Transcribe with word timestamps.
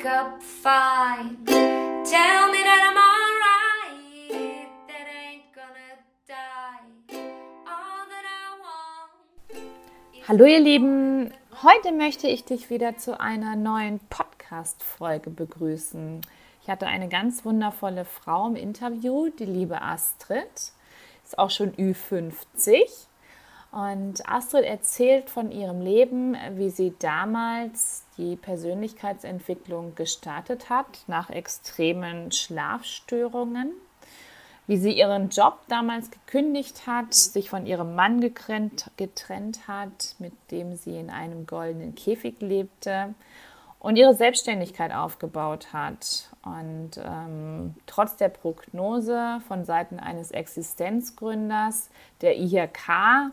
wake 0.00 0.06
up 0.06 0.42
fine. 0.42 1.36
Tell 1.44 2.50
me 2.50 2.58
that 2.64 2.82
I'm 2.88 2.96
alright, 2.96 4.68
that 4.88 5.06
I 5.06 5.34
ain't 5.34 5.52
gonna 5.54 5.98
die. 6.26 7.18
All 7.66 8.06
that 8.08 8.24
I 8.24 8.60
want. 8.62 10.28
Hallo 10.28 10.44
ihr 10.44 10.60
Lieben, 10.60 11.32
heute 11.62 11.92
möchte 11.92 12.28
ich 12.28 12.44
dich 12.44 12.70
wieder 12.70 12.96
zu 12.96 13.20
einer 13.20 13.56
neuen 13.56 14.00
Podcast-Folge 14.08 15.30
begrüßen. 15.30 16.22
Ich 16.62 16.70
hatte 16.70 16.86
eine 16.86 17.08
ganz 17.08 17.44
wundervolle 17.44 18.04
Frau 18.04 18.48
im 18.48 18.56
Interview, 18.56 19.28
die 19.28 19.46
liebe 19.46 19.82
Astrid, 19.82 20.72
ist 21.24 21.38
auch 21.38 21.50
schon 21.50 21.72
Ü50 21.72 23.06
und 23.72 24.28
Astrid 24.28 24.64
erzählt 24.64 25.30
von 25.30 25.52
ihrem 25.52 25.80
Leben, 25.80 26.36
wie 26.56 26.70
sie 26.70 26.94
damals 26.98 28.04
die 28.20 28.36
Persönlichkeitsentwicklung 28.36 29.94
gestartet 29.94 30.68
hat 30.68 31.04
nach 31.06 31.30
extremen 31.30 32.30
Schlafstörungen, 32.30 33.72
wie 34.66 34.76
sie 34.76 34.92
ihren 34.92 35.30
Job 35.30 35.60
damals 35.68 36.10
gekündigt 36.10 36.86
hat, 36.86 37.14
sich 37.14 37.48
von 37.48 37.64
ihrem 37.66 37.94
Mann 37.94 38.20
getrennt, 38.20 38.90
getrennt 38.98 39.66
hat, 39.66 40.16
mit 40.18 40.34
dem 40.50 40.76
sie 40.76 40.98
in 40.98 41.08
einem 41.08 41.46
goldenen 41.46 41.94
Käfig 41.94 42.40
lebte 42.40 43.14
und 43.78 43.96
ihre 43.96 44.14
Selbstständigkeit 44.14 44.92
aufgebaut 44.92 45.72
hat. 45.72 46.28
Und 46.44 47.00
ähm, 47.02 47.74
trotz 47.86 48.16
der 48.16 48.28
Prognose 48.28 49.40
von 49.48 49.64
Seiten 49.64 49.98
eines 49.98 50.30
Existenzgründers 50.30 51.88
der 52.20 52.36
IHK 52.36 53.32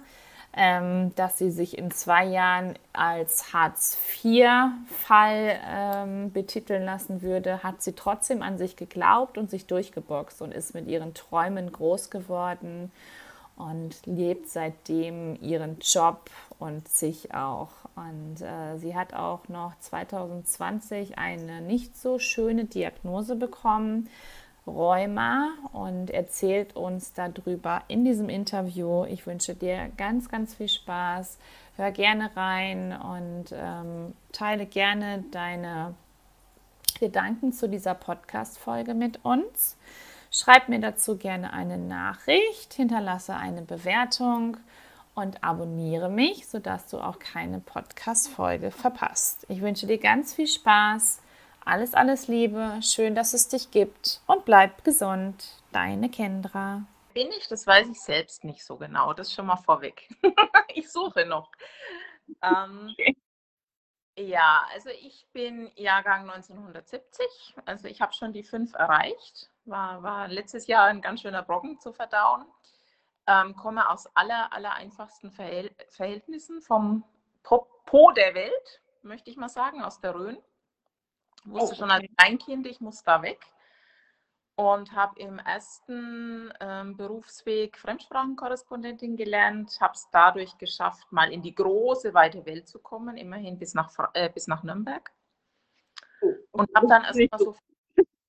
ähm, 0.57 1.13
dass 1.16 1.38
sie 1.38 1.52
sich 1.52 1.77
in 1.77 1.91
zwei 1.91 2.25
Jahren 2.25 2.73
als 2.91 3.53
Hartz-IV-Fall 3.53 5.59
ähm, 5.70 6.33
betiteln 6.33 6.83
lassen 6.83 7.22
würde, 7.22 7.61
hat 7.61 7.83
sie 7.83 7.94
trotzdem 7.94 8.41
an 8.41 8.58
sich 8.58 8.75
geglaubt 8.75 9.38
und 9.38 9.52
sich 9.52 9.67
durchgeboxt 9.67 10.41
und 10.41 10.52
ist 10.52 10.73
mit 10.73 10.88
ihren 10.88 11.13
Träumen 11.13 11.72
groß 11.72 12.09
geworden 12.09 12.91
und 13.55 14.03
lebt 14.05 14.50
seitdem 14.50 15.38
ihren 15.41 15.78
Job 15.80 16.31
und 16.58 16.88
sich 16.88 17.35
auch. 17.35 17.69
Und 17.95 18.41
äh, 18.41 18.78
sie 18.78 18.95
hat 18.95 19.13
auch 19.13 19.47
noch 19.50 19.73
2020 19.80 21.19
eine 21.19 21.61
nicht 21.61 21.95
so 21.97 22.17
schöne 22.17 22.66
Diagnose 22.66 23.35
bekommen 23.35 24.09
Rheuma 24.67 25.49
und 25.71 26.11
erzählt 26.11 26.75
uns 26.75 27.13
darüber 27.13 27.83
in 27.87 28.05
diesem 28.05 28.29
Interview. 28.29 29.05
Ich 29.05 29.25
wünsche 29.25 29.55
dir 29.55 29.89
ganz, 29.97 30.29
ganz 30.29 30.55
viel 30.55 30.69
Spaß. 30.69 31.37
Hör 31.77 31.91
gerne 31.91 32.35
rein 32.35 32.91
und 32.99 33.45
ähm, 33.51 34.13
teile 34.31 34.65
gerne 34.65 35.23
deine 35.31 35.95
Gedanken 36.99 37.53
zu 37.53 37.69
dieser 37.69 37.93
Podcast-Folge 37.93 38.93
mit 38.93 39.23
uns. 39.23 39.77
Schreib 40.31 40.67
mir 40.67 40.79
dazu 40.79 41.17
gerne 41.17 41.53
eine 41.53 41.77
Nachricht, 41.77 42.73
hinterlasse 42.73 43.35
eine 43.35 43.61
Bewertung 43.61 44.57
und 45.15 45.43
abonniere 45.43 46.09
mich, 46.09 46.47
sodass 46.47 46.88
du 46.88 46.99
auch 46.99 47.19
keine 47.19 47.59
Podcast-Folge 47.59 48.71
verpasst. 48.71 49.45
Ich 49.49 49.61
wünsche 49.61 49.88
dir 49.88 49.97
ganz 49.97 50.33
viel 50.33 50.47
Spaß 50.47 51.21
alles, 51.67 51.93
alles 51.93 52.27
Liebe. 52.27 52.79
Schön, 52.81 53.13
dass 53.13 53.33
es 53.33 53.49
dich 53.49 53.71
gibt. 53.71 54.21
Und 54.25 54.45
bleib 54.45 54.83
gesund. 54.83 55.61
Deine 55.71 56.09
Kendra. 56.09 56.85
Bin 57.13 57.27
ich? 57.37 57.47
Das 57.47 57.67
weiß 57.67 57.87
ich 57.89 57.99
selbst 57.99 58.43
nicht 58.43 58.65
so 58.65 58.77
genau. 58.77 59.13
Das 59.13 59.33
schon 59.33 59.45
mal 59.45 59.57
vorweg. 59.57 60.07
ich 60.73 60.91
suche 60.91 61.25
noch. 61.25 61.51
Ähm, 62.41 62.89
okay. 62.91 63.17
Ja, 64.17 64.65
also 64.73 64.89
ich 64.89 65.27
bin 65.31 65.71
Jahrgang 65.75 66.29
1970. 66.29 67.55
Also 67.65 67.88
ich 67.88 68.01
habe 68.01 68.13
schon 68.13 68.33
die 68.33 68.43
fünf 68.43 68.73
erreicht. 68.73 69.51
War, 69.65 70.01
war 70.01 70.27
letztes 70.27 70.66
Jahr 70.67 70.85
ein 70.85 71.01
ganz 71.01 71.22
schöner 71.22 71.44
Brocken 71.44 71.79
zu 71.79 71.94
verdauen. 71.94 72.45
Ähm, 73.27 73.56
komme 73.56 73.89
aus 73.89 74.07
aller, 74.16 74.51
aller 74.53 74.73
einfachsten 74.73 75.31
Verhält 75.31 75.73
Verhältnissen 75.89 76.61
vom 76.61 77.03
Po 77.44 78.11
der 78.11 78.33
Welt, 78.33 78.81
möchte 79.03 79.29
ich 79.29 79.38
mal 79.38 79.50
sagen, 79.50 79.83
aus 79.83 80.01
der 80.01 80.16
Rhön. 80.16 80.38
Ich 81.46 81.52
wusste 81.52 81.75
oh, 81.75 81.80
schon 81.80 81.92
als 81.92 82.06
Kleinkind, 82.18 82.68
ich 82.68 82.80
muss 82.81 83.03
da 83.03 83.22
weg. 83.22 83.40
Und 84.56 84.94
habe 84.94 85.20
im 85.20 85.38
ersten 85.38 86.52
ähm, 86.59 86.98
Berufsweg 86.98 87.78
Fremdsprachenkorrespondentin 87.78 89.16
gelernt, 89.16 89.78
habe 89.80 89.94
es 89.94 90.08
dadurch 90.12 90.58
geschafft, 90.58 91.12
mal 91.12 91.31
in 91.31 91.44
die 91.44 91.53
große, 91.53 92.14
weite 92.16 92.44
Welt 92.48 92.68
zu 92.68 92.80
kommen, 92.80 93.18
immerhin 93.18 93.59
bis 93.59 93.75
nach, 93.75 93.94
äh, 94.14 94.30
bis 94.30 94.48
nach 94.48 94.64
Nürnberg. 94.64 95.12
Oh, 96.22 96.34
und 96.52 96.70
habe 96.75 96.88
dann 96.88 97.03
erstmal 97.03 97.40
so. 97.40 97.56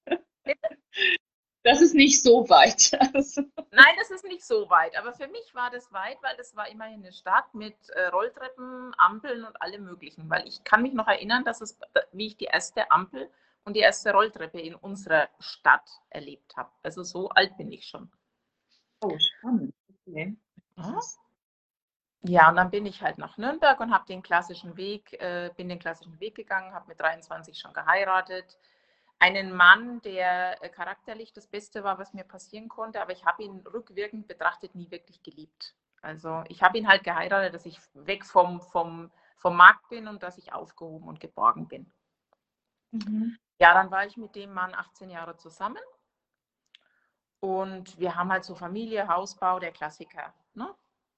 Das 1.65 1.81
ist 1.81 1.95
nicht 1.95 2.23
so 2.23 2.49
weit. 2.49 2.93
Nein, 3.73 3.95
das 3.99 4.11
ist 4.11 4.25
nicht 4.25 4.45
so 4.45 4.71
weit. 4.71 4.97
Aber 4.97 5.13
für 5.13 5.27
mich 5.29 5.55
war 5.55 5.71
das 5.71 5.93
weit, 5.93 6.19
weil 6.23 6.37
das 6.37 6.55
war 6.55 6.69
immerhin 6.69 7.01
eine 7.01 7.13
Stadt 7.13 7.53
mit 7.53 7.77
äh, 7.91 8.07
Rolltreppen, 8.07 8.95
Ampeln 8.97 9.45
und 9.45 9.61
allem 9.61 9.85
Möglichen. 9.85 10.31
Weil 10.31 10.47
ich 10.47 10.63
kann 10.65 10.83
mich 10.83 10.93
noch 10.93 11.09
erinnern, 11.09 11.45
dass 11.45 11.61
es, 11.61 11.79
wie 12.13 12.29
ich 12.29 12.37
die 12.37 12.45
erste 12.45 12.91
Ampel 12.91 13.29
und 13.65 13.75
die 13.75 13.81
erste 13.81 14.13
Rolltreppe 14.13 14.61
in 14.61 14.75
unserer 14.75 15.29
Stadt 15.41 15.89
erlebt 16.11 16.57
habe. 16.57 16.71
Also 16.83 17.03
so 17.03 17.29
alt 17.31 17.57
bin 17.57 17.73
ich 17.73 17.87
schon. 17.87 18.11
Oh, 19.01 19.17
spannend. 19.19 19.75
Okay. 20.07 20.37
Ja. 22.23 22.49
und 22.49 22.57
dann 22.57 22.71
bin 22.71 22.87
ich 22.87 23.03
halt 23.03 23.19
nach 23.19 23.37
Nürnberg 23.37 23.79
und 23.81 23.93
habe 23.93 24.07
den 24.07 24.23
klassischen 24.23 24.77
Weg, 24.77 25.13
äh, 25.21 25.51
bin 25.57 25.69
den 25.69 25.79
klassischen 25.79 26.19
Weg 26.21 26.35
gegangen, 26.37 26.73
habe 26.73 26.89
mit 26.89 27.01
23 27.01 27.59
schon 27.59 27.73
geheiratet 27.73 28.57
einen 29.19 29.53
Mann, 29.53 30.01
der 30.03 30.63
äh, 30.63 30.69
charakterlich 30.69 31.33
das 31.33 31.47
Beste 31.47 31.85
war, 31.85 31.99
was 31.99 32.15
mir 32.15 32.25
passieren 32.25 32.69
konnte, 32.69 33.01
aber 33.01 33.13
ich 33.13 33.25
habe 33.25 33.43
ihn 33.43 33.67
rückwirkend 33.67 34.29
betrachtet 34.29 34.75
nie 34.75 34.91
wirklich 34.91 35.23
geliebt. 35.23 35.75
Also 36.01 36.45
ich 36.49 36.63
habe 36.63 36.79
ihn 36.79 36.87
halt 36.87 37.03
geheiratet, 37.03 37.55
dass 37.55 37.67
ich 37.67 37.81
weg 37.95 38.25
vom, 38.25 38.61
vom, 38.61 39.11
vom 39.37 39.57
Markt 39.57 39.89
bin 39.89 40.07
und 40.07 40.23
dass 40.23 40.39
ich 40.39 40.53
aufgehoben 40.53 41.09
und 41.09 41.19
geborgen 41.19 41.67
bin. 41.67 41.93
Mhm. 42.93 43.37
Ja, 43.61 43.75
dann 43.75 43.91
war 43.91 44.07
ich 44.07 44.17
mit 44.17 44.37
dem 44.37 44.55
Mann 44.55 44.75
18 44.75 45.11
Jahre 45.11 45.37
zusammen 45.37 45.83
und 47.41 47.99
wir 47.99 48.15
haben 48.15 48.31
halt 48.31 48.45
so 48.45 48.55
Familie, 48.55 49.09
Hausbau, 49.09 49.59
der 49.59 49.73
Klassiker. 49.73 50.33
Ne? 50.55 50.73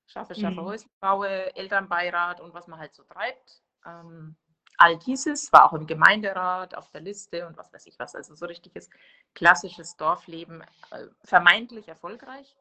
Schaffe, 0.06 0.34
schaffe, 0.34 0.60
mhm. 0.60 0.66
Häuschen 0.66 0.90
baue, 1.00 1.54
Elternbeirat 1.54 2.40
und 2.40 2.52
was 2.54 2.66
man 2.66 2.78
halt 2.78 2.94
so 2.94 3.04
treibt. 3.04 3.62
Ähm, 3.86 4.36
all 4.80 4.96
dieses, 4.98 5.52
war 5.52 5.66
auch 5.66 5.74
im 5.74 5.86
Gemeinderat, 5.86 6.74
auf 6.74 6.90
der 6.90 7.02
Liste 7.02 7.46
und 7.46 7.56
was 7.58 7.72
weiß 7.72 7.86
ich 7.86 7.98
was. 7.98 8.14
Also 8.14 8.34
so 8.34 8.46
richtiges 8.46 8.88
klassisches 9.34 9.96
Dorfleben, 9.96 10.62
äh, 10.90 11.06
vermeintlich 11.22 11.86
erfolgreich. 11.86 12.56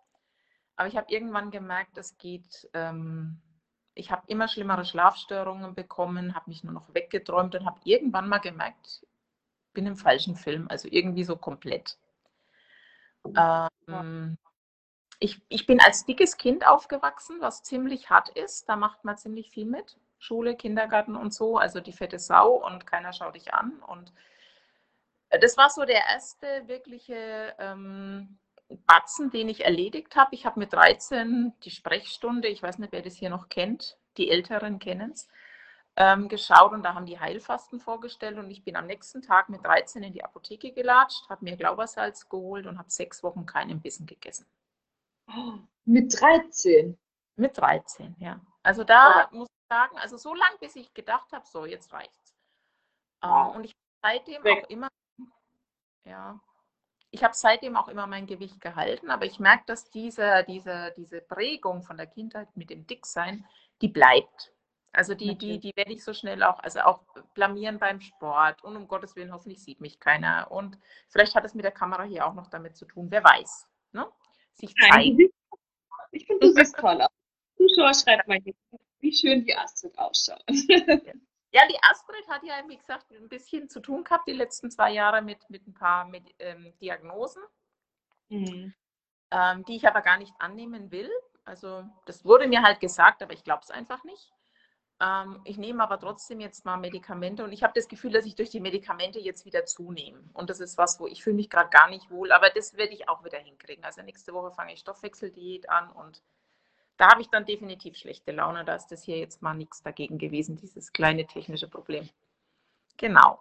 Aber 0.76 0.88
ich 0.88 0.98
habe 0.98 1.12
irgendwann 1.12 1.50
gemerkt, 1.50 1.98
es 1.98 2.18
geht, 2.18 2.70
ähm, 2.74 3.42
ich 3.96 4.12
habe 4.12 4.24
immer 4.28 4.48
schlimmere 4.50 4.86
Schlafstörungen 4.86 5.76
bekommen, 5.76 6.36
habe 6.36 6.50
mich 6.50 6.64
nur 6.64 6.74
noch 6.74 6.94
weggeträumt 6.94 7.56
und 7.56 7.66
habe 7.66 7.80
irgendwann 7.86 8.28
mal 8.28 8.40
gemerkt, 8.40 9.06
ich 9.68 9.74
bin 9.74 9.86
im 9.88 9.96
falschen 9.96 10.36
Film, 10.36 10.68
also 10.70 10.90
irgendwie 10.92 11.24
so 11.24 11.38
komplett. 11.38 11.98
Ähm, 13.36 14.38
ich, 15.20 15.42
ich 15.48 15.66
bin 15.66 15.80
als 15.80 16.06
dickes 16.06 16.38
Kind 16.38 16.68
aufgewachsen, 16.68 17.38
was 17.40 17.64
ziemlich 17.64 18.10
hart 18.10 18.30
ist. 18.30 18.68
Da 18.68 18.76
macht 18.76 19.06
man 19.06 19.18
ziemlich 19.18 19.52
viel 19.52 19.66
mit. 19.66 19.98
Schule, 20.20 20.56
Kindergarten 20.56 21.16
und 21.16 21.34
so, 21.34 21.58
also 21.58 21.80
die 21.80 21.94
fette 21.94 22.20
Sau 22.20 22.64
und 22.66 22.86
keiner 22.86 23.14
schaut 23.14 23.36
dich 23.36 23.54
an. 23.54 23.82
Und 23.88 24.14
das 25.30 25.58
war 25.58 25.70
so 25.70 25.86
der 25.86 26.06
erste 26.10 26.68
wirkliche 26.68 27.56
ähm, 27.58 28.38
Batzen, 28.86 29.32
den 29.32 29.50
ich 29.50 29.66
erledigt 29.66 30.16
habe. 30.16 30.36
Ich 30.36 30.46
habe 30.46 30.60
mit 30.60 30.74
13 30.74 31.54
die 31.64 31.72
Sprechstunde, 31.72 32.48
ich 32.48 32.62
weiß 32.62 32.80
nicht, 32.80 32.92
wer 32.92 33.02
das 33.02 33.16
hier 33.16 33.30
noch 33.30 33.50
kennt, 33.50 33.98
die 34.18 34.30
Älteren 34.30 34.80
kennen 34.80 35.12
es, 35.14 35.28
ähm, 35.96 36.28
geschaut 36.28 36.74
und 36.74 36.84
da 36.84 36.94
haben 36.94 37.06
die 37.06 37.20
Heilfasten 37.20 37.80
vorgestellt 37.80 38.38
und 38.38 38.52
ich 38.52 38.64
bin 38.64 38.76
am 38.76 38.88
nächsten 38.88 39.22
Tag 39.22 39.50
mit 39.50 39.66
13 39.66 40.04
in 40.04 40.14
die 40.14 40.24
Apotheke 40.24 40.72
gelatscht, 40.72 41.30
habe 41.30 41.46
mir 41.46 41.58
Glaubersalz 41.58 42.30
geholt 42.30 42.68
und 42.68 42.78
habe 42.78 42.90
sechs 42.90 43.24
Wochen 43.24 43.46
keinen 43.46 43.82
Bissen 43.82 44.06
gegessen. 44.06 44.46
Mit 45.86 46.20
13? 46.20 46.98
Mit 47.36 47.58
13, 47.58 48.16
ja. 48.20 48.40
Also 48.64 48.84
da 48.84 49.30
oh. 49.32 49.38
muss 49.38 49.48
sagen, 49.70 49.98
also 49.98 50.18
so 50.18 50.34
lange, 50.34 50.58
bis 50.60 50.76
ich 50.76 50.94
gedacht 50.94 51.32
habe, 51.32 51.46
so, 51.46 51.66
jetzt 51.66 51.94
reicht's. 51.94 52.36
Ähm, 53.24 53.30
wow. 53.30 53.56
und 53.56 53.64
ich 53.64 53.72
habe 53.72 54.18
seitdem 54.18 54.44
Weg. 54.44 54.64
auch 54.64 54.70
immer, 54.70 54.88
ja, 56.06 56.40
ich 57.12 57.24
habe 57.24 57.34
seitdem 57.34 57.76
auch 57.76 57.88
immer 57.88 58.08
mein 58.08 58.28
Gewicht 58.28 58.62
gehalten, 58.62 59.10
aber 59.10 59.26
ich 59.26 59.40
merke, 59.40 59.64
dass 59.66 59.90
diese, 59.90 60.44
diese, 60.48 60.94
diese 60.98 61.22
Prägung 61.22 61.84
von 61.84 61.98
der 61.98 62.08
Kindheit 62.08 62.48
mit 62.56 62.70
dem 62.70 62.86
Dicksein, 62.86 63.46
die 63.82 63.88
bleibt. 63.88 64.54
Also 64.92 65.14
die, 65.14 65.38
die, 65.38 65.60
die 65.60 65.76
werde 65.76 65.94
ich 65.94 66.04
so 66.04 66.14
schnell 66.14 66.42
auch, 66.42 66.60
also 66.60 66.80
auch 66.82 67.04
blamieren 67.36 67.78
beim 67.78 68.02
Sport 68.02 68.64
und 68.64 68.76
um 68.76 68.88
Gottes 68.88 69.16
Willen, 69.16 69.32
hoffentlich 69.32 69.64
sieht 69.64 69.82
mich 69.82 70.00
keiner. 70.00 70.50
Und 70.50 70.80
vielleicht 71.10 71.36
hat 71.36 71.46
es 71.46 71.54
mit 71.54 71.64
der 71.64 71.72
Kamera 71.72 72.04
hier 72.04 72.26
auch 72.26 72.34
noch 72.34 72.48
damit 72.48 72.76
zu 72.76 72.86
tun, 72.86 73.08
wer 73.10 73.24
weiß. 73.24 73.68
Ne? 73.92 74.08
Sich 74.54 74.74
zeigen. 74.76 75.30
Ich 76.12 76.26
finde, 76.26 76.48
du 76.48 76.54
siehst 76.54 76.76
toll 76.76 77.02
aus. 77.02 77.10
Zuschauer 77.56 77.94
schreibt 77.94 78.28
mal 78.28 78.40
hier 78.44 78.56
wie 79.00 79.14
schön 79.14 79.46
die 79.46 79.56
Astrid 79.56 79.98
ausschaut. 79.98 80.44
Ja, 81.52 81.68
die 81.68 81.78
Astrid 81.82 82.28
hat 82.28 82.44
ja, 82.44 82.62
wie 82.68 82.78
gesagt, 82.78 83.12
ein 83.12 83.28
bisschen 83.28 83.70
zu 83.70 83.80
tun 83.80 84.04
gehabt 84.04 84.28
die 84.28 84.34
letzten 84.34 84.70
zwei 84.70 84.92
Jahre 84.92 85.22
mit, 85.24 85.50
mit 85.50 85.66
ein 85.68 85.74
paar 85.74 86.06
mit, 86.06 86.36
ähm, 86.40 86.74
Diagnosen, 86.80 87.42
Mhm. 88.30 88.74
ähm, 89.32 89.66
die 89.66 89.76
ich 89.78 89.88
aber 89.88 90.02
gar 90.02 90.18
nicht 90.18 90.34
annehmen 90.40 90.92
will. 90.92 91.10
Also 91.46 91.86
das 92.06 92.24
wurde 92.26 92.48
mir 92.48 92.62
halt 92.62 92.80
gesagt, 92.80 93.24
aber 93.24 93.34
ich 93.34 93.44
glaube 93.44 93.62
es 93.64 93.72
einfach 93.72 94.04
nicht. 94.04 94.32
Ähm, 95.02 95.42
ich 95.46 95.58
nehme 95.58 95.82
aber 95.84 96.00
trotzdem 96.00 96.40
jetzt 96.42 96.66
mal 96.66 96.78
Medikamente 96.78 97.44
und 97.44 97.52
ich 97.54 97.64
habe 97.64 97.74
das 97.76 97.88
Gefühl, 97.88 98.12
dass 98.12 98.26
ich 98.26 98.36
durch 98.36 98.50
die 98.52 98.60
Medikamente 98.60 99.20
jetzt 99.20 99.46
wieder 99.46 99.66
zunehme. 99.66 100.24
Und 100.34 100.50
das 100.50 100.60
ist 100.60 100.78
was, 100.78 101.00
wo 101.00 101.08
ich 101.08 101.24
fühle 101.24 101.38
mich 101.38 101.50
gerade 101.50 101.70
gar 101.70 101.90
nicht 101.90 102.12
wohl, 102.12 102.32
aber 102.32 102.50
das 102.52 102.76
werde 102.78 102.94
ich 102.94 103.10
auch 103.10 103.24
wieder 103.24 103.40
hinkriegen. 103.40 103.84
Also 103.86 104.02
nächste 104.04 104.34
Woche 104.34 104.52
fange 104.52 104.74
ich 104.74 104.80
Stoffwechseldiät 104.82 105.70
an 105.70 105.92
und 105.92 106.22
da 107.00 107.12
habe 107.12 107.22
ich 107.22 107.30
dann 107.30 107.46
definitiv 107.46 107.96
schlechte 107.96 108.32
Laune. 108.32 108.66
Da 108.66 108.76
ist 108.76 108.88
das 108.88 109.04
hier 109.04 109.18
jetzt 109.18 109.42
mal 109.42 109.54
nichts 109.54 109.82
dagegen 109.82 110.18
gewesen, 110.18 110.58
dieses 110.58 110.92
kleine 110.92 111.26
technische 111.26 111.70
Problem. 111.70 112.10
Genau. 112.98 113.40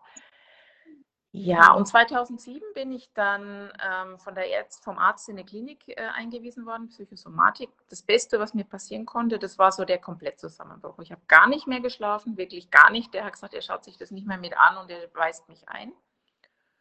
Ja, 1.33 1.75
und 1.75 1.87
2007 1.87 2.63
bin 2.73 2.93
ich 2.93 3.13
dann 3.13 3.71
ähm, 3.85 4.19
von 4.19 4.35
der 4.35 4.51
Ärzt, 4.51 4.83
vom 4.83 4.97
Arzt 4.97 5.29
in 5.29 5.37
eine 5.37 5.45
Klinik 5.45 5.87
äh, 5.89 5.97
eingewiesen 6.15 6.65
worden, 6.65 6.89
Psychosomatik. 6.89 7.69
Das 7.91 8.03
Beste, 8.03 8.39
was 8.39 8.55
mir 8.55 8.65
passieren 8.65 9.05
konnte, 9.05 9.39
das 9.39 9.59
war 9.59 9.71
so 9.71 9.85
der 9.85 9.99
Komplettzusammenbruch. 9.99 10.99
Ich 11.01 11.13
habe 11.13 11.21
gar 11.27 11.49
nicht 11.49 11.67
mehr 11.67 11.81
geschlafen, 11.81 12.39
wirklich 12.39 12.71
gar 12.71 12.91
nicht. 12.91 13.13
Der 13.13 13.25
hat 13.25 13.35
gesagt, 13.35 13.55
er 13.55 13.61
schaut 13.61 13.85
sich 13.85 13.99
das 13.99 14.11
nicht 14.11 14.27
mehr 14.27 14.39
mit 14.39 14.57
an 14.57 14.79
und 14.79 14.91
er 14.91 15.11
weist 15.15 15.49
mich 15.49 15.69
ein. 15.69 15.93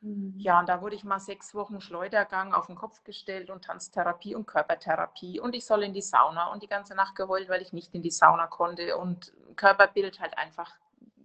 Mhm. 0.02 0.34
Ja, 0.38 0.60
und 0.60 0.70
da 0.70 0.82
wurde 0.82 0.96
ich 0.96 1.04
mal 1.04 1.20
sechs 1.20 1.56
Wochen 1.56 1.82
Schleudergang 1.82 2.54
auf 2.54 2.68
den 2.68 2.76
Kopf 2.76 3.04
gestellt 3.04 3.50
und 3.50 3.66
Tanztherapie 3.66 4.36
und 4.36 4.46
Körpertherapie 4.46 5.40
und 5.40 5.56
ich 5.56 5.66
soll 5.66 5.84
in 5.84 5.94
die 5.94 6.02
Sauna 6.02 6.52
und 6.52 6.62
die 6.64 6.68
ganze 6.68 6.96
Nacht 6.96 7.16
geheult, 7.16 7.50
weil 7.50 7.62
ich 7.62 7.74
nicht 7.74 7.94
in 7.96 8.04
die 8.04 8.12
Sauna 8.12 8.48
konnte 8.48 8.98
und 8.98 9.34
Körperbild 9.56 10.20
halt 10.20 10.38
einfach 10.38 10.76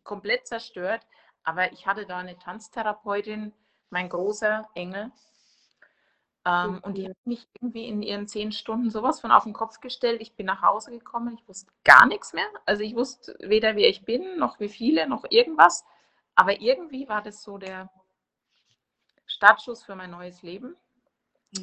komplett 0.04 0.46
zerstört. 0.46 1.06
Aber 1.44 1.72
ich 1.72 1.86
hatte 1.86 2.06
da 2.06 2.18
eine 2.18 2.38
Tanztherapeutin, 2.38 3.52
mein 3.90 4.08
großer 4.08 4.68
Engel, 4.74 5.12
ähm, 6.44 6.80
und 6.82 6.98
die 6.98 7.08
hat 7.08 7.16
mich 7.24 7.46
irgendwie 7.60 7.86
in 7.86 8.02
ihren 8.02 8.26
zehn 8.26 8.50
Stunden 8.52 8.90
sowas 8.90 9.20
von 9.20 9.30
auf 9.30 9.44
den 9.44 9.52
Kopf 9.52 9.80
gestellt. 9.80 10.20
Ich 10.20 10.34
bin 10.34 10.46
nach 10.46 10.62
Hause 10.62 10.90
gekommen, 10.90 11.36
ich 11.40 11.48
wusste 11.48 11.70
gar 11.84 12.06
nichts 12.06 12.32
mehr. 12.32 12.46
Also 12.66 12.82
ich 12.82 12.96
wusste 12.96 13.36
weder, 13.40 13.76
wer 13.76 13.88
ich 13.88 14.04
bin, 14.04 14.38
noch 14.38 14.58
wie 14.58 14.68
viele, 14.68 15.08
noch 15.08 15.24
irgendwas. 15.30 15.84
Aber 16.34 16.60
irgendwie 16.60 17.08
war 17.08 17.22
das 17.22 17.42
so 17.42 17.58
der 17.58 17.90
Startschuss 19.42 19.82
für 19.82 19.96
mein 19.96 20.12
neues 20.12 20.42
Leben. 20.42 20.76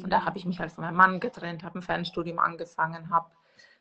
Und 0.02 0.10
da 0.10 0.26
habe 0.26 0.36
ich 0.36 0.44
mich 0.44 0.60
halt 0.60 0.70
von 0.70 0.84
meinem 0.84 0.96
Mann 0.96 1.18
getrennt, 1.18 1.62
habe 1.64 1.78
ein 1.78 1.82
Fernstudium 1.82 2.38
angefangen, 2.38 3.08
habe 3.08 3.30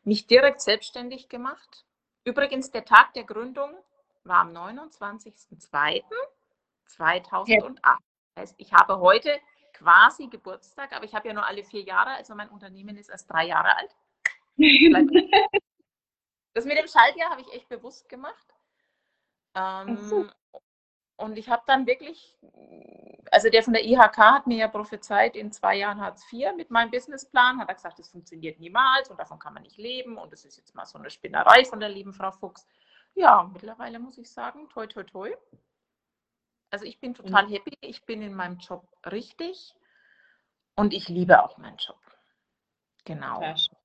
mich 0.06 0.26
direkt 0.26 0.62
selbstständig 0.62 1.28
gemacht. 1.28 1.86
Übrigens, 2.24 2.72
der 2.72 2.86
Tag 2.86 3.14
der 3.14 3.26
Gründung 3.26 3.76
war 4.24 4.38
am 4.38 4.56
29.02.2008. 4.56 6.04
Das 7.82 7.98
heißt, 8.38 8.56
ich 8.58 8.72
habe 8.72 9.02
heute 9.02 9.38
quasi 9.74 10.28
Geburtstag, 10.28 10.94
aber 10.94 11.04
ich 11.04 11.14
habe 11.14 11.28
ja 11.28 11.34
nur 11.34 11.46
alle 11.46 11.66
vier 11.66 11.82
Jahre, 11.82 12.12
also 12.12 12.34
mein 12.36 12.50
Unternehmen 12.50 12.96
ist 12.96 13.10
erst 13.10 13.30
drei 13.30 13.48
Jahre 13.48 13.76
alt. 13.76 13.94
Das 16.56 16.66
mit 16.66 16.78
dem 16.78 16.88
Schaltjahr 16.88 17.30
habe 17.30 17.42
ich 17.42 17.54
echt 17.54 17.70
bewusst 17.70 18.10
gemacht. 18.10 18.56
Ähm, 19.54 19.98
so. 19.98 20.28
Und 21.20 21.38
ich 21.38 21.50
habe 21.50 21.64
dann 21.68 21.86
wirklich, 21.86 22.38
also 23.30 23.50
der 23.50 23.62
von 23.62 23.74
der 23.74 23.86
IHK 23.86 24.18
hat 24.18 24.48
mir 24.48 24.58
ja 24.58 24.68
prophezeit, 24.70 25.36
in 25.36 25.52
zwei 25.52 25.76
Jahren 25.76 26.00
Hartz 26.00 26.26
IV 26.32 26.56
mit 26.56 26.72
meinem 26.72 26.92
Businessplan, 26.92 27.60
hat 27.60 27.68
er 27.68 27.76
gesagt, 27.76 28.00
das 28.00 28.08
funktioniert 28.08 28.58
niemals 28.58 29.10
und 29.10 29.20
davon 29.20 29.38
kann 29.38 29.54
man 29.54 29.64
nicht 29.64 29.78
leben 29.78 30.18
und 30.18 30.32
das 30.32 30.46
ist 30.46 30.56
jetzt 30.56 30.74
mal 30.76 30.86
so 30.86 30.98
eine 30.98 31.10
Spinnerei 31.10 31.66
von 31.66 31.82
der 31.82 31.90
lieben 31.90 32.14
Frau 32.14 32.32
Fuchs. 32.32 32.66
Ja, 33.16 33.50
mittlerweile 33.52 34.00
muss 34.00 34.18
ich 34.18 34.32
sagen, 34.32 34.70
toi, 34.70 34.88
toi, 34.88 35.04
toi. 35.04 35.36
Also 36.70 36.86
ich 36.86 37.02
bin 37.02 37.14
total 37.14 37.50
happy, 37.50 37.78
ich 37.82 38.06
bin 38.06 38.22
in 38.22 38.34
meinem 38.34 38.58
Job 38.60 38.88
richtig 39.06 39.76
und 40.76 40.94
ich 40.94 41.10
liebe 41.10 41.44
auch 41.44 41.58
meinen 41.58 41.78
Job. 41.78 42.00
Genau. 43.04 43.40
Sehr 43.40 43.58
schön. 43.58 43.79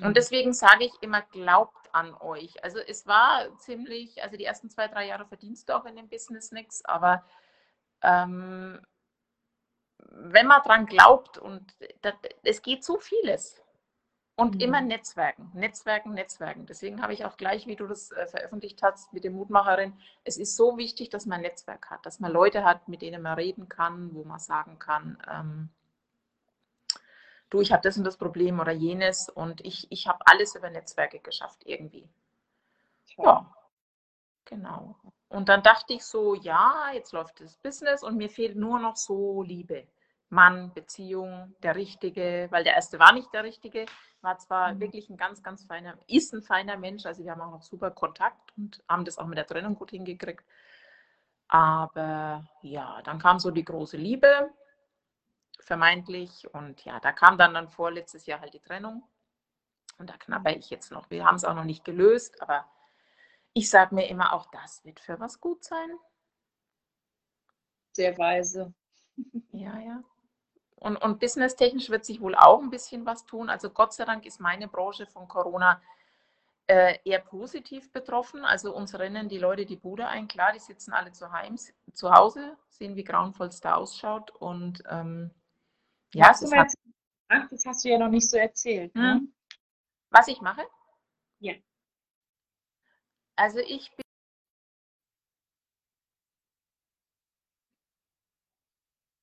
Und 0.00 0.16
deswegen 0.16 0.54
sage 0.54 0.84
ich 0.84 1.02
immer, 1.02 1.22
glaubt 1.22 1.94
an 1.94 2.14
euch. 2.14 2.64
Also 2.64 2.78
es 2.78 3.06
war 3.06 3.54
ziemlich, 3.58 4.22
also 4.22 4.36
die 4.36 4.44
ersten 4.44 4.70
zwei, 4.70 4.88
drei 4.88 5.06
Jahre 5.06 5.26
verdienst 5.26 5.68
du 5.68 5.76
auch 5.76 5.84
in 5.84 5.96
dem 5.96 6.08
Business 6.08 6.50
nichts, 6.50 6.84
aber 6.84 7.24
ähm, 8.02 8.80
wenn 9.98 10.46
man 10.46 10.62
dran 10.62 10.86
glaubt 10.86 11.38
und 11.38 11.74
das, 12.00 12.14
es 12.42 12.62
geht 12.62 12.84
so 12.84 12.98
vieles. 12.98 13.62
Und 14.34 14.54
Mhm. 14.54 14.60
immer 14.60 14.80
Netzwerken, 14.80 15.50
Netzwerken, 15.52 16.14
Netzwerken. 16.14 16.64
Deswegen 16.64 17.02
habe 17.02 17.12
ich 17.12 17.26
auch 17.26 17.36
gleich, 17.36 17.66
wie 17.66 17.76
du 17.76 17.86
das 17.86 18.12
äh, 18.12 18.26
veröffentlicht 18.26 18.82
hast 18.82 19.12
mit 19.12 19.24
der 19.24 19.30
Mutmacherin, 19.30 19.92
es 20.24 20.38
ist 20.38 20.56
so 20.56 20.78
wichtig, 20.78 21.10
dass 21.10 21.26
man 21.26 21.36
ein 21.36 21.42
Netzwerk 21.42 21.90
hat, 21.90 22.06
dass 22.06 22.18
man 22.18 22.32
Leute 22.32 22.64
hat, 22.64 22.88
mit 22.88 23.02
denen 23.02 23.20
man 23.20 23.34
reden 23.34 23.68
kann, 23.68 24.14
wo 24.14 24.24
man 24.24 24.38
sagen 24.38 24.78
kann, 24.78 25.22
ähm, 25.30 25.68
du, 27.52 27.60
ich 27.60 27.72
habe 27.72 27.82
das 27.82 27.98
und 27.98 28.04
das 28.04 28.16
Problem 28.18 28.60
oder 28.60 28.72
jenes 28.72 29.28
und 29.28 29.64
ich, 29.64 29.86
ich 29.90 30.06
habe 30.08 30.20
alles 30.26 30.54
über 30.56 30.70
Netzwerke 30.70 31.20
geschafft 31.20 31.62
irgendwie. 31.66 32.08
Toll. 33.14 33.38
Ja, 33.38 33.46
genau. 34.44 34.96
Und 35.28 35.48
dann 35.48 35.62
dachte 35.62 35.94
ich 35.94 36.04
so, 36.04 36.34
ja, 36.34 36.90
jetzt 36.94 37.12
läuft 37.12 37.40
das 37.40 37.56
Business 37.58 38.02
und 38.02 38.16
mir 38.16 38.28
fehlt 38.30 38.56
nur 38.56 38.78
noch 38.78 38.96
so 38.96 39.42
Liebe. 39.42 39.86
Mann, 40.30 40.72
Beziehung, 40.74 41.54
der 41.62 41.76
Richtige, 41.76 42.48
weil 42.50 42.64
der 42.64 42.74
erste 42.74 42.98
war 42.98 43.12
nicht 43.12 43.32
der 43.34 43.44
Richtige, 43.44 43.86
war 44.22 44.38
zwar 44.38 44.74
Mhm. 44.74 44.80
wirklich 44.80 45.10
ein 45.10 45.16
ganz, 45.18 45.42
ganz 45.42 45.64
feiner, 45.64 45.98
ist 46.08 46.32
ein 46.34 46.42
feiner 46.42 46.76
Mensch, 46.78 47.04
also 47.06 47.24
wir 47.24 47.32
haben 47.32 47.42
auch 47.42 47.50
noch 47.50 47.62
super 47.62 47.90
Kontakt 47.90 48.40
und 48.56 48.82
haben 48.88 49.04
das 49.04 49.18
auch 49.18 49.26
mit 49.26 49.38
der 49.38 49.46
Trennung 49.46 49.74
gut 49.74 49.90
hingekriegt. 49.90 50.44
Aber 51.48 52.44
ja, 52.62 53.00
dann 53.02 53.18
kam 53.18 53.38
so 53.38 53.50
die 53.50 53.64
große 53.64 53.96
Liebe, 53.96 54.50
vermeintlich, 55.62 56.52
und 56.52 56.84
ja, 56.84 57.00
da 57.00 57.12
kam 57.12 57.38
dann, 57.38 57.54
dann 57.54 57.68
vorletztes 57.68 58.26
Jahr 58.26 58.40
halt 58.40 58.54
die 58.54 58.60
Trennung. 58.60 59.02
Und 59.98 60.10
da 60.10 60.16
knabber 60.16 60.56
ich 60.56 60.70
jetzt 60.70 60.90
noch. 60.90 61.10
Wir 61.10 61.24
haben 61.24 61.36
es 61.36 61.44
auch 61.44 61.54
noch 61.54 61.64
nicht 61.64 61.84
gelöst, 61.84 62.40
aber 62.42 62.66
ich 63.52 63.68
sage 63.70 63.94
mir 63.94 64.08
immer, 64.08 64.32
auch 64.32 64.46
das 64.50 64.84
wird 64.84 65.00
für 65.00 65.20
was 65.20 65.40
gut 65.40 65.64
sein. 65.64 65.90
Sehr 67.92 68.16
weise. 68.18 68.72
Ja, 69.52 69.78
ja. 69.78 70.02
Und, 70.76 70.96
und 70.96 71.20
businesstechnisch 71.20 71.90
wird 71.90 72.04
sich 72.04 72.20
wohl 72.20 72.34
auch 72.34 72.60
ein 72.60 72.70
bisschen 72.70 73.06
was 73.06 73.24
tun. 73.26 73.50
Also 73.50 73.70
Gott 73.70 73.92
sei 73.92 74.04
Dank 74.04 74.24
ist 74.26 74.40
meine 74.40 74.66
Branche 74.66 75.06
von 75.06 75.28
Corona 75.28 75.80
äh, 76.66 76.98
eher 77.04 77.20
positiv 77.20 77.92
betroffen. 77.92 78.44
Also 78.44 78.74
uns 78.74 78.98
rennen 78.98 79.28
die 79.28 79.38
Leute 79.38 79.66
die 79.66 79.76
Bude 79.76 80.08
ein. 80.08 80.26
Klar, 80.26 80.52
die 80.52 80.58
sitzen 80.58 80.92
alle 80.92 81.12
zu, 81.12 81.30
heim, 81.30 81.56
zu 81.92 82.10
Hause, 82.10 82.56
sehen, 82.68 82.96
wie 82.96 83.04
grauenvoll 83.04 83.48
es 83.48 83.60
da 83.60 83.74
ausschaut. 83.74 84.30
Und 84.30 84.82
ähm, 84.88 85.30
ja, 86.14 86.28
Hast 86.28 86.42
es 86.42 86.50
du 86.50 86.56
mal 86.56 86.62
jetzt- 86.62 86.78
Ach, 87.28 87.48
das 87.48 87.64
hast 87.64 87.84
du 87.84 87.88
ja 87.88 87.98
noch 87.98 88.08
nicht 88.10 88.28
so 88.28 88.36
erzählt. 88.36 88.94
Ne? 88.94 89.14
Hm. 89.14 89.34
was 90.10 90.28
ich 90.28 90.40
mache. 90.42 90.62
Ja. 91.40 91.54
Also 93.36 93.58
ich 93.60 93.90
bin 93.96 94.04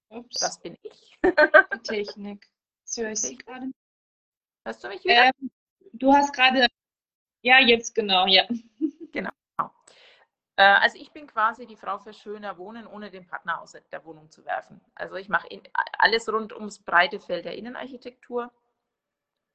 Ups, 0.10 0.40
das 0.40 0.60
bin 0.62 0.76
ich. 0.82 1.18
die 1.24 1.80
Technik. 1.84 2.48
Jetzt 2.84 2.98
höre 2.98 3.12
ich 3.12 3.38
gerade. 3.46 3.72
Hörst 4.66 4.84
du 4.84 4.88
mich 4.90 5.04
wieder? 5.04 5.26
Ähm, 5.40 5.52
du 5.94 6.14
hast 6.14 6.34
gerade. 6.34 6.68
Ja, 7.42 7.60
jetzt 7.60 7.94
genau, 7.96 8.26
ja. 8.28 8.48
Äh, 10.60 10.64
Also 10.82 10.98
ich 10.98 11.12
bin 11.14 11.26
quasi 11.26 11.66
die 11.66 11.78
Frau 11.78 12.00
für 12.00 12.14
schöner 12.14 12.58
Wohnen, 12.58 12.86
ohne 12.86 13.10
den 13.10 13.26
Partner 13.26 13.62
aus 13.62 13.72
der 13.92 14.06
Wohnung 14.06 14.30
zu 14.30 14.44
werfen. 14.46 14.82
Also 14.94 15.16
ich 15.16 15.30
mache 15.30 15.48
alles 15.98 16.28
rund 16.28 16.52
ums 16.54 16.80
breite 16.80 17.20
Feld 17.22 17.46
der 17.46 17.56
Innenarchitektur, 17.58 18.52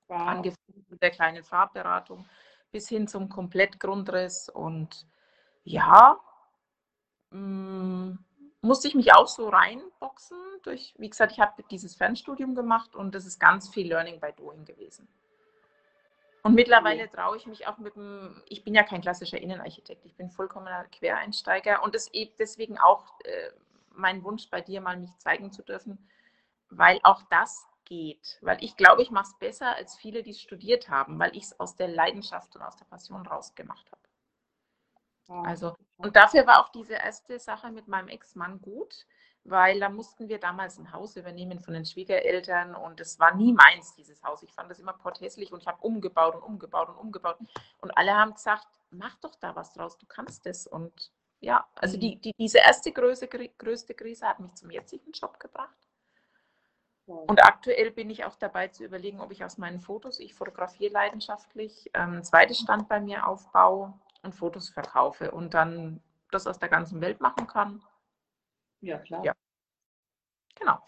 Wow. 0.08 0.18
angefangen 0.28 0.86
mit 0.88 1.02
der 1.02 1.10
kleinen 1.10 1.44
Farbberatung 1.44 2.26
bis 2.72 2.88
hin 2.88 3.06
zum 3.06 3.28
Komplettgrundriss. 3.28 4.48
Und 4.48 5.06
ja, 5.64 6.18
mh, 7.30 8.16
musste 8.62 8.88
ich 8.88 8.94
mich 8.94 9.12
auch 9.12 9.28
so 9.28 9.48
reinboxen. 9.50 10.38
Durch, 10.62 10.94
wie 10.96 11.10
gesagt, 11.10 11.32
ich 11.32 11.40
habe 11.40 11.62
dieses 11.70 11.94
Fernstudium 11.96 12.54
gemacht 12.54 12.96
und 12.96 13.14
das 13.14 13.26
ist 13.26 13.38
ganz 13.38 13.68
viel 13.68 13.88
Learning 13.88 14.20
by 14.20 14.32
Doing 14.32 14.64
gewesen. 14.64 15.06
Und 16.44 16.54
mittlerweile 16.54 17.08
traue 17.08 17.38
ich 17.38 17.46
mich 17.46 17.66
auch 17.66 17.78
mit 17.78 17.96
dem, 17.96 18.42
ich 18.46 18.64
bin 18.64 18.74
ja 18.74 18.82
kein 18.82 19.00
klassischer 19.00 19.40
Innenarchitekt, 19.40 20.04
ich 20.04 20.14
bin 20.14 20.30
vollkommener 20.30 20.84
Quereinsteiger 20.84 21.82
und 21.82 21.94
das 21.94 22.12
eben 22.12 22.34
deswegen 22.38 22.78
auch 22.78 23.18
äh, 23.24 23.50
mein 23.94 24.22
Wunsch 24.24 24.50
bei 24.50 24.60
dir 24.60 24.82
mal 24.82 24.98
mich 24.98 25.16
zeigen 25.16 25.52
zu 25.52 25.62
dürfen, 25.62 26.06
weil 26.68 27.00
auch 27.02 27.22
das 27.30 27.66
geht. 27.86 28.38
Weil 28.42 28.62
ich 28.62 28.76
glaube, 28.76 29.00
ich 29.00 29.10
mache 29.10 29.28
es 29.28 29.38
besser 29.38 29.74
als 29.74 29.96
viele, 29.96 30.22
die 30.22 30.32
es 30.32 30.40
studiert 30.40 30.90
haben, 30.90 31.18
weil 31.18 31.34
ich 31.34 31.44
es 31.44 31.58
aus 31.60 31.76
der 31.76 31.88
Leidenschaft 31.88 32.54
und 32.56 32.62
aus 32.62 32.76
der 32.76 32.84
Passion 32.84 33.26
rausgemacht 33.26 33.90
habe. 33.90 34.02
Wow. 35.26 35.46
Also, 35.46 35.76
und 35.96 36.14
dafür 36.14 36.46
war 36.46 36.62
auch 36.62 36.68
diese 36.68 36.94
erste 36.94 37.38
Sache 37.38 37.70
mit 37.70 37.88
meinem 37.88 38.08
Ex-Mann 38.08 38.60
gut, 38.60 39.06
weil 39.44 39.78
da 39.78 39.90
mussten 39.90 40.28
wir 40.28 40.38
damals 40.38 40.78
ein 40.78 40.90
Haus 40.92 41.16
übernehmen 41.16 41.60
von 41.60 41.74
den 41.74 41.84
Schwiegereltern 41.84 42.74
und 42.74 43.00
es 43.00 43.18
war 43.18 43.34
nie 43.34 43.52
meins, 43.52 43.94
dieses 43.94 44.22
Haus. 44.22 44.42
Ich 44.42 44.52
fand 44.52 44.70
das 44.70 44.78
immer 44.78 44.94
porthässlich 44.94 45.52
und 45.52 45.60
ich 45.60 45.66
habe 45.66 45.82
umgebaut 45.82 46.34
und 46.34 46.42
umgebaut 46.42 46.88
und 46.88 46.96
umgebaut. 46.96 47.36
Und 47.80 47.90
alle 47.96 48.14
haben 48.14 48.32
gesagt, 48.32 48.66
mach 48.90 49.16
doch 49.16 49.34
da 49.36 49.54
was 49.54 49.74
draus, 49.74 49.98
du 49.98 50.06
kannst 50.06 50.46
es. 50.46 50.66
Und 50.66 51.12
ja, 51.40 51.66
also 51.76 51.98
die, 51.98 52.16
die, 52.16 52.32
diese 52.38 52.58
erste 52.58 52.90
größte, 52.90 53.28
größte 53.28 53.94
Krise 53.94 54.26
hat 54.26 54.40
mich 54.40 54.54
zum 54.54 54.70
jetzigen 54.70 55.12
Job 55.12 55.38
gebracht. 55.38 55.76
Und 57.06 57.44
aktuell 57.44 57.90
bin 57.90 58.08
ich 58.08 58.24
auch 58.24 58.36
dabei 58.36 58.68
zu 58.68 58.82
überlegen, 58.82 59.20
ob 59.20 59.30
ich 59.30 59.44
aus 59.44 59.58
meinen 59.58 59.78
Fotos, 59.78 60.20
ich 60.20 60.32
fotografiere 60.32 60.90
leidenschaftlich, 60.90 61.90
ähm, 61.92 62.14
ein 62.14 62.24
zweites 62.24 62.60
Stand 62.60 62.88
bei 62.88 62.98
mir 62.98 63.26
aufbaue 63.26 63.92
und 64.22 64.34
Fotos 64.34 64.70
verkaufe 64.70 65.30
und 65.30 65.52
dann 65.52 66.00
das 66.30 66.46
aus 66.46 66.58
der 66.58 66.70
ganzen 66.70 67.02
Welt 67.02 67.20
machen 67.20 67.46
kann. 67.46 67.82
Ja, 68.84 68.98
klar. 68.98 69.24
Ja. 69.24 69.34
Genau. 70.54 70.78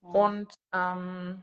Und 0.00 0.48
ähm, 0.72 1.42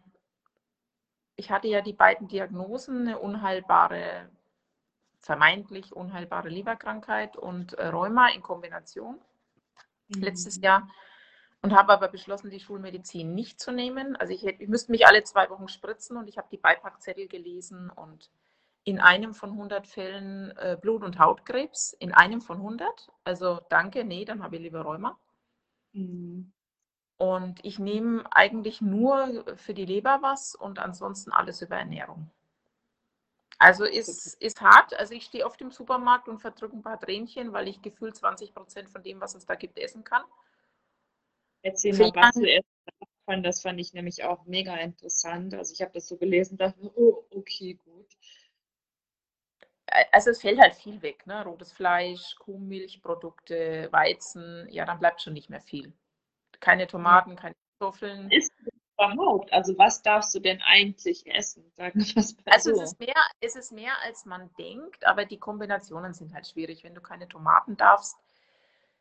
ich 1.35 1.51
hatte 1.51 1.67
ja 1.67 1.81
die 1.81 1.93
beiden 1.93 2.27
Diagnosen, 2.27 3.01
eine 3.01 3.19
unheilbare, 3.19 4.29
vermeintlich 5.19 5.93
unheilbare 5.93 6.49
Leberkrankheit 6.49 7.37
und 7.37 7.73
äh, 7.73 7.87
Rheuma 7.87 8.29
in 8.29 8.41
Kombination 8.41 9.19
mhm. 10.07 10.21
letztes 10.21 10.59
Jahr 10.61 10.89
und 11.61 11.75
habe 11.75 11.93
aber 11.93 12.07
beschlossen, 12.07 12.49
die 12.49 12.59
Schulmedizin 12.59 13.33
nicht 13.33 13.59
zu 13.59 13.71
nehmen. 13.71 14.15
Also 14.15 14.33
ich, 14.33 14.45
ich 14.45 14.67
müsste 14.67 14.91
mich 14.91 15.05
alle 15.05 15.23
zwei 15.23 15.49
Wochen 15.49 15.67
spritzen 15.67 16.17
und 16.17 16.27
ich 16.27 16.37
habe 16.37 16.47
die 16.51 16.57
Beipackzettel 16.57 17.27
gelesen 17.27 17.89
und 17.89 18.31
in 18.87 19.01
einem 19.01 19.33
von 19.33 19.49
100 19.49 19.85
Fällen 19.85 20.55
äh, 20.55 20.77
Blut- 20.79 21.03
und 21.03 21.19
Hautkrebs, 21.19 21.91
in 21.91 22.13
einem 22.13 22.39
von 22.39 22.55
100. 22.55 23.09
Also 23.25 23.59
danke, 23.69 24.05
nee, 24.05 24.23
dann 24.23 24.41
habe 24.41 24.55
ich 24.55 24.61
lieber 24.61 24.79
Rheuma. 24.79 25.19
Mhm. 25.91 26.53
Und 27.17 27.59
ich 27.65 27.79
nehme 27.79 28.23
eigentlich 28.31 28.79
nur 28.79 29.43
für 29.57 29.73
die 29.73 29.83
Leber 29.83 30.19
was 30.21 30.55
und 30.55 30.79
ansonsten 30.79 31.33
alles 31.33 31.61
über 31.61 31.75
Ernährung. 31.75 32.31
Also 33.57 33.83
ist, 33.83 34.41
ist 34.41 34.61
hart. 34.61 34.97
Also 34.97 35.15
ich 35.15 35.25
stehe 35.25 35.45
oft 35.45 35.59
im 35.59 35.71
Supermarkt 35.71 36.29
und 36.29 36.39
verdrücke 36.39 36.77
ein 36.77 36.81
paar 36.81 36.97
Tränchen, 36.97 37.51
weil 37.51 37.67
ich 37.67 37.81
gefühlt 37.81 38.15
20 38.15 38.53
Prozent 38.53 38.89
von 38.89 39.03
dem, 39.03 39.19
was 39.19 39.35
es 39.35 39.45
da 39.45 39.55
gibt, 39.55 39.77
essen 39.79 40.05
kann. 40.05 40.23
Erzähl 41.61 41.91
mal, 41.91 42.09
was 42.15 42.35
du 42.35 42.49
essen 42.49 42.69
kannst. 43.25 43.45
Das 43.45 43.61
fand 43.61 43.81
ich 43.81 43.91
nämlich 43.91 44.23
auch 44.23 44.45
mega 44.45 44.77
interessant. 44.77 45.55
Also 45.55 45.73
ich 45.73 45.81
habe 45.81 45.91
das 45.93 46.07
so 46.07 46.15
gelesen 46.15 46.53
und 46.53 46.61
dachte, 46.61 46.89
oh, 46.95 47.25
okay, 47.31 47.77
gut. 47.83 48.15
Also 50.11 50.31
es 50.31 50.41
fällt 50.41 50.59
halt 50.59 50.75
viel 50.75 51.01
weg, 51.01 51.25
ne? 51.27 51.43
Rotes 51.43 51.71
Fleisch, 51.71 52.35
Kuhmilchprodukte, 52.39 53.87
Weizen, 53.91 54.67
ja, 54.69 54.85
dann 54.85 54.99
bleibt 54.99 55.21
schon 55.21 55.33
nicht 55.33 55.49
mehr 55.49 55.61
viel. 55.61 55.93
Keine 56.59 56.87
Tomaten, 56.87 57.35
keine 57.35 57.55
Kartoffeln. 57.79 58.29
Ist 58.31 58.51
überhaupt? 58.97 59.53
Also 59.53 59.77
was 59.77 60.01
darfst 60.01 60.33
du 60.35 60.39
denn 60.39 60.61
eigentlich 60.61 61.25
essen? 61.27 61.71
Sagen 61.75 61.99
also 62.45 62.75
so. 62.75 62.81
es 62.81 62.91
ist, 62.91 62.99
mehr, 62.99 63.15
es 63.39 63.55
ist 63.55 63.71
mehr, 63.71 63.93
als 64.03 64.25
man 64.25 64.49
denkt, 64.57 65.05
aber 65.05 65.25
die 65.25 65.39
Kombinationen 65.39 66.13
sind 66.13 66.33
halt 66.33 66.47
schwierig. 66.47 66.83
Wenn 66.83 66.95
du 66.95 67.01
keine 67.01 67.27
Tomaten 67.27 67.77
darfst, 67.77 68.17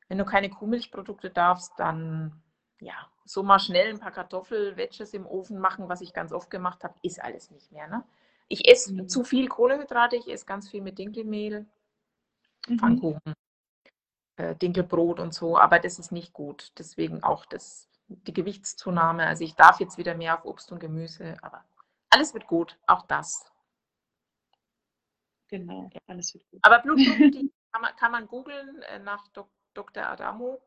wenn 0.09 0.19
du 0.19 0.25
keine 0.25 0.51
Kuhmilchprodukte 0.51 1.31
darfst, 1.31 1.73
dann 1.79 2.43
ja, 2.81 2.95
so 3.25 3.43
mal 3.43 3.59
schnell 3.59 3.89
ein 3.89 3.99
paar 3.99 4.13
Kartoffelwedges 4.13 5.15
im 5.15 5.27
Ofen 5.27 5.59
machen, 5.59 5.89
was 5.89 6.01
ich 6.01 6.13
ganz 6.13 6.33
oft 6.33 6.51
gemacht 6.51 6.85
habe, 6.85 6.95
ist 7.03 7.23
alles 7.23 7.51
nicht 7.51 7.73
mehr. 7.73 7.89
Ne? 7.89 8.05
Ich 8.49 8.69
esse 8.69 8.93
mhm. 8.93 9.09
zu 9.09 9.25
viel 9.25 9.49
Kohlehydrate, 9.49 10.17
ich 10.17 10.29
esse 10.29 10.47
ganz 10.47 10.69
viel 10.69 10.83
mit 10.83 10.99
Dinkelmehl, 10.99 11.67
mhm. 12.69 12.79
Pfannkuchen, 12.79 13.35
äh, 14.37 14.55
Dinkelbrot 14.57 15.21
und 15.21 15.35
so, 15.35 15.59
aber 15.59 15.79
das 15.79 15.99
ist 15.99 16.13
nicht 16.13 16.33
gut. 16.33 16.73
Deswegen 16.79 17.23
auch 17.23 17.47
das, 17.47 17.89
die 18.09 18.33
Gewichtszunahme. 18.33 19.27
Also 19.27 19.45
ich 19.45 19.55
darf 19.55 19.81
jetzt 19.81 19.99
wieder 19.99 20.15
mehr 20.15 20.39
auf 20.39 20.45
Obst 20.45 20.71
und 20.73 20.79
Gemüse, 20.79 21.37
aber 21.43 21.65
alles 22.11 22.35
wird 22.35 22.47
gut, 22.47 22.79
auch 22.87 23.07
das. 23.07 23.51
Genau, 25.49 25.91
alles 26.07 26.35
wird 26.35 26.49
gut. 26.51 26.61
Aber 26.63 26.81
Blutdruck, 26.81 27.17
die 27.33 27.53
kann 27.73 27.83
man, 27.83 27.97
kann 27.97 28.13
man 28.13 28.27
googeln 28.27 28.83
äh, 28.83 28.99
nach 28.99 29.27
Dok 29.29 29.49
Dr. 29.75 30.07
Adamo. 30.07 30.63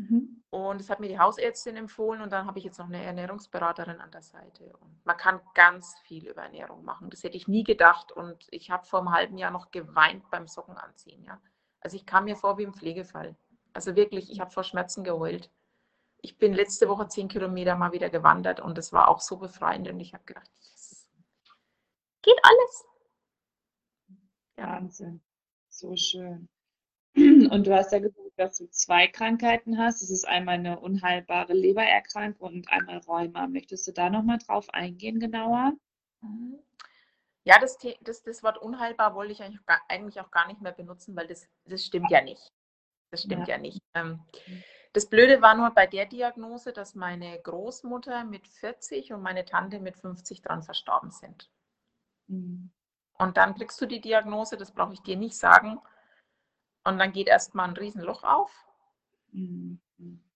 Mhm. 0.00 0.42
Und 0.50 0.80
das 0.80 0.90
hat 0.90 1.00
mir 1.00 1.08
die 1.08 1.18
Hausärztin 1.18 1.76
empfohlen 1.76 2.22
und 2.22 2.32
dann 2.32 2.46
habe 2.46 2.58
ich 2.58 2.64
jetzt 2.64 2.78
noch 2.78 2.86
eine 2.86 3.02
Ernährungsberaterin 3.04 4.00
an 4.00 4.10
der 4.10 4.22
Seite. 4.22 4.64
Und 4.80 5.04
man 5.04 5.16
kann 5.16 5.40
ganz 5.54 5.96
viel 6.00 6.26
über 6.26 6.42
Ernährung 6.42 6.84
machen. 6.84 7.10
Das 7.10 7.22
hätte 7.22 7.36
ich 7.36 7.46
nie 7.46 7.64
gedacht 7.64 8.10
und 8.10 8.46
ich 8.50 8.70
habe 8.70 8.86
vor 8.86 9.00
einem 9.00 9.12
halben 9.12 9.38
Jahr 9.38 9.50
noch 9.50 9.70
geweint 9.70 10.28
beim 10.30 10.48
Sockenanziehen. 10.48 11.22
Ja? 11.24 11.40
Also 11.80 11.96
ich 11.96 12.06
kam 12.06 12.24
mir 12.24 12.36
vor 12.36 12.58
wie 12.58 12.64
im 12.64 12.74
Pflegefall. 12.74 13.36
Also 13.72 13.94
wirklich, 13.94 14.30
ich 14.30 14.40
habe 14.40 14.50
vor 14.50 14.64
Schmerzen 14.64 15.04
geheult. 15.04 15.50
Ich 16.22 16.36
bin 16.36 16.52
letzte 16.52 16.88
Woche 16.88 17.08
zehn 17.08 17.28
Kilometer 17.28 17.76
mal 17.76 17.92
wieder 17.92 18.10
gewandert 18.10 18.60
und 18.60 18.76
es 18.76 18.92
war 18.92 19.08
auch 19.08 19.20
so 19.20 19.36
befreiend 19.36 19.88
und 19.88 20.00
ich 20.00 20.14
habe 20.14 20.24
gedacht, 20.24 20.50
yes, 20.60 21.08
geht 22.22 22.38
alles. 22.42 22.84
Ja. 24.58 24.66
Wahnsinn, 24.66 25.22
so 25.68 25.94
schön. 25.96 26.48
Und 27.16 27.66
du 27.66 27.74
hast 27.74 27.92
ja 27.92 27.98
gesagt, 27.98 28.30
dass 28.36 28.58
du 28.58 28.70
zwei 28.70 29.06
Krankheiten 29.06 29.78
hast. 29.78 30.02
Es 30.02 30.10
ist 30.10 30.26
einmal 30.26 30.54
eine 30.54 30.80
unheilbare 30.80 31.52
Lebererkrankung 31.52 32.54
und 32.54 32.70
einmal 32.70 32.98
Rheuma. 32.98 33.46
Möchtest 33.48 33.86
du 33.86 33.92
da 33.92 34.08
nochmal 34.08 34.38
drauf 34.38 34.72
eingehen, 34.72 35.20
genauer? 35.20 35.72
Mhm. 36.22 36.58
Ja, 37.44 37.58
das, 37.58 37.78
das, 38.02 38.22
das 38.22 38.42
Wort 38.42 38.58
unheilbar 38.58 39.14
wollte 39.14 39.32
ich 39.32 39.42
eigentlich, 39.42 39.60
eigentlich 39.88 40.20
auch 40.20 40.30
gar 40.30 40.46
nicht 40.46 40.60
mehr 40.60 40.72
benutzen, 40.72 41.16
weil 41.16 41.26
das, 41.26 41.48
das 41.64 41.84
stimmt 41.84 42.10
ja 42.10 42.22
nicht. 42.22 42.52
Das 43.10 43.22
stimmt 43.22 43.48
ja, 43.48 43.56
ja 43.56 43.60
nicht. 43.60 43.82
Ähm, 43.94 44.20
mhm. 44.46 44.62
das 44.92 45.06
Blöde 45.06 45.42
war 45.42 45.54
nur 45.54 45.70
bei 45.70 45.86
der 45.86 46.06
Diagnose, 46.06 46.72
dass 46.72 46.94
meine 46.94 47.40
Großmutter 47.40 48.24
mit 48.24 48.46
40 48.46 49.12
und 49.12 49.22
meine 49.22 49.44
Tante 49.44 49.80
mit 49.80 49.96
50 49.96 50.42
dran 50.42 50.62
verstorben 50.62 51.10
sind. 51.10 51.50
Mhm. 52.28 52.70
Und 53.18 53.36
dann 53.36 53.54
kriegst 53.54 53.80
du 53.80 53.86
die 53.86 54.00
Diagnose, 54.00 54.56
das 54.56 54.72
brauche 54.72 54.94
ich 54.94 55.02
dir 55.02 55.16
nicht 55.16 55.36
sagen, 55.36 55.80
und 56.84 56.98
dann 56.98 57.12
geht 57.12 57.28
erstmal 57.28 57.68
ein 57.68 57.76
Riesenloch 57.76 58.24
auf. 58.24 58.50
Mhm. 59.32 59.80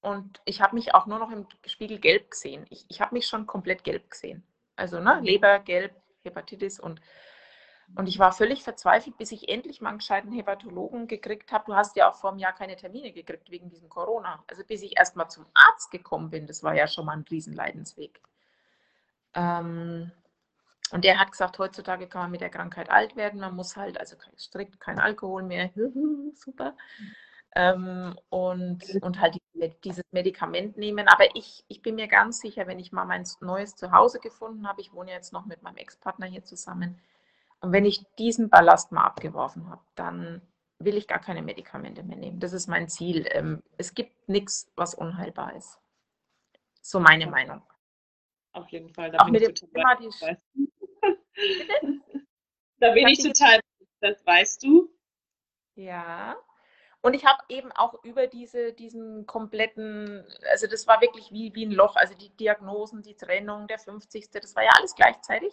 Und 0.00 0.42
ich 0.44 0.60
habe 0.60 0.74
mich 0.74 0.94
auch 0.94 1.06
nur 1.06 1.18
noch 1.18 1.30
im 1.30 1.46
Spiegel 1.66 1.98
gelb 1.98 2.30
gesehen. 2.30 2.66
Ich, 2.68 2.84
ich 2.88 3.00
habe 3.00 3.14
mich 3.14 3.26
schon 3.26 3.46
komplett 3.46 3.84
gelb 3.84 4.10
gesehen. 4.10 4.46
Also 4.76 5.00
ne, 5.00 5.20
Leber, 5.22 5.60
gelb, 5.60 5.94
Hepatitis 6.22 6.78
und, 6.78 7.00
und 7.94 8.06
ich 8.06 8.18
war 8.18 8.32
völlig 8.32 8.62
verzweifelt, 8.62 9.16
bis 9.16 9.32
ich 9.32 9.48
endlich 9.48 9.80
mal 9.80 9.90
einen 9.90 9.98
gescheiten 9.98 10.32
Hepatologen 10.32 11.06
gekriegt 11.06 11.52
habe. 11.52 11.64
Du 11.66 11.74
hast 11.74 11.96
ja 11.96 12.10
auch 12.10 12.16
vor 12.16 12.30
einem 12.30 12.38
Jahr 12.38 12.52
keine 12.52 12.76
Termine 12.76 13.12
gekriegt 13.12 13.50
wegen 13.50 13.70
diesem 13.70 13.88
Corona. 13.88 14.44
Also 14.46 14.64
bis 14.64 14.82
ich 14.82 14.98
erstmal 14.98 15.30
zum 15.30 15.46
Arzt 15.54 15.90
gekommen 15.90 16.28
bin, 16.28 16.46
das 16.46 16.62
war 16.62 16.74
ja 16.74 16.86
schon 16.86 17.06
mal 17.06 17.16
ein 17.16 17.24
Riesenleidensweg. 17.30 18.20
Ähm, 19.32 20.12
und 20.94 21.04
der 21.04 21.18
hat 21.18 21.32
gesagt, 21.32 21.58
heutzutage 21.58 22.06
kann 22.06 22.22
man 22.22 22.30
mit 22.30 22.40
der 22.40 22.50
Krankheit 22.50 22.88
alt 22.88 23.16
werden. 23.16 23.40
Man 23.40 23.56
muss 23.56 23.76
halt, 23.76 23.98
also 23.98 24.16
strikt 24.38 24.78
kein 24.78 25.00
Alkohol 25.00 25.42
mehr. 25.42 25.70
Super. 26.34 26.76
Ähm, 27.56 28.16
und, 28.28 28.82
und 29.02 29.20
halt 29.20 29.36
dieses 29.82 30.04
Medikament 30.12 30.76
nehmen. 30.76 31.08
Aber 31.08 31.34
ich, 31.34 31.64
ich 31.66 31.82
bin 31.82 31.96
mir 31.96 32.06
ganz 32.06 32.38
sicher, 32.38 32.68
wenn 32.68 32.78
ich 32.78 32.92
mal 32.92 33.06
mein 33.06 33.26
neues 33.40 33.74
Zuhause 33.74 34.20
gefunden 34.20 34.68
habe, 34.68 34.80
ich 34.80 34.92
wohne 34.92 35.10
jetzt 35.10 35.32
noch 35.32 35.46
mit 35.46 35.62
meinem 35.62 35.78
Ex-Partner 35.78 36.26
hier 36.26 36.44
zusammen, 36.44 37.00
und 37.60 37.72
wenn 37.72 37.86
ich 37.86 38.04
diesen 38.18 38.50
Ballast 38.50 38.92
mal 38.92 39.04
abgeworfen 39.04 39.70
habe, 39.70 39.82
dann 39.94 40.42
will 40.78 40.96
ich 40.96 41.08
gar 41.08 41.18
keine 41.18 41.42
Medikamente 41.42 42.04
mehr 42.04 42.18
nehmen. 42.18 42.38
Das 42.38 42.52
ist 42.52 42.68
mein 42.68 42.88
Ziel. 42.88 43.26
Ähm, 43.30 43.62
es 43.78 43.94
gibt 43.94 44.28
nichts, 44.28 44.70
was 44.76 44.94
unheilbar 44.94 45.56
ist. 45.56 45.80
So 46.82 47.00
meine 47.00 47.26
Meinung. 47.26 47.62
Auf 48.52 48.68
jeden 48.68 48.88
Fall. 48.90 49.10
Da 49.10 49.18
Auch 49.18 49.28
mit 49.28 49.42
dem 49.42 49.54
Thema, 49.54 49.96
die, 49.96 50.10
da 52.78 52.90
bin 52.92 53.08
ich 53.08 53.22
total, 53.22 53.60
das 54.00 54.24
weißt 54.26 54.62
du. 54.62 54.90
Ja. 55.74 56.36
Und 57.00 57.14
ich 57.14 57.26
habe 57.26 57.42
eben 57.48 57.70
auch 57.72 58.02
über 58.02 58.26
diese, 58.26 58.72
diesen 58.72 59.26
kompletten, 59.26 60.24
also 60.50 60.66
das 60.66 60.86
war 60.86 61.02
wirklich 61.02 61.30
wie, 61.32 61.54
wie 61.54 61.66
ein 61.66 61.72
Loch, 61.72 61.96
also 61.96 62.14
die 62.14 62.34
Diagnosen, 62.36 63.02
die 63.02 63.14
Trennung, 63.14 63.66
der 63.66 63.78
50. 63.78 64.30
Das 64.30 64.56
war 64.56 64.62
ja 64.62 64.70
alles 64.74 64.94
gleichzeitig. 64.94 65.52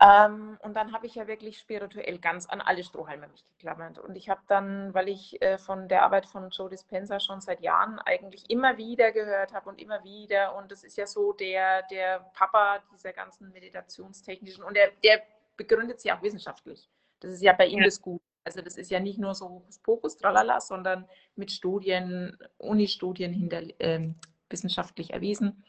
Ähm, 0.00 0.58
und 0.62 0.74
dann 0.74 0.92
habe 0.92 1.06
ich 1.06 1.14
ja 1.14 1.26
wirklich 1.26 1.58
spirituell 1.58 2.18
ganz 2.18 2.46
an 2.46 2.60
alle 2.60 2.84
Strohhalme 2.84 3.28
mich 3.28 3.44
geklammert. 3.56 3.98
Und 3.98 4.16
ich 4.16 4.28
habe 4.28 4.40
dann, 4.46 4.92
weil 4.94 5.08
ich 5.08 5.40
äh, 5.42 5.58
von 5.58 5.88
der 5.88 6.02
Arbeit 6.02 6.26
von 6.26 6.50
Joe 6.50 6.68
Dispenza 6.68 7.20
schon 7.20 7.40
seit 7.40 7.60
Jahren 7.60 7.98
eigentlich 8.00 8.48
immer 8.50 8.76
wieder 8.76 9.12
gehört 9.12 9.52
habe 9.52 9.68
und 9.68 9.80
immer 9.80 10.02
wieder, 10.04 10.56
und 10.56 10.70
das 10.70 10.84
ist 10.84 10.96
ja 10.96 11.06
so 11.06 11.32
der, 11.32 11.82
der 11.84 12.20
Papa 12.34 12.82
dieser 12.92 13.12
ganzen 13.12 13.50
meditationstechnischen, 13.52 14.62
und 14.62 14.76
der, 14.76 14.90
der 15.02 15.22
begründet 15.56 16.00
sie 16.00 16.12
auch 16.12 16.22
wissenschaftlich. 16.22 16.88
Das 17.20 17.32
ist 17.32 17.42
ja 17.42 17.52
bei 17.52 17.66
ihm 17.66 17.78
ja. 17.78 17.84
das 17.84 18.00
Gut. 18.00 18.20
Also 18.44 18.60
das 18.60 18.76
ist 18.76 18.90
ja 18.90 18.98
nicht 18.98 19.18
nur 19.18 19.34
so 19.34 19.48
Hokuspokus, 19.48 20.16
tralala, 20.16 20.60
sondern 20.60 21.08
mit 21.36 21.52
Studien, 21.52 22.36
Uni-Studien 22.58 23.32
hinter, 23.32 23.62
äh, 23.78 24.10
wissenschaftlich 24.50 25.12
erwiesen. 25.12 25.64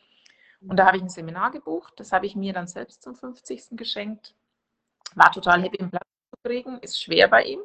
Und 0.67 0.77
da 0.77 0.85
habe 0.85 0.97
ich 0.97 1.03
ein 1.03 1.09
Seminar 1.09 1.51
gebucht. 1.51 1.93
Das 1.97 2.11
habe 2.11 2.25
ich 2.25 2.35
mir 2.35 2.53
dann 2.53 2.67
selbst 2.67 3.03
zum 3.03 3.15
50. 3.15 3.69
geschenkt. 3.71 4.35
War 5.15 5.31
total 5.31 5.61
happy, 5.61 5.79
einen 5.79 5.91
Platz 5.91 6.07
zu 6.29 6.37
kriegen. 6.43 6.79
Ist 6.79 7.01
schwer 7.01 7.27
bei 7.27 7.43
ihm. 7.43 7.61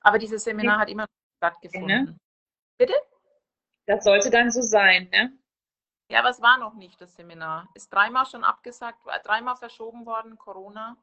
Aber 0.00 0.18
dieses 0.18 0.44
Seminar 0.44 0.80
hat 0.80 0.90
immer 0.90 1.06
stattgefunden. 1.38 2.18
Bitte? 2.78 2.94
Das 3.86 4.04
sollte 4.04 4.30
dann 4.30 4.50
so 4.50 4.62
sein, 4.62 5.08
ne? 5.10 5.32
Ja, 6.10 6.20
aber 6.20 6.30
es 6.30 6.42
war 6.42 6.58
noch 6.58 6.74
nicht 6.74 7.00
das 7.00 7.14
Seminar. 7.14 7.68
Ist 7.74 7.92
dreimal 7.92 8.26
schon 8.26 8.44
abgesagt, 8.44 9.04
war 9.06 9.18
dreimal 9.20 9.56
verschoben 9.56 10.06
worden, 10.06 10.36
Corona. 10.38 10.96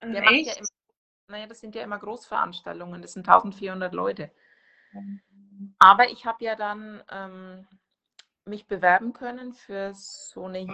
Der 0.00 0.22
macht 0.22 0.32
ja 0.32 0.52
Echt? 0.52 0.58
immer, 0.58 0.68
naja, 1.28 1.46
das 1.46 1.60
sind 1.60 1.74
ja 1.74 1.82
immer 1.82 1.98
Großveranstaltungen, 1.98 3.02
das 3.02 3.14
sind 3.14 3.28
1400 3.28 3.92
Leute. 3.92 4.30
Aber 5.78 6.08
ich 6.10 6.24
habe 6.24 6.44
ja 6.44 6.54
dann 6.54 7.02
ähm, 7.10 7.68
mich 8.48 8.66
bewerben 8.66 9.12
können 9.12 9.52
für 9.52 9.92
so 9.94 10.46
eine 10.46 10.66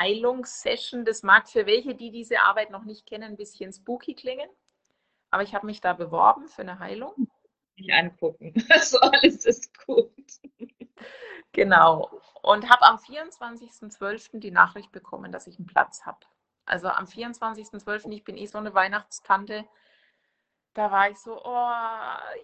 Heilungssession. 0.00 1.04
Das 1.04 1.22
mag 1.22 1.48
für 1.48 1.66
welche, 1.66 1.94
die 1.94 2.10
diese 2.10 2.40
Arbeit 2.40 2.70
noch 2.70 2.84
nicht 2.84 3.06
kennen, 3.06 3.24
ein 3.24 3.36
bisschen 3.36 3.72
spooky 3.72 4.14
klingen. 4.14 4.48
Aber 5.30 5.42
ich 5.42 5.54
habe 5.54 5.66
mich 5.66 5.80
da 5.80 5.92
beworben 5.92 6.48
für 6.48 6.62
eine 6.62 6.78
Heilung. 6.78 7.28
Nicht 7.76 7.92
angucken. 7.92 8.54
Also 8.70 8.98
alles 9.00 9.44
ist 9.44 9.76
gut. 9.86 10.12
Genau. 11.52 12.10
Und 12.42 12.68
habe 12.70 12.84
am 12.84 12.96
24.12. 12.96 14.40
die 14.40 14.50
Nachricht 14.50 14.92
bekommen, 14.92 15.32
dass 15.32 15.46
ich 15.46 15.58
einen 15.58 15.66
Platz 15.66 16.04
habe. 16.04 16.20
Also 16.64 16.88
am 16.88 17.06
24.12., 17.06 18.10
ich 18.12 18.24
bin 18.24 18.36
eh 18.36 18.46
so 18.46 18.58
eine 18.58 18.74
Weihnachtstante, 18.74 19.64
da 20.74 20.90
war 20.90 21.08
ich 21.08 21.18
so, 21.18 21.42
oh, 21.42 21.72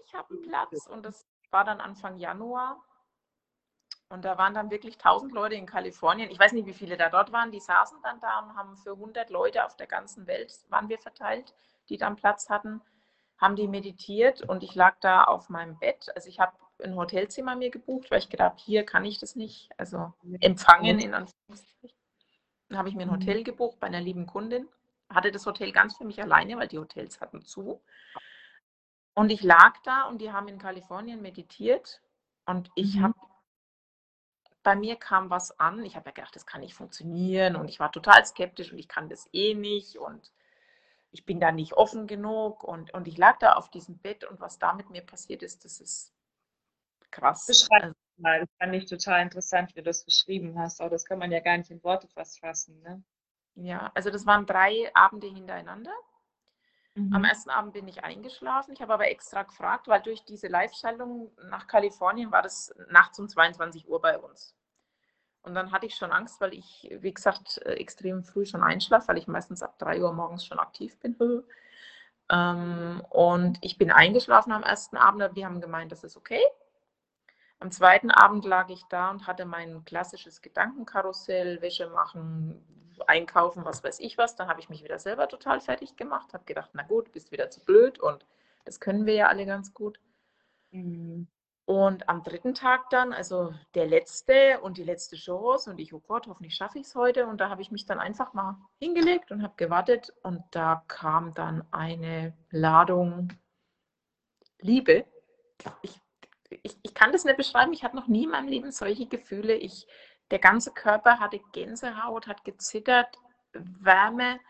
ich 0.05 0.15
habe 0.15 0.33
einen 0.33 0.43
Platz. 0.43 0.87
Und 0.87 1.05
das 1.05 1.27
war 1.51 1.65
dann 1.65 1.81
Anfang 1.81 2.19
Januar. 2.19 2.83
Und 4.13 4.27
da 4.27 4.37
waren 4.37 4.53
dann 4.53 4.71
wirklich 4.71 4.97
1000 4.97 5.33
Leute 5.33 5.55
in 5.55 5.65
Kalifornien. 5.65 6.31
Ich 6.31 6.39
weiß 6.39 6.53
nicht, 6.53 6.67
wie 6.67 6.75
viele 6.75 6.99
da 6.99 7.09
dort 7.09 7.33
waren. 7.33 7.51
Die 7.51 7.61
saßen 7.61 7.97
dann 8.03 8.21
da 8.21 8.41
und 8.41 8.55
haben 8.57 8.77
für 8.77 8.93
100 8.93 9.31
Leute 9.31 9.65
auf 9.65 9.75
der 9.75 9.87
ganzen 9.87 10.27
Welt, 10.27 10.53
waren 10.69 10.91
wir 10.91 10.99
verteilt, 10.99 11.55
die 11.89 11.97
dann 11.97 12.17
Platz 12.17 12.51
hatten, 12.51 12.83
haben 13.39 13.57
die 13.57 13.67
meditiert 13.67 14.43
und 14.43 14.63
ich 14.63 14.75
lag 14.75 14.97
da 15.01 15.25
auf 15.25 15.49
meinem 15.49 15.79
Bett. 15.79 16.13
Also 16.15 16.29
ich 16.29 16.41
habe 16.41 16.53
ein 16.85 16.95
Hotelzimmer 16.95 17.57
mir 17.57 17.71
gebucht, 17.71 18.11
weil 18.11 18.19
ich 18.19 18.29
gedacht, 18.29 18.61
hier 18.61 18.85
kann 18.85 19.07
ich 19.07 19.19
das 19.19 19.35
nicht, 19.35 19.71
also 19.79 20.13
empfangen 20.41 20.99
in 20.99 21.15
Anführungszeichen. 21.15 21.97
Dann 22.69 22.79
habe 22.79 22.91
ich 22.91 22.95
mir 22.95 23.05
ein 23.05 23.11
Hotel 23.11 23.43
gebucht 23.45 23.81
bei 23.81 23.87
einer 23.87 24.01
lieben 24.03 24.27
Kundin, 24.27 24.69
hatte 25.09 25.33
das 25.33 25.47
Hotel 25.47 25.73
ganz 25.73 25.97
für 25.97 26.05
mich 26.05 26.21
alleine, 26.21 26.59
weil 26.59 26.69
die 26.69 26.79
Hotels 26.79 27.19
hatten 27.23 27.41
zu. 27.41 27.81
Und 29.15 29.31
ich 29.31 29.43
lag 29.43 29.79
da 29.85 30.05
und 30.05 30.19
die 30.19 30.33
haben 30.33 30.49
in 30.49 30.59
Kalifornien 30.59 31.23
meditiert 31.23 32.03
und 32.45 32.71
ich 32.75 32.97
Mhm. 32.97 33.03
habe 33.05 33.15
bei 34.63 34.77
mir 34.77 34.97
kam 34.97 35.31
was 35.31 35.59
an. 35.61 35.85
Ich 35.85 35.97
habe 35.97 36.09
ja 36.11 36.13
gedacht, 36.13 36.37
das 36.37 36.47
kann 36.47 36.61
nicht 36.61 36.75
funktionieren 36.75 37.57
und 37.57 37.69
ich 37.69 37.81
war 37.81 37.93
total 37.93 38.25
skeptisch 38.27 38.73
und 38.73 38.79
ich 38.79 38.89
kann 38.89 39.09
das 39.09 39.29
eh 39.33 39.55
nicht 39.55 39.99
und 39.99 40.33
ich 41.13 41.27
bin 41.27 41.41
da 41.41 41.53
nicht 41.53 41.75
offen 41.75 42.07
genug 42.07 42.65
und, 42.65 42.95
und 42.95 43.09
ich 43.09 43.19
lag 43.19 43.39
da 43.39 43.55
auf 43.55 43.71
diesem 43.71 43.99
Bett 43.99 44.25
und 44.25 44.41
was 44.41 44.59
da 44.59 44.73
mit 44.75 44.91
mir 44.91 45.03
passiert 45.03 45.43
ist, 45.43 45.65
das 45.65 45.81
ist 45.81 46.13
krass. 47.11 47.47
Beschreib 47.47 47.83
Also, 47.83 47.95
mal. 48.17 48.41
Das 48.41 48.49
fand 48.59 48.75
ich 48.75 48.87
total 48.87 49.23
interessant, 49.23 49.71
wie 49.71 49.75
du 49.75 49.83
das 49.85 50.05
beschrieben 50.05 50.59
hast. 50.59 50.81
Aber 50.81 50.91
das 50.91 51.05
kann 51.05 51.19
man 51.21 51.31
ja 51.33 51.41
gar 51.41 51.57
nicht 51.59 51.71
in 51.71 51.83
Worte 51.85 52.09
fast 52.09 52.41
fassen, 52.41 52.81
ne? 52.83 53.03
ja, 53.55 53.91
also 53.95 54.11
das 54.11 54.27
waren 54.27 54.47
drei 54.47 54.91
Abende 54.95 55.27
hintereinander. 55.29 55.93
Am 57.11 57.23
Mhm. 57.23 57.25
ersten 57.25 57.51
Abend 57.51 57.73
bin 57.75 57.89
ich 57.89 58.05
eingeschlafen. 58.05 58.73
Ich 58.75 58.81
habe 58.83 58.95
aber 58.95 59.09
extra 59.09 59.43
gefragt, 59.43 59.89
weil 59.89 60.03
durch 60.03 60.25
diese 60.25 60.49
Live-Schaltung 60.49 61.31
nach 61.49 61.67
Kalifornien 61.67 62.33
war 62.33 62.43
das 62.43 62.75
nachts 62.91 63.19
um 63.19 63.29
22 63.29 63.89
Uhr 63.89 64.01
bei 64.01 64.19
uns. 64.19 64.55
Und 65.43 65.55
dann 65.55 65.73
hatte 65.73 65.87
ich 65.87 65.97
schon 65.97 66.13
Angst, 66.13 66.41
weil 66.41 66.55
ich, 66.55 66.89
wie 67.01 67.15
gesagt, 67.15 67.59
äh, 67.65 67.75
extrem 67.75 68.25
früh 68.25 68.47
schon 68.47 68.63
einschlafe, 68.63 69.09
weil 69.09 69.19
ich 69.19 69.29
meistens 69.29 69.63
ab 69.63 69.79
3 69.79 70.01
Uhr 70.03 70.13
morgens 70.13 70.47
schon 70.47 70.59
aktiv 70.61 70.99
bin. 71.01 71.17
Ähm, 72.31 73.03
und 73.11 73.59
ich 73.63 73.79
bin 73.79 73.91
eingeschlafen 73.91 74.53
am 74.53 74.63
ersten 74.63 74.97
Abend, 74.97 75.23
aber 75.23 75.35
die 75.35 75.45
haben 75.45 75.61
gemeint, 75.61 75.93
das 75.93 76.05
ist 76.05 76.17
okay. 76.17 76.41
Am 77.61 77.71
zweiten 77.71 78.11
Abend 78.11 78.45
lag 78.45 78.69
ich 78.69 78.83
da 78.91 79.11
und 79.11 79.27
hatte 79.27 79.45
mein 79.47 79.85
klassisches 79.87 80.43
Gedankenkarussell, 80.43 81.63
Wäsche 81.63 81.89
machen, 81.89 82.63
einkaufen, 83.07 83.65
was 83.65 83.85
weiß 83.85 84.01
ich 84.01 84.19
was. 84.19 84.37
Dann 84.37 84.49
habe 84.49 84.61
ich 84.61 84.69
mich 84.69 84.85
wieder 84.85 84.99
selber 84.99 85.29
total 85.29 85.61
fertig 85.61 85.97
gemacht, 85.97 86.35
habe 86.35 86.45
gedacht, 86.45 86.71
na 86.73 86.83
gut, 86.83 87.13
bist 87.13 87.33
wieder 87.33 87.51
zu 87.51 87.65
blöd 87.65 87.99
und 87.99 88.27
das 88.65 88.81
können 88.81 89.07
wir 89.07 89.15
ja 89.15 89.29
alle 89.29 89.47
ganz 89.47 89.75
gut. 89.75 89.99
Mhm. 90.71 91.29
Und 91.65 92.09
am 92.09 92.25
dritten 92.25 92.55
Tag 92.55 92.91
dann, 92.91 93.13
also 93.13 93.55
der 93.75 93.87
letzte 93.87 94.61
und 94.61 94.79
die 94.79 94.85
letzte 94.85 95.17
Chance 95.17 95.71
und 95.71 95.79
ich, 95.79 95.95
oh 95.95 96.01
Gott, 96.01 96.27
hoffentlich 96.27 96.57
schaffe 96.57 96.79
ich 96.79 96.87
es 96.87 96.95
heute. 96.95 97.27
Und 97.27 97.41
da 97.41 97.51
habe 97.51 97.63
ich 97.63 97.71
mich 97.71 97.87
dann 97.87 98.01
einfach 98.01 98.35
mal 98.35 98.59
hingelegt 98.81 99.31
und 99.31 99.43
habe 99.43 99.55
gewartet 99.57 100.13
und 100.23 100.43
da 100.51 100.85
kam 100.89 101.35
dann 101.35 101.65
eine 101.71 102.37
Ladung 102.51 103.33
Liebe. 104.61 105.05
Ich, 105.83 106.01
ich, 106.63 106.77
ich 106.83 106.95
kann 106.95 107.13
das 107.13 107.25
nicht 107.25 107.37
beschreiben, 107.37 107.73
ich 107.73 107.85
hatte 107.85 107.97
noch 107.97 108.09
nie 108.09 108.25
in 108.25 108.31
meinem 108.31 108.49
Leben 108.49 108.73
solche 108.73 109.07
Gefühle. 109.07 109.55
Ich, 109.55 109.87
der 110.33 110.39
ganze 110.39 110.73
Körper 110.73 111.21
hatte 111.21 111.39
Gänsehaut, 111.53 112.27
hat 112.27 112.43
gezittert, 112.43 113.19
Wärme. 113.53 114.41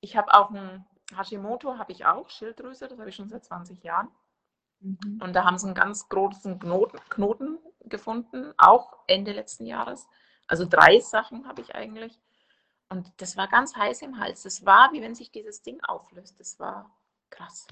Ich 0.00 0.16
habe 0.16 0.34
auch 0.34 0.50
ein 0.50 0.84
Hashimoto, 1.16 1.78
habe 1.78 1.92
ich 1.92 2.04
auch, 2.04 2.28
Schilddrüse, 2.28 2.88
das 2.88 2.98
habe 2.98 3.08
ich 3.08 3.14
schon 3.14 3.28
seit 3.28 3.44
20 3.44 3.84
Jahren. 3.84 4.08
Mhm. 4.80 5.20
Und 5.22 5.32
da 5.34 5.44
haben 5.44 5.58
sie 5.58 5.66
einen 5.66 5.76
ganz 5.76 6.08
großen 6.08 6.58
Knoten, 6.58 6.98
Knoten 7.08 7.58
gefunden, 7.84 8.52
auch 8.58 8.98
Ende 9.06 9.30
letzten 9.30 9.64
Jahres. 9.64 10.08
Also 10.48 10.66
drei 10.68 10.98
Sachen 10.98 11.46
habe 11.46 11.62
ich 11.62 11.76
eigentlich. 11.76 12.20
Und 12.88 13.12
das 13.18 13.36
war 13.36 13.46
ganz 13.46 13.76
heiß 13.76 14.02
im 14.02 14.18
Hals. 14.18 14.42
Das 14.42 14.66
war, 14.66 14.92
wie 14.92 15.02
wenn 15.02 15.14
sich 15.14 15.30
dieses 15.30 15.62
Ding 15.62 15.80
auflöst. 15.84 16.40
Das 16.40 16.58
war 16.58 16.90
krass. 17.30 17.68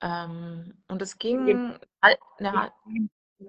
Ähm, 0.00 0.82
und 0.88 1.00
es 1.00 1.16
ging 1.16 1.78
halt, 2.02 2.18
eine, 2.38 2.72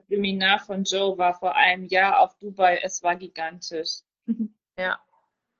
Seminar 0.08 0.60
von 0.60 0.84
Joe 0.84 1.18
war 1.18 1.34
vor 1.34 1.56
einem 1.56 1.86
Jahr 1.86 2.20
auf 2.20 2.38
Dubai. 2.38 2.80
Es 2.84 3.04
war 3.04 3.16
gigantisch. 3.16 4.02
ja. 4.78 5.00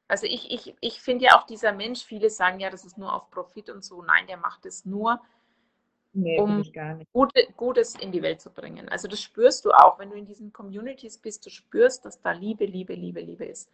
Also 0.08 0.28
ich, 0.28 0.52
ich, 0.52 0.76
ich 0.82 1.02
finde 1.02 1.26
ja 1.26 1.40
auch 1.40 1.46
dieser 1.48 1.72
Mensch, 1.72 2.04
viele 2.04 2.30
sagen 2.30 2.60
ja, 2.60 2.70
das 2.70 2.86
ist 2.86 2.98
nur 2.98 3.12
auf 3.14 3.32
Profit 3.32 3.70
und 3.72 3.84
so. 3.84 4.04
Nein, 4.04 4.28
der 4.28 4.38
macht 4.38 4.66
es 4.66 4.86
nur, 4.86 5.20
Nee, 6.18 6.40
Um-. 6.40 6.64
Gute, 7.12 7.46
Gutes 7.58 7.94
in 7.96 8.14
die 8.14 8.22
Welt 8.22 8.40
zu 8.40 8.50
bringen. 8.50 8.88
Also 8.88 9.10
das 9.10 9.22
spürst 9.22 9.66
du 9.66 9.72
auch, 9.72 10.00
wenn 10.00 10.10
du 10.10 10.16
in 10.16 10.26
diesen 10.26 10.54
Communities 10.54 11.18
bist, 11.18 11.46
du 11.46 11.50
spürst, 11.50 12.06
dass 12.06 12.22
da 12.22 12.32
Liebe, 12.32 12.66
Liebe, 12.66 12.94
Liebe, 12.94 13.20
Liebe 13.20 13.44
ist. 13.44 13.70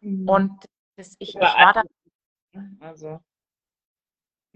Mhm. 0.00 0.26
Und 0.26 0.64
das, 0.96 1.16
ich, 1.18 1.34
ich, 1.34 1.34
war 1.34 1.74
da, 1.74 1.82
Also, 2.80 3.20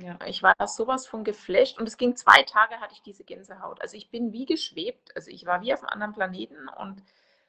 ja. 0.01 0.19
ich 0.27 0.43
war 0.43 0.55
sowas 0.67 1.07
von 1.07 1.25
geflasht 1.25 1.79
und 1.79 1.87
es 1.87 1.97
ging 1.97 2.17
zwei 2.17 2.43
Tage, 2.43 2.81
hatte 2.81 2.95
ich 2.95 3.03
diese 3.03 3.25
Gänsehaut. 3.25 3.81
Also 3.81 3.97
ich 3.97 4.11
bin 4.11 4.33
wie 4.33 4.47
geschwebt, 4.47 5.15
also 5.15 5.31
ich 5.31 5.47
war 5.47 5.63
wie 5.63 5.73
auf 5.73 5.81
einem 5.83 5.91
anderen 5.91 6.13
Planeten 6.13 6.69
und 6.69 7.03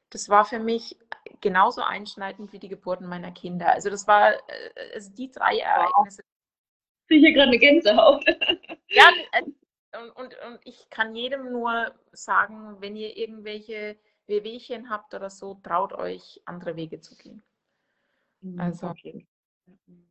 das 0.10 0.28
war 0.30 0.46
für 0.46 0.60
mich 0.60 0.98
genauso 1.40 1.82
einschneidend 1.82 2.52
wie 2.52 2.60
die 2.60 2.68
Geburten 2.68 3.08
meiner 3.08 3.32
Kinder. 3.32 3.72
Also 3.72 3.90
das 3.90 4.08
war, 4.08 4.34
äh, 4.34 4.94
also 4.94 5.10
die 5.14 5.32
drei 5.32 5.58
Ereignisse. 5.60 6.24
Ich 7.08 7.20
hier 7.20 7.34
gerade 7.34 7.48
eine 7.50 7.60
Gänsehaut. 7.60 8.24
Ja, 8.94 9.10
äh, 9.32 9.44
und, 9.98 10.10
und, 10.18 10.36
und 10.46 10.60
ich 10.66 10.90
kann 10.90 11.16
jedem 11.16 11.50
nur 11.52 11.94
sagen, 12.12 12.76
wenn 12.82 12.98
ihr 12.98 13.16
irgendwelche 13.16 13.98
Wehwehchen 14.28 14.90
habt 14.90 15.14
oder 15.14 15.30
so, 15.30 15.56
traut 15.64 15.94
euch, 15.94 16.42
andere 16.46 16.76
Wege 16.76 17.00
zu 17.00 17.16
gehen. 17.16 17.42
Also- 18.58 18.88
Auf 18.88 18.98
jeden 19.00 19.22
Fall. 19.22 20.11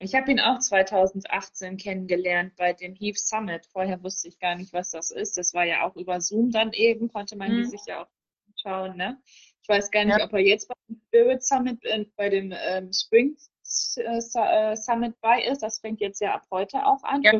Ich 0.00 0.14
habe 0.14 0.30
ihn 0.30 0.38
auch 0.38 0.58
2018 0.60 1.76
kennengelernt 1.76 2.54
bei 2.56 2.72
dem 2.72 2.94
Heave 2.94 3.18
Summit. 3.18 3.66
Vorher 3.66 4.00
wusste 4.02 4.28
ich 4.28 4.38
gar 4.38 4.54
nicht, 4.54 4.72
was 4.72 4.90
das 4.92 5.10
ist. 5.10 5.36
Das 5.36 5.54
war 5.54 5.64
ja 5.64 5.84
auch 5.86 5.96
über 5.96 6.20
Zoom 6.20 6.50
dann 6.50 6.72
eben, 6.72 7.08
konnte 7.08 7.36
man 7.36 7.52
Mhm. 7.52 7.64
sich 7.64 7.80
ja 7.86 8.02
auch 8.02 8.08
anschauen. 8.46 8.96
Ne? 8.96 9.20
Ich 9.62 9.68
weiß 9.68 9.90
gar 9.90 10.04
nicht, 10.04 10.18
Ja. 10.18 10.24
ob 10.24 10.32
er 10.32 10.38
jetzt 10.40 10.68
beim 10.68 11.00
Spirit 11.08 11.42
Summit, 11.42 11.84
äh, 11.84 12.04
bei 12.16 12.28
dem 12.28 12.52
ähm, 12.56 12.92
Spring 12.92 13.36
äh, 13.96 14.18
äh, 14.18 14.76
Summit 14.76 15.20
bei 15.20 15.42
ist. 15.42 15.62
Das 15.62 15.80
fängt 15.80 16.00
jetzt 16.00 16.20
ja 16.20 16.34
ab 16.34 16.46
heute 16.52 16.86
auch 16.86 17.02
an. 17.02 17.22
Ja. 17.22 17.32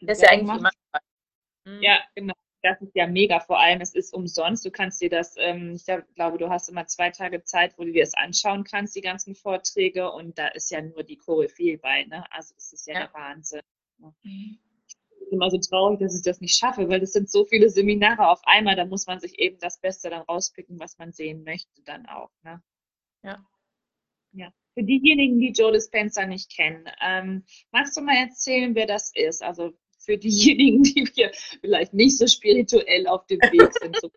Das 0.00 0.18
ist 0.18 0.22
ja 0.22 0.30
eigentlich 0.30 0.56
immer. 0.56 0.70
Mhm. 1.66 1.82
Ja, 1.82 2.00
genau. 2.14 2.34
Das 2.68 2.80
ist 2.82 2.96
ja 2.96 3.06
mega. 3.06 3.38
Vor 3.38 3.60
allem, 3.60 3.80
es 3.80 3.94
ist 3.94 4.12
umsonst. 4.12 4.64
Du 4.64 4.72
kannst 4.72 5.00
dir 5.00 5.08
das, 5.08 5.36
ähm, 5.38 5.74
ich 5.76 5.84
glaub- 5.84 6.14
glaube, 6.16 6.38
du 6.38 6.48
hast 6.48 6.68
immer 6.68 6.84
zwei 6.88 7.10
Tage 7.10 7.44
Zeit, 7.44 7.78
wo 7.78 7.84
du 7.84 7.92
dir 7.92 8.02
das 8.02 8.14
anschauen 8.14 8.64
kannst, 8.64 8.96
die 8.96 9.02
ganzen 9.02 9.36
Vorträge. 9.36 10.10
Und 10.10 10.36
da 10.36 10.48
ist 10.48 10.70
ja 10.72 10.80
nur 10.82 11.04
die 11.04 11.16
Koryphäe 11.16 11.78
bei, 11.78 12.04
ne? 12.06 12.24
Also, 12.32 12.54
es 12.56 12.72
ist 12.72 12.88
ja, 12.88 12.94
Ja. 12.94 13.00
der 13.06 13.14
Wahnsinn. 13.14 13.60
Mhm. 13.98 14.58
Ich 15.20 15.30
bin 15.30 15.38
immer 15.38 15.48
so 15.50 15.58
traurig, 15.58 16.00
dass 16.00 16.16
ich 16.16 16.22
das 16.22 16.40
nicht 16.40 16.56
schaffe, 16.58 16.88
weil 16.88 16.98
das 17.00 17.12
sind 17.12 17.30
so 17.30 17.44
viele 17.44 17.70
Seminare 17.70 18.28
auf 18.28 18.40
einmal. 18.44 18.74
Da 18.74 18.84
muss 18.84 19.06
man 19.06 19.20
sich 19.20 19.38
eben 19.38 19.58
das 19.60 19.78
Beste 19.80 20.10
dann 20.10 20.22
rauspicken, 20.22 20.80
was 20.80 20.98
man 20.98 21.12
sehen 21.12 21.44
möchte, 21.44 21.82
dann 21.84 22.06
auch, 22.06 22.30
ne? 22.42 22.60
Ja. 23.22 23.44
Ja. 24.32 24.52
Für 24.74 24.82
diejenigen, 24.82 25.38
die 25.40 25.52
Joe 25.52 25.70
Dispenza 25.72 26.26
nicht 26.26 26.50
kennen, 26.54 26.84
ähm, 27.00 27.44
magst 27.70 27.96
du 27.96 28.00
mal 28.02 28.16
erzählen, 28.16 28.74
wer 28.74 28.86
das 28.86 29.10
ist? 29.14 29.42
Also 29.42 29.72
für 30.06 30.16
diejenigen, 30.16 30.82
die 30.84 31.10
wir 31.14 31.30
vielleicht 31.60 31.92
nicht 31.92 32.16
so 32.16 32.26
spirituell 32.26 33.06
auf 33.06 33.26
dem 33.26 33.40
Weg 33.40 33.72
sind. 33.74 34.00
So, 34.00 34.10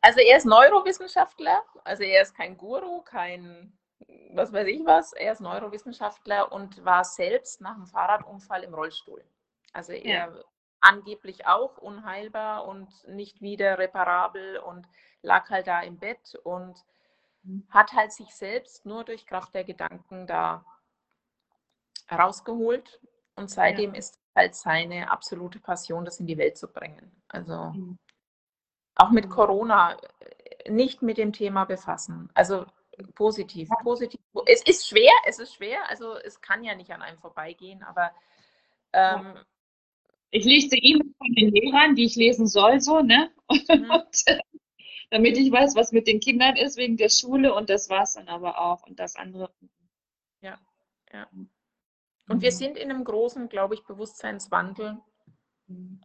Also 0.00 0.20
er 0.20 0.36
ist 0.36 0.46
Neurowissenschaftler, 0.46 1.64
also 1.82 2.04
er 2.04 2.22
ist 2.22 2.36
kein 2.36 2.56
Guru, 2.56 3.02
kein 3.02 3.76
was 4.30 4.52
weiß 4.52 4.68
ich 4.68 4.84
was, 4.84 5.12
er 5.12 5.32
ist 5.32 5.40
Neurowissenschaftler 5.40 6.52
und 6.52 6.84
war 6.84 7.02
selbst 7.02 7.60
nach 7.60 7.74
einem 7.74 7.86
Fahrradunfall 7.86 8.62
im 8.62 8.72
Rollstuhl. 8.74 9.24
Also 9.72 9.92
er 9.92 10.44
angeblich 10.80 11.48
auch 11.48 11.78
unheilbar 11.78 12.68
und 12.68 12.88
nicht 13.08 13.40
wieder 13.40 13.78
reparabel 13.78 14.58
und 14.58 14.86
lag 15.22 15.50
halt 15.50 15.66
da 15.66 15.80
im 15.80 15.98
Bett 15.98 16.36
und 16.44 16.84
mhm. 17.42 17.66
hat 17.70 17.92
halt 17.92 18.12
sich 18.12 18.32
selbst 18.32 18.86
nur 18.86 19.02
durch 19.02 19.26
Kraft 19.26 19.54
der 19.54 19.64
Gedanken 19.64 20.28
da 20.28 20.64
rausgeholt 22.12 23.00
und 23.36 23.50
seitdem 23.50 23.92
ja. 23.92 23.98
ist 23.98 24.18
halt 24.34 24.54
seine 24.54 25.10
absolute 25.10 25.60
Passion, 25.60 26.04
das 26.04 26.20
in 26.20 26.26
die 26.26 26.38
Welt 26.38 26.56
zu 26.56 26.68
bringen. 26.68 27.10
Also 27.28 27.72
mhm. 27.74 27.98
auch 28.96 29.10
mit 29.10 29.26
mhm. 29.26 29.30
Corona 29.30 29.96
äh, 30.20 30.70
nicht 30.70 31.02
mit 31.02 31.18
dem 31.18 31.32
Thema 31.32 31.64
befassen. 31.64 32.30
Also 32.34 32.66
positiv, 33.14 33.68
positiv. 33.82 34.20
Es 34.46 34.62
ist 34.62 34.88
schwer, 34.88 35.12
es 35.26 35.38
ist 35.38 35.54
schwer. 35.54 35.78
Also 35.88 36.16
es 36.16 36.40
kann 36.40 36.64
ja 36.64 36.74
nicht 36.74 36.90
an 36.90 37.02
einem 37.02 37.18
vorbeigehen, 37.18 37.82
aber 37.82 38.10
ähm, 38.92 39.34
ich 40.30 40.44
lese 40.44 40.76
E-Mails 40.76 41.14
von 41.18 41.32
den 41.34 41.50
Lehrern, 41.50 41.94
die 41.94 42.04
ich 42.04 42.16
lesen 42.16 42.46
soll, 42.46 42.80
so, 42.80 43.00
ne? 43.00 43.30
Mhm. 43.68 43.90
Und, 43.90 44.22
äh, 44.26 44.40
damit 45.10 45.38
ich 45.38 45.52
weiß, 45.52 45.76
was 45.76 45.92
mit 45.92 46.08
den 46.08 46.18
Kindern 46.18 46.56
ist 46.56 46.76
wegen 46.76 46.96
der 46.96 47.10
Schule 47.10 47.54
und 47.54 47.70
das 47.70 47.88
war 47.88 48.02
es 48.02 48.14
dann 48.14 48.28
aber 48.28 48.58
auch 48.58 48.82
und 48.86 48.98
das 48.98 49.14
andere. 49.14 49.52
Ja, 50.40 50.58
ja. 51.12 51.28
Und 52.28 52.38
mhm. 52.38 52.40
wir 52.42 52.52
sind 52.52 52.76
in 52.76 52.90
einem 52.90 53.04
großen, 53.04 53.48
glaube 53.48 53.74
ich, 53.74 53.84
Bewusstseinswandel. 53.84 54.98
Mhm. 55.66 56.00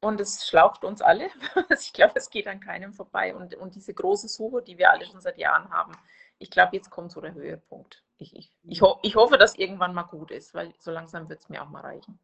Und 0.00 0.20
es 0.20 0.46
schlaucht 0.46 0.84
uns 0.84 1.00
alle. 1.00 1.30
ich 1.70 1.92
glaube, 1.92 2.14
es 2.16 2.28
geht 2.30 2.48
an 2.48 2.60
keinem 2.60 2.92
vorbei. 2.92 3.34
Und, 3.34 3.54
und 3.54 3.76
diese 3.76 3.94
große 3.94 4.28
Suche, 4.28 4.62
die 4.62 4.76
wir 4.78 4.90
alle 4.90 5.06
schon 5.06 5.20
seit 5.20 5.38
Jahren 5.38 5.70
haben, 5.70 5.92
ich 6.38 6.50
glaube, 6.50 6.76
jetzt 6.76 6.90
kommt 6.90 7.12
so 7.12 7.20
der 7.20 7.34
Höhepunkt. 7.34 8.02
Ich, 8.18 8.34
ich, 8.34 8.50
ich, 8.64 8.82
ho 8.82 8.98
ich 9.02 9.14
hoffe, 9.14 9.38
dass 9.38 9.56
irgendwann 9.56 9.94
mal 9.94 10.02
gut 10.02 10.32
ist, 10.32 10.54
weil 10.54 10.74
so 10.80 10.90
langsam 10.90 11.28
wird 11.28 11.40
es 11.40 11.48
mir 11.48 11.62
auch 11.62 11.68
mal 11.68 11.82
reichen. 11.82 12.18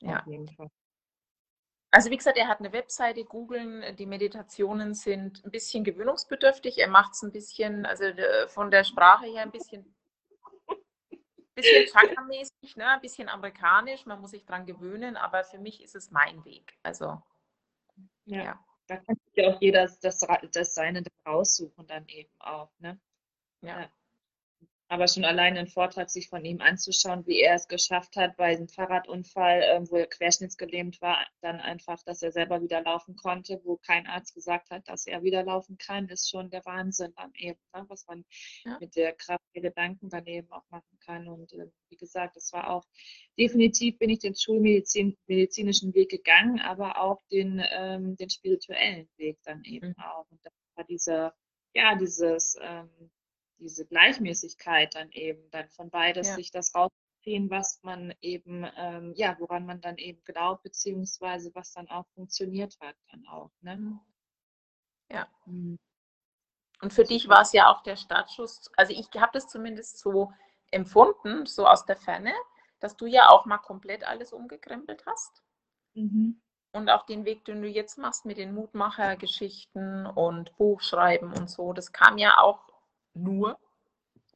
Ja. 0.00 0.20
Auf 0.20 0.26
jeden 0.26 0.48
Fall. 0.48 0.70
Also 1.92 2.10
wie 2.10 2.16
gesagt, 2.16 2.36
er 2.36 2.48
hat 2.48 2.58
eine 2.58 2.72
Webseite, 2.72 3.24
googeln, 3.24 3.96
die 3.96 4.06
Meditationen 4.06 4.92
sind 4.94 5.44
ein 5.44 5.52
bisschen 5.52 5.84
gewöhnungsbedürftig. 5.84 6.78
Er 6.78 6.88
macht 6.88 7.12
es 7.12 7.22
ein 7.22 7.32
bisschen, 7.32 7.86
also 7.86 8.04
äh, 8.04 8.48
von 8.48 8.72
der 8.72 8.82
Sprache 8.84 9.26
her 9.26 9.42
ein 9.42 9.52
bisschen 9.52 9.94
bisschen 11.56 11.86
Chakra-mäßig, 11.86 12.76
ne? 12.76 12.86
ein 12.88 13.00
bisschen 13.00 13.28
amerikanisch, 13.28 14.06
man 14.06 14.20
muss 14.20 14.30
sich 14.30 14.44
dran 14.44 14.66
gewöhnen, 14.66 15.16
aber 15.16 15.42
für 15.44 15.58
mich 15.58 15.82
ist 15.82 15.96
es 15.96 16.10
mein 16.10 16.44
Weg. 16.44 16.78
Also, 16.82 17.20
ja. 18.24 18.44
ja. 18.44 18.64
Da 18.86 18.98
kann 18.98 19.16
sich 19.16 19.34
ja 19.34 19.52
auch 19.52 19.60
jeder 19.60 19.88
das, 20.00 20.20
das 20.52 20.74
Seine 20.74 21.02
raussuchen, 21.26 21.86
dann 21.88 22.06
eben 22.06 22.30
auch. 22.38 22.70
Ne? 22.78 23.00
ja. 23.62 23.80
ja. 23.80 23.90
Aber 24.88 25.08
schon 25.08 25.24
alleine 25.24 25.58
einen 25.58 25.68
Vortrag 25.68 26.10
sich 26.10 26.28
von 26.28 26.44
ihm 26.44 26.60
anzuschauen, 26.60 27.26
wie 27.26 27.40
er 27.40 27.54
es 27.54 27.66
geschafft 27.66 28.16
hat, 28.16 28.36
bei 28.36 28.56
einem 28.56 28.68
Fahrradunfall, 28.68 29.62
ähm, 29.64 29.90
wo 29.90 29.96
er 29.96 30.06
querschnittsgelähmt 30.06 31.00
war, 31.00 31.26
dann 31.40 31.60
einfach, 31.60 32.02
dass 32.04 32.22
er 32.22 32.30
selber 32.30 32.62
wieder 32.62 32.82
laufen 32.82 33.16
konnte, 33.16 33.60
wo 33.64 33.76
kein 33.76 34.06
Arzt 34.06 34.34
gesagt 34.34 34.70
hat, 34.70 34.88
dass 34.88 35.06
er 35.06 35.22
wieder 35.24 35.42
laufen 35.42 35.76
kann, 35.76 36.08
ist 36.08 36.30
schon 36.30 36.50
der 36.50 36.64
Wahnsinn 36.64 37.12
dann 37.16 37.32
eben, 37.34 37.58
ne? 37.74 37.84
was 37.88 38.06
man 38.06 38.24
ja. 38.64 38.78
mit 38.78 38.94
der 38.94 39.12
Kraft 39.12 39.44
der 39.54 39.62
Gedanken 39.62 40.08
daneben 40.08 40.52
auch 40.52 40.64
machen 40.70 40.98
kann. 41.04 41.26
Und 41.26 41.52
äh, 41.52 41.66
wie 41.88 41.96
gesagt, 41.96 42.36
es 42.36 42.52
war 42.52 42.70
auch 42.70 42.84
definitiv 43.38 43.98
bin 43.98 44.10
ich 44.10 44.20
den 44.20 44.34
schulmedizinischen 44.34 45.94
Weg 45.94 46.10
gegangen, 46.10 46.60
aber 46.60 47.00
auch 47.00 47.22
den, 47.30 47.62
ähm, 47.70 48.16
den 48.16 48.30
spirituellen 48.30 49.08
Weg 49.16 49.38
dann 49.44 49.62
eben 49.64 49.88
mhm. 49.88 49.98
auch. 49.98 50.26
Und 50.30 50.40
das 50.44 50.52
war 50.74 50.84
dieser, 50.84 51.34
ja, 51.74 51.94
dieses 51.96 52.56
ähm, 52.60 53.10
diese 53.58 53.86
Gleichmäßigkeit 53.86 54.94
dann 54.94 55.10
eben, 55.12 55.50
dann 55.50 55.68
von 55.70 55.90
beides 55.90 56.28
ja. 56.28 56.34
sich 56.34 56.50
das 56.50 56.74
rausziehen, 56.74 57.50
was 57.50 57.80
man 57.82 58.14
eben, 58.20 58.66
ähm, 58.76 59.12
ja, 59.16 59.36
woran 59.38 59.66
man 59.66 59.80
dann 59.80 59.98
eben 59.98 60.22
glaubt, 60.24 60.62
beziehungsweise 60.62 61.54
was 61.54 61.72
dann 61.72 61.88
auch 61.88 62.06
funktioniert 62.14 62.76
hat 62.80 62.96
dann 63.10 63.26
auch. 63.26 63.50
Ne? 63.60 63.76
Mhm. 63.76 64.00
Ja. 65.10 65.28
Mhm. 65.46 65.78
Und 66.82 66.92
für 66.92 67.04
dich 67.04 67.28
war 67.28 67.40
es 67.40 67.52
ja 67.52 67.72
auch 67.72 67.82
der 67.82 67.96
Startschuss, 67.96 68.70
also 68.76 68.92
ich 68.92 69.08
habe 69.18 69.32
das 69.32 69.48
zumindest 69.48 69.98
so 69.98 70.32
empfunden, 70.70 71.46
so 71.46 71.66
aus 71.66 71.86
der 71.86 71.96
Ferne, 71.96 72.34
dass 72.80 72.96
du 72.96 73.06
ja 73.06 73.28
auch 73.30 73.46
mal 73.46 73.58
komplett 73.58 74.04
alles 74.06 74.32
umgekrempelt 74.32 75.04
hast. 75.06 75.42
Mhm. 75.94 76.40
Und 76.72 76.90
auch 76.90 77.06
den 77.06 77.24
Weg, 77.24 77.46
den 77.46 77.62
du 77.62 77.68
jetzt 77.68 77.96
machst 77.96 78.26
mit 78.26 78.36
den 78.36 78.52
Mutmachergeschichten 78.52 80.04
und 80.06 80.54
Buchschreiben 80.58 81.32
und 81.32 81.48
so, 81.48 81.72
das 81.72 81.92
kam 81.92 82.18
ja 82.18 82.36
auch 82.38 82.60
nur 83.16 83.58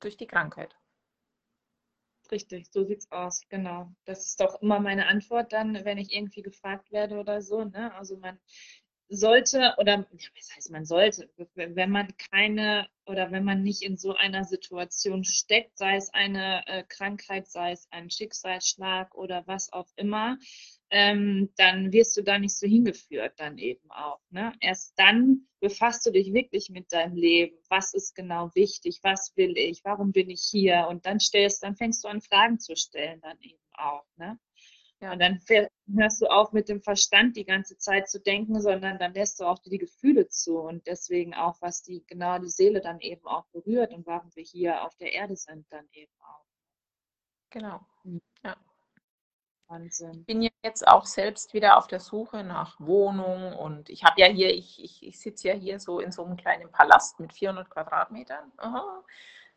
durch 0.01 0.16
die 0.16 0.27
Krankheit. 0.27 0.75
Richtig, 2.31 2.69
so 2.71 2.85
sieht's 2.85 3.11
aus, 3.11 3.43
genau. 3.49 3.93
Das 4.05 4.25
ist 4.25 4.40
doch 4.40 4.62
immer 4.62 4.79
meine 4.79 5.07
Antwort 5.07 5.53
dann, 5.53 5.85
wenn 5.85 5.99
ich 5.99 6.14
irgendwie 6.14 6.43
gefragt 6.43 6.93
werde 6.93 7.19
oder 7.19 7.43
so. 7.43 7.64
Ne? 7.64 7.93
Also 7.95 8.16
man 8.19 8.38
sollte 9.11 9.75
oder 9.79 10.07
was 10.12 10.57
heißt 10.57 10.70
man 10.70 10.85
sollte, 10.85 11.29
wenn 11.55 11.90
man 11.90 12.09
keine 12.16 12.88
oder 13.07 13.33
wenn 13.33 13.44
man 13.44 13.62
nicht 13.62 13.83
in 13.83 13.96
so 13.96 14.14
einer 14.14 14.44
Situation 14.44 15.25
steckt, 15.25 15.77
sei 15.77 15.96
es 15.96 16.14
eine 16.14 16.64
äh, 16.68 16.85
Krankheit, 16.88 17.49
sei 17.49 17.73
es 17.73 17.88
ein 17.90 18.09
Schicksalsschlag 18.09 19.14
oder 19.16 19.44
was 19.46 19.73
auch 19.73 19.88
immer, 19.96 20.38
ähm, 20.90 21.51
dann 21.57 21.92
wirst 21.92 22.16
du 22.16 22.23
da 22.23 22.38
nicht 22.38 22.57
so 22.57 22.68
hingeführt 22.68 23.35
dann 23.38 23.59
eben 23.59 23.90
auch. 23.90 24.20
Ne? 24.31 24.53
Erst 24.61 24.96
dann 24.96 25.49
befasst 25.59 26.07
du 26.07 26.12
dich 26.12 26.33
wirklich 26.33 26.70
mit 26.70 26.92
deinem 26.92 27.16
Leben. 27.16 27.57
Was 27.68 27.94
ist 27.94 28.14
genau 28.14 28.51
wichtig? 28.55 29.01
Was 29.03 29.33
will 29.37 29.59
ich? 29.59 29.85
Warum 29.85 30.12
bin 30.12 30.31
ich 30.31 30.42
hier? 30.49 30.87
Und 30.88 31.05
dann 31.05 31.18
stellst, 31.18 31.64
dann 31.64 31.75
fängst 31.75 32.05
du 32.05 32.09
an, 32.09 32.20
Fragen 32.20 32.61
zu 32.61 32.77
stellen 32.77 33.20
dann 33.20 33.38
eben 33.40 33.59
auch. 33.73 34.05
Ne? 34.16 34.38
Ja. 35.01 35.13
Und 35.13 35.19
dann 35.19 35.41
hörst 35.97 36.21
du 36.21 36.27
auf 36.27 36.53
mit 36.53 36.69
dem 36.69 36.83
Verstand 36.83 37.37
die 37.37 37.47
ganze 37.47 37.79
Zeit 37.79 38.11
zu 38.11 38.21
denken, 38.21 38.61
sondern 38.61 38.99
dann 38.99 39.15
lässt 39.15 39.41
du 39.41 39.45
auch 39.45 39.59
die 39.59 39.79
Gefühle 39.79 40.29
zu 40.29 40.59
und 40.59 40.87
deswegen 40.87 41.35
auch, 41.35 41.57
was 41.63 41.83
die 41.83 42.05
genau 42.07 42.39
die 42.39 42.51
Seele 42.51 42.83
dann 42.83 43.01
eben 43.01 43.27
auch 43.27 43.47
berührt 43.47 43.95
und 43.95 44.07
warum 44.07 44.31
wir 44.35 44.43
hier 44.43 44.85
auf 44.85 44.95
der 44.97 45.13
Erde 45.15 45.37
sind 45.37 45.67
dann 45.71 45.89
eben 45.93 46.13
auch. 46.21 46.45
Genau. 47.49 47.81
Mhm. 48.05 48.21
Ja. 48.45 48.57
Wahnsinn. 49.69 50.21
Ich 50.21 50.27
bin 50.27 50.43
ja 50.43 50.51
jetzt 50.63 50.87
auch 50.87 51.07
selbst 51.07 51.55
wieder 51.55 51.79
auf 51.79 51.87
der 51.87 52.01
Suche 52.01 52.45
nach 52.45 52.79
Wohnung 52.79 53.55
und 53.55 53.89
ich 53.89 54.05
habe 54.05 54.21
ja 54.21 54.27
hier, 54.27 54.53
ich, 54.53 54.83
ich, 54.83 55.03
ich 55.03 55.19
sitze 55.19 55.49
ja 55.49 55.55
hier 55.55 55.81
so 55.81 56.01
in 56.01 56.13
so 56.13 56.25
einem 56.25 56.37
kleinen 56.37 56.71
Palast 56.71 57.21
mit 57.21 57.33
400 57.33 57.71
Quadratmetern. 57.71 58.53
Aha. 58.59 59.03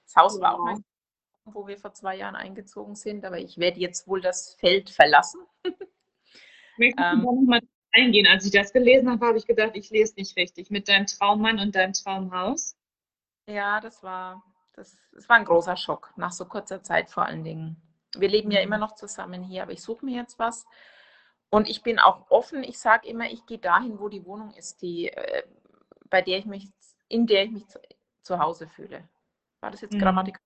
Das 0.05 0.15
Haus 0.15 0.39
war 0.39 0.55
auch 0.55 0.65
mein, 0.65 0.83
wo 1.45 1.67
wir 1.67 1.77
vor 1.77 1.93
zwei 1.93 2.15
Jahren 2.15 2.35
eingezogen 2.35 2.95
sind, 2.95 3.25
aber 3.25 3.39
ich 3.39 3.57
werde 3.57 3.79
jetzt 3.79 4.07
wohl 4.07 4.21
das 4.21 4.55
Feld 4.55 4.89
verlassen. 4.89 5.41
Möchtest 6.77 6.99
du 6.99 7.03
ähm, 7.03 7.23
da 7.25 7.31
nochmal 7.31 7.61
eingehen? 7.91 8.27
Als 8.27 8.45
ich 8.45 8.51
das 8.51 8.73
gelesen 8.73 9.09
habe, 9.09 9.25
habe 9.25 9.37
ich 9.37 9.45
gedacht, 9.45 9.71
ich 9.75 9.89
lese 9.89 10.15
nicht 10.17 10.35
richtig. 10.37 10.71
Mit 10.71 10.87
deinem 10.87 11.05
Traummann 11.05 11.59
und 11.59 11.75
deinem 11.75 11.93
Traumhaus? 11.93 12.75
Ja, 13.47 13.79
das 13.79 14.01
war, 14.03 14.43
das, 14.73 14.97
das 15.11 15.27
war 15.29 15.37
ein 15.37 15.45
großer 15.45 15.75
Schock, 15.75 16.13
nach 16.15 16.31
so 16.31 16.45
kurzer 16.45 16.81
Zeit 16.81 17.09
vor 17.09 17.25
allen 17.25 17.43
Dingen. 17.43 17.81
Wir 18.15 18.29
leben 18.29 18.51
ja 18.51 18.61
immer 18.61 18.77
mhm. 18.77 18.81
noch 18.81 18.95
zusammen 18.95 19.43
hier, 19.43 19.63
aber 19.63 19.71
ich 19.71 19.81
suche 19.81 20.05
mir 20.05 20.15
jetzt 20.15 20.39
was. 20.39 20.65
Und 21.49 21.69
ich 21.69 21.83
bin 21.83 21.99
auch 21.99 22.31
offen. 22.31 22.63
Ich 22.63 22.79
sage 22.79 23.07
immer, 23.07 23.29
ich 23.29 23.45
gehe 23.45 23.59
dahin, 23.59 23.99
wo 23.99 24.09
die 24.09 24.25
Wohnung 24.25 24.51
ist, 24.51 24.81
die, 24.81 25.09
äh, 25.09 25.43
bei 26.09 26.21
der 26.21 26.39
ich 26.39 26.45
mich, 26.45 26.67
in 27.09 27.27
der 27.27 27.43
ich 27.43 27.51
mich 27.51 27.67
zu, 27.67 27.79
zu 28.21 28.39
Hause 28.39 28.67
fühle. 28.67 29.07
War 29.59 29.69
das 29.69 29.81
jetzt 29.81 29.93
mhm. 29.93 29.99
grammatikalisch? 29.99 30.42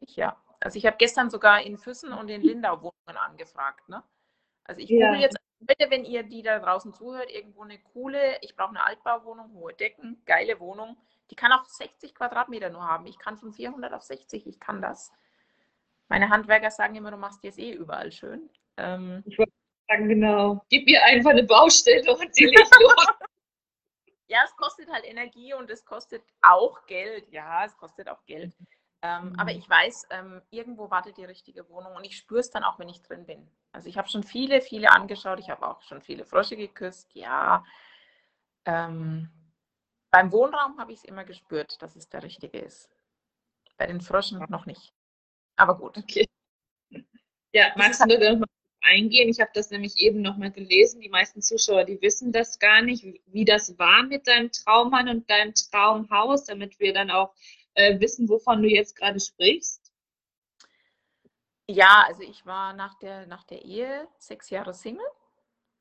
Ja. 0.00 0.36
Also 0.60 0.76
ich 0.76 0.86
habe 0.86 0.96
gestern 0.98 1.30
sogar 1.30 1.62
in 1.62 1.78
Füssen 1.78 2.12
und 2.12 2.28
in 2.28 2.42
Lindau 2.42 2.82
Wohnungen 2.82 3.16
angefragt. 3.16 3.88
Ne? 3.88 4.02
Also 4.64 4.80
ich 4.80 4.90
ja. 4.90 5.14
jetzt, 5.14 5.38
bitte, 5.58 5.90
wenn 5.90 6.04
ihr 6.04 6.22
die 6.22 6.42
da 6.42 6.58
draußen 6.58 6.92
zuhört, 6.92 7.30
irgendwo 7.30 7.62
eine 7.62 7.78
coole, 7.78 8.38
ich 8.42 8.56
brauche 8.56 8.70
eine 8.70 8.84
Altbauwohnung, 8.84 9.52
hohe 9.54 9.72
Decken, 9.72 10.22
geile 10.26 10.60
Wohnung. 10.60 10.96
Die 11.30 11.36
kann 11.36 11.52
auch 11.52 11.64
60 11.64 12.14
Quadratmeter 12.14 12.70
nur 12.70 12.86
haben. 12.86 13.06
Ich 13.06 13.18
kann 13.18 13.36
von 13.36 13.52
400 13.52 13.92
auf 13.92 14.02
60, 14.02 14.46
ich 14.46 14.60
kann 14.60 14.82
das. 14.82 15.12
Meine 16.08 16.28
Handwerker 16.28 16.70
sagen 16.70 16.96
immer, 16.96 17.10
du 17.10 17.16
machst 17.16 17.44
jetzt 17.44 17.58
eh 17.58 17.72
überall 17.72 18.10
schön. 18.10 18.50
Ähm, 18.76 19.22
ich 19.26 19.38
wollte 19.38 19.52
sagen, 19.88 20.08
genau. 20.08 20.64
Gib 20.68 20.86
mir 20.86 21.02
einfach 21.04 21.30
eine 21.30 21.44
Baustelle 21.44 22.12
und 22.12 22.36
die 22.36 22.44
legt 22.46 22.76
los. 22.80 23.06
ja, 24.26 24.40
es 24.44 24.56
kostet 24.56 24.90
halt 24.90 25.04
Energie 25.04 25.54
und 25.54 25.70
es 25.70 25.84
kostet 25.84 26.24
auch 26.42 26.84
Geld. 26.86 27.30
Ja, 27.30 27.64
es 27.64 27.76
kostet 27.76 28.08
auch 28.08 28.24
Geld. 28.26 28.52
Ähm, 29.02 29.30
mhm. 29.30 29.38
Aber 29.38 29.52
ich 29.52 29.68
weiß, 29.68 30.08
ähm, 30.10 30.42
irgendwo 30.50 30.90
wartet 30.90 31.16
die 31.16 31.24
richtige 31.24 31.68
Wohnung 31.70 31.94
und 31.96 32.04
ich 32.04 32.16
spüre 32.16 32.40
es 32.40 32.50
dann 32.50 32.64
auch, 32.64 32.78
wenn 32.78 32.88
ich 32.88 33.02
drin 33.02 33.24
bin. 33.24 33.48
Also 33.72 33.88
ich 33.88 33.96
habe 33.96 34.08
schon 34.08 34.22
viele, 34.22 34.60
viele 34.60 34.90
angeschaut. 34.90 35.38
Ich 35.38 35.48
habe 35.48 35.66
auch 35.66 35.80
schon 35.82 36.02
viele 36.02 36.24
Frösche 36.24 36.56
geküsst. 36.56 37.14
Ja. 37.14 37.64
Ähm, 38.66 39.30
beim 40.10 40.32
Wohnraum 40.32 40.78
habe 40.78 40.92
ich 40.92 40.98
es 40.98 41.04
immer 41.04 41.24
gespürt, 41.24 41.80
dass 41.80 41.96
es 41.96 42.08
der 42.08 42.22
richtige 42.22 42.58
ist. 42.58 42.90
Bei 43.78 43.86
den 43.86 44.00
Fröschen 44.00 44.44
noch 44.48 44.66
nicht. 44.66 44.92
Aber 45.56 45.76
gut. 45.76 45.96
Okay. 45.96 46.26
Ja, 47.52 47.72
magst 47.74 48.00
du 48.00 48.06
da 48.06 48.30
nochmal 48.30 48.46
eingehen? 48.82 49.28
Ich 49.28 49.40
habe 49.40 49.50
das 49.52 49.70
nämlich 49.70 49.96
eben 49.96 50.22
nochmal 50.22 50.52
gelesen. 50.52 51.00
Die 51.00 51.08
meisten 51.08 51.42
Zuschauer, 51.42 51.82
die 51.82 52.00
wissen 52.00 52.30
das 52.30 52.60
gar 52.60 52.80
nicht, 52.80 53.04
wie 53.26 53.44
das 53.44 53.76
war 53.76 54.04
mit 54.04 54.28
deinem 54.28 54.52
Traummann 54.52 55.08
und 55.08 55.28
deinem 55.28 55.52
Traumhaus, 55.54 56.44
damit 56.44 56.78
wir 56.78 56.94
dann 56.94 57.10
auch 57.10 57.34
äh, 57.80 58.00
wissen, 58.00 58.28
wovon 58.28 58.62
du 58.62 58.68
jetzt 58.68 58.96
gerade 58.96 59.20
sprichst. 59.20 59.92
Ja, 61.70 62.04
also 62.06 62.22
ich 62.22 62.44
war 62.44 62.74
nach 62.74 62.94
der, 62.98 63.26
nach 63.26 63.44
der 63.44 63.62
Ehe 63.64 64.06
sechs 64.18 64.50
Jahre 64.50 64.74
Single, 64.74 65.06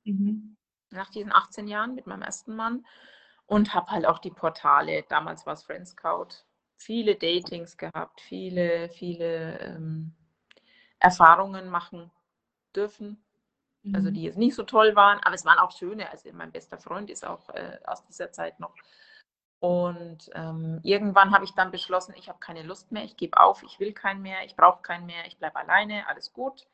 Mhm. 0.05 0.55
nach 0.91 1.09
diesen 1.09 1.31
18 1.31 1.67
Jahren 1.67 1.95
mit 1.95 2.07
meinem 2.07 2.21
ersten 2.23 2.55
Mann 2.55 2.85
und 3.45 3.73
habe 3.73 3.91
halt 3.91 4.05
auch 4.05 4.19
die 4.19 4.31
Portale, 4.31 5.03
damals 5.09 5.45
war 5.45 5.53
es 5.53 5.63
Friendscout, 5.63 6.29
viele 6.77 7.15
Datings 7.15 7.77
gehabt, 7.77 8.21
viele, 8.21 8.89
viele 8.89 9.59
ähm, 9.59 10.13
Erfahrungen 10.99 11.69
machen 11.69 12.11
dürfen, 12.75 13.23
also 13.91 14.09
Mhm. 14.09 14.15
die 14.15 14.23
jetzt 14.23 14.37
nicht 14.37 14.55
so 14.55 14.63
toll 14.63 14.95
waren, 14.95 15.19
aber 15.21 15.35
es 15.35 15.45
waren 15.45 15.59
auch 15.59 15.71
schöne. 15.71 16.09
Also 16.11 16.31
mein 16.33 16.51
bester 16.51 16.77
Freund 16.79 17.09
ist 17.09 17.25
auch 17.25 17.49
äh, 17.49 17.79
aus 17.85 18.05
dieser 18.05 18.31
Zeit 18.31 18.59
noch. 18.59 18.75
Und 19.59 20.29
ähm, 20.35 20.79
irgendwann 20.83 21.33
habe 21.33 21.43
ich 21.43 21.53
dann 21.53 21.71
beschlossen, 21.71 22.13
ich 22.17 22.29
habe 22.29 22.39
keine 22.39 22.63
Lust 22.63 22.91
mehr, 22.91 23.03
ich 23.03 23.17
gebe 23.17 23.39
auf, 23.39 23.61
ich 23.63 23.79
will 23.79 23.93
keinen 23.93 24.21
mehr, 24.21 24.45
ich 24.45 24.55
brauche 24.55 24.81
keinen 24.81 25.05
mehr, 25.05 25.25
ich 25.27 25.37
bleibe 25.37 25.57
alleine, 25.57 26.07
alles 26.07 26.31
gut. 26.31 26.65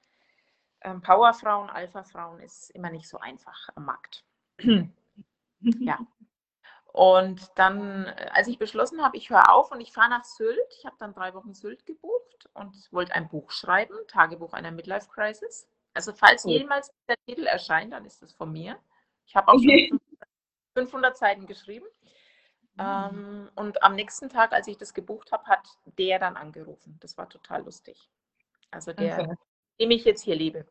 Ähm, 0.81 1.01
Powerfrauen, 1.01 1.69
Alpha-Frauen 1.69 2.39
ist 2.41 2.69
immer 2.71 2.91
nicht 2.91 3.09
so 3.09 3.19
einfach 3.19 3.69
am 3.75 3.85
Markt. 3.85 4.23
Ja. 5.79 5.99
Und 6.93 7.51
dann, 7.55 8.05
als 8.31 8.47
ich 8.47 8.57
beschlossen 8.57 9.03
habe, 9.03 9.17
ich 9.17 9.29
höre 9.29 9.51
auf 9.51 9.71
und 9.71 9.81
ich 9.81 9.91
fahre 9.91 10.09
nach 10.09 10.23
Sylt, 10.23 10.57
ich 10.79 10.85
habe 10.85 10.95
dann 10.99 11.13
drei 11.13 11.33
Wochen 11.33 11.53
Sylt 11.53 11.85
gebucht 11.85 12.49
und 12.53 12.75
wollte 12.91 13.13
ein 13.15 13.27
Buch 13.27 13.51
schreiben, 13.51 13.95
Tagebuch 14.07 14.53
einer 14.53 14.71
Midlife 14.71 15.09
Crisis. 15.09 15.67
Also 15.93 16.13
falls 16.13 16.45
Oh. 16.45 16.49
jemals 16.51 16.91
der 17.09 17.17
Titel 17.27 17.45
erscheint, 17.47 17.93
dann 17.93 18.05
ist 18.05 18.23
es 18.23 18.33
von 18.33 18.51
mir. 18.51 18.77
Ich 19.25 19.35
habe 19.35 19.49
auch 19.49 19.55
Okay. 19.55 19.89
schon 19.89 19.99
500 20.77 21.17
Seiten 21.17 21.47
geschrieben. 21.47 21.85
Ähm, 22.79 23.49
und 23.55 23.83
am 23.83 23.95
nächsten 23.95 24.29
Tag, 24.29 24.53
als 24.53 24.67
ich 24.67 24.77
das 24.77 24.93
gebucht 24.93 25.31
habe, 25.31 25.45
hat 25.45 25.67
der 25.97 26.19
dann 26.19 26.35
angerufen. 26.38 26.97
Das 27.01 27.17
war 27.17 27.29
total 27.29 27.63
lustig. 27.63 28.09
Also 28.71 28.93
der, 28.93 29.19
Okay. 29.19 29.35
dem 29.79 29.91
ich 29.91 30.05
jetzt 30.05 30.23
hier 30.23 30.35
lebe. 30.35 30.65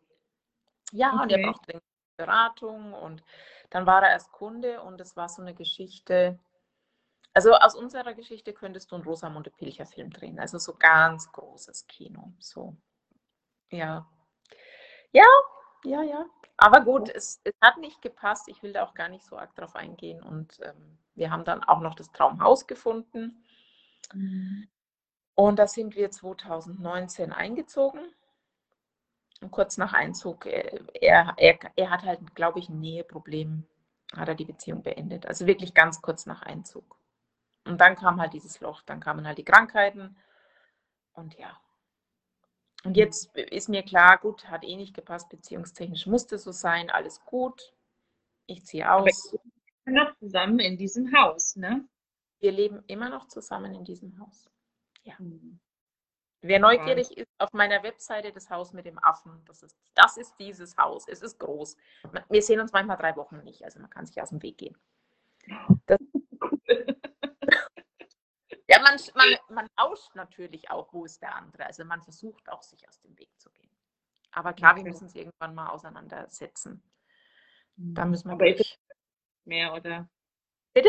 Ja, 0.93 1.23
und 1.23 1.31
er 1.31 1.39
Okay. 1.39 1.47
braucht 1.47 1.67
dringend 1.67 1.85
Beratung 2.17 2.93
und 2.95 3.23
dann 3.71 3.87
war 3.87 4.03
er 4.03 4.11
erst 4.11 4.31
Kunde 4.33 4.81
und 4.83 5.01
es 5.01 5.17
war 5.17 5.29
so 5.29 5.43
eine 5.43 5.55
Geschichte. 5.55 6.39
Also 7.33 7.55
aus 7.55 7.75
unserer 7.75 8.15
Geschichte 8.15 8.53
könntest 8.53 8.93
du 8.93 8.95
einen 8.97 9.05
Rosamunde 9.05 9.51
Pilcher 9.51 9.87
Film 9.87 10.11
drehen. 10.11 10.39
Also 10.39 10.59
so 10.59 10.75
ganz 10.75 11.33
großes 11.33 11.87
Kino. 11.89 12.33
So. 12.39 12.77
Ja. 13.71 14.07
Ja, 15.13 15.25
ja, 15.85 16.03
ja. 16.03 16.27
Aber 16.57 16.81
gut, 16.81 17.09
es, 17.09 17.41
es 17.45 17.55
hat 17.61 17.79
nicht 17.79 18.01
gepasst. 18.03 18.49
Ich 18.49 18.63
will 18.63 18.73
da 18.73 18.85
auch 18.85 18.95
gar 18.95 19.09
nicht 19.09 19.25
so 19.25 19.37
arg 19.37 19.55
drauf 19.57 19.75
eingehen. 19.75 20.23
Und 20.23 20.61
ähm, 20.63 20.99
wir 21.15 21.31
haben 21.31 21.45
dann 21.45 21.65
auch 21.65 21.81
noch 21.81 21.95
das 21.95 22.13
Traumhaus 22.13 22.67
gefunden. 22.67 23.45
Mhm. 24.13 24.69
Und 25.35 25.59
da 25.59 25.67
sind 25.67 25.97
wir 25.97 26.11
2019 26.11 27.33
eingezogen. 27.33 28.01
Und 29.41 29.51
kurz 29.51 29.77
nach 29.79 29.93
Einzug, 29.93 30.47
äh, 30.47 30.81
er, 30.95 31.35
er, 31.37 31.59
er 31.77 31.91
hat 31.91 32.05
halt, 32.05 32.35
glaube 32.35 32.61
ich, 32.61 32.69
ein 32.69 32.81
Näheproblem, 32.81 33.67
hat 34.17 34.29
er 34.29 34.37
die 34.37 34.45
Beziehung 34.45 34.83
beendet. 34.83 35.27
Also 35.27 35.47
wirklich 35.47 35.75
ganz 35.75 36.03
kurz 36.03 36.25
nach 36.25 36.43
Einzug. 36.43 36.97
Und 37.65 37.81
dann 37.81 37.97
kam 37.97 38.21
halt 38.21 38.33
dieses 38.33 38.61
Loch, 38.61 38.83
dann 38.83 39.01
kamen 39.01 39.27
halt 39.27 39.39
die 39.39 39.45
Krankheiten. 39.45 40.17
Und 41.15 41.35
ja. 41.39 41.59
Und 42.85 42.97
jetzt 42.97 43.35
ist 43.37 43.69
mir 43.69 43.83
klar, 43.83 44.19
gut, 44.19 44.49
hat 44.51 44.63
eh 44.63 44.77
nicht 44.77 44.95
gepasst, 44.95 45.31
beziehungstechnisch 45.31 46.07
musste 46.07 46.39
so 46.39 46.53
sein, 46.53 46.91
alles 46.91 47.25
gut. 47.25 47.73
Ich 48.47 48.65
ziehe 48.67 48.91
aus. 48.91 49.33
ihr 49.33 49.41
seid 49.87 49.95
noch 49.95 50.17
zusammen 50.19 50.59
in 50.59 50.77
diesem 50.77 51.11
Haus, 51.17 51.57
ne? 51.57 51.89
Wir 52.41 52.53
leben 52.53 52.85
immer 52.87 53.09
noch 53.09 53.27
zusammen 53.29 53.75
in 53.75 53.85
diesem 53.85 54.19
Haus. 54.19 54.51
Mhm. 55.19 55.59
Wer 56.43 56.59
neugierig 56.59 57.17
ist, 57.17 57.31
auf 57.39 57.55
meiner 57.55 57.83
Webseite 57.83 58.31
das 58.31 58.51
Haus 58.51 58.75
mit 58.75 58.85
dem 58.85 58.99
Affen, 59.03 59.43
das 59.47 59.63
ist, 59.63 59.79
das 59.95 60.19
ist 60.19 60.35
dieses 60.39 60.77
Haus. 60.77 61.09
Es 61.09 61.23
ist 61.23 61.39
groß. 61.39 61.75
Wir 62.29 62.43
sehen 62.43 62.61
uns 62.61 62.71
manchmal 62.71 62.99
drei 62.99 63.17
Wochen 63.17 63.43
nicht, 63.45 63.65
also 63.65 63.81
man 63.81 63.89
kann 63.89 64.05
sich 64.05 64.21
aus 64.21 64.29
dem 64.29 64.43
Weg 64.43 64.59
gehen. 64.59 64.77
Das, 65.87 65.99
ja, 68.77 68.83
man, 68.83 68.99
man, 69.15 69.39
man 69.55 69.69
lauscht 69.79 70.15
natürlich 70.15 70.71
auch, 70.71 70.93
wo 70.93 71.05
ist 71.05 71.21
der 71.23 71.35
andere. 71.35 71.67
Also 71.67 71.85
man 71.85 72.03
versucht 72.03 72.49
auch, 72.49 72.63
sich 72.63 72.89
aus 72.89 73.01
dem 73.01 73.19
Weg 73.19 73.31
zu 73.39 73.51
gehen. 73.51 73.71
Aber 74.33 74.53
klar, 74.53 74.75
wir 74.75 74.83
Okay. 74.83 74.91
müssen 74.91 75.07
es 75.07 75.15
irgendwann 75.15 75.55
mal 75.55 75.69
auseinandersetzen. 75.69 76.83
Mhm. 77.77 77.95
Da 77.95 78.05
müssen 78.05 78.29
wir 78.29 78.33
Aber 78.35 78.45
durch. 78.45 78.79
mehr, 79.45 79.73
oder? 79.73 80.09
Bitte? 80.73 80.89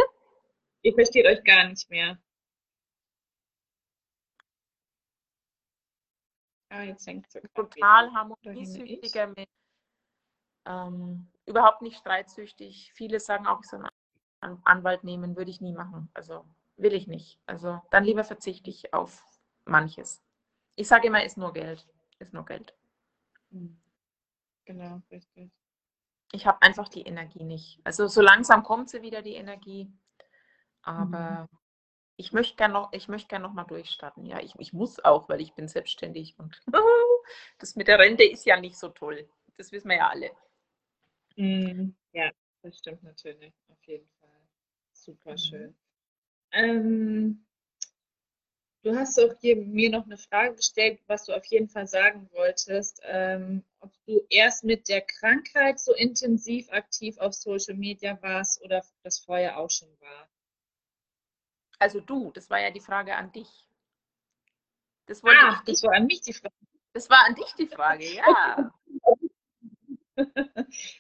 Ihr 0.81 0.93
versteht 0.93 1.25
euch 1.25 1.43
gar 1.43 1.67
nicht 1.67 1.89
mehr. 1.89 2.17
Ah, 6.69 6.83
jetzt 6.83 7.05
hängt 7.07 7.27
es 7.33 7.41
Total 7.53 8.11
harmoniesüchtiger 8.13 9.27
Mensch. 9.27 9.49
Ähm, 10.65 11.31
überhaupt 11.45 11.81
nicht 11.81 11.97
streitsüchtig. 11.97 12.91
Viele 12.93 13.19
sagen 13.19 13.45
auch, 13.47 13.61
ich 13.61 13.67
soll 13.69 13.87
einen 14.41 14.61
Anwalt 14.65 15.03
nehmen, 15.03 15.35
würde 15.35 15.51
ich 15.51 15.61
nie 15.61 15.73
machen. 15.73 16.09
Also 16.13 16.45
will 16.77 16.93
ich 16.93 17.07
nicht. 17.07 17.39
Also 17.45 17.81
dann 17.91 18.03
lieber 18.03 18.23
verzichte 18.23 18.69
ich 18.69 18.93
auf 18.93 19.23
manches. 19.65 20.23
Ich 20.75 20.87
sage 20.87 21.07
immer, 21.07 21.23
ist 21.23 21.37
nur 21.37 21.53
Geld. 21.53 21.85
Ist 22.19 22.33
nur 22.33 22.45
Geld. 22.45 22.73
Mhm. 23.51 23.77
Genau, 24.65 25.01
richtig. 25.11 25.51
Ich 26.31 26.45
habe 26.47 26.61
einfach 26.61 26.89
die 26.89 27.03
Energie 27.03 27.43
nicht. 27.43 27.79
Also 27.83 28.07
so 28.07 28.21
langsam 28.21 28.63
kommt 28.63 28.89
sie 28.89 29.01
wieder, 29.01 29.21
die 29.21 29.35
Energie. 29.35 29.91
Aber 30.83 31.47
ich 32.17 32.33
möchte 32.33 32.55
gerne 32.55 32.73
noch, 32.73 32.93
ich 32.93 33.07
möchte 33.07 33.27
gern 33.29 33.41
noch 33.41 33.53
mal 33.53 33.63
durchstarten. 33.65 34.25
Ja, 34.25 34.39
ich, 34.41 34.55
ich 34.59 34.73
muss 34.73 35.03
auch, 35.03 35.29
weil 35.29 35.41
ich 35.41 35.53
bin 35.53 35.67
selbstständig 35.67 36.37
und 36.39 36.61
das 37.59 37.75
mit 37.75 37.87
der 37.87 37.99
Rente 37.99 38.23
ist 38.23 38.45
ja 38.45 38.59
nicht 38.59 38.77
so 38.77 38.89
toll. 38.89 39.27
Das 39.57 39.71
wissen 39.71 39.89
wir 39.89 39.97
ja 39.97 40.09
alle. 40.09 40.31
Mhm. 41.37 41.95
Ja, 42.13 42.31
das 42.61 42.77
stimmt 42.77 43.03
natürlich, 43.03 43.53
auf 43.67 43.81
jeden 43.85 44.09
Fall. 44.19 44.29
Super 44.93 45.33
Mhm. 45.33 45.37
schön. 45.37 45.75
Ähm, 46.55 47.45
du 48.83 48.95
hast 48.95 49.19
auch 49.19 49.33
hier 49.41 49.57
mir 49.57 49.89
noch 49.89 50.05
eine 50.05 50.17
Frage 50.17 50.55
gestellt, 50.55 51.01
was 51.07 51.25
du 51.25 51.33
auf 51.33 51.43
jeden 51.47 51.67
Fall 51.67 51.87
sagen 51.87 52.29
wolltest, 52.31 53.01
ähm, 53.03 53.65
ob 53.81 53.91
du 54.05 54.21
erst 54.29 54.63
mit 54.63 54.87
der 54.87 55.01
Krankheit 55.01 55.77
so 55.81 55.93
intensiv 55.93 56.71
aktiv 56.71 57.17
auf 57.17 57.33
Social 57.33 57.75
Media 57.75 58.17
warst 58.21 58.61
oder 58.63 58.81
das 59.03 59.19
vorher 59.19 59.57
auch 59.59 59.69
schon 59.69 59.89
war. 59.99 60.29
Also 61.79 62.01
du, 62.01 62.31
das 62.33 62.49
war 62.49 62.59
ja 62.59 62.69
die 62.69 62.81
Frage 62.81 63.15
an 63.15 63.31
dich. 63.31 63.47
Das 65.07 65.23
wollte 65.23 65.47
Ah, 65.47 65.47
ich 65.47 65.63
dich, 65.63 65.79
das 65.79 65.83
war 65.83 65.93
an 65.95 66.05
mich 66.05 66.21
die 66.21 66.33
Frage. 66.33 66.53
das 66.93 67.09
war 67.09 67.25
an 67.25 67.35
dich 67.35 67.53
die 67.59 67.67
Frage, 67.67 68.05
ja. 68.13 68.25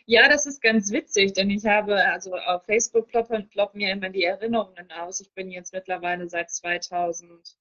Ja, 0.05 0.27
das 0.29 0.45
ist 0.45 0.61
ganz 0.61 0.91
witzig, 0.91 1.33
denn 1.33 1.49
ich 1.49 1.65
habe, 1.65 1.95
also 1.95 2.35
auf 2.35 2.63
Facebook 2.65 3.07
ploppen, 3.07 3.49
ploppen 3.49 3.79
mir 3.79 3.91
immer 3.91 4.09
die 4.09 4.23
Erinnerungen 4.23 4.91
aus. 4.91 5.21
Ich 5.21 5.31
bin 5.33 5.51
jetzt 5.51 5.73
mittlerweile 5.73 6.29
seit 6.29 6.51
2000, 6.51 7.57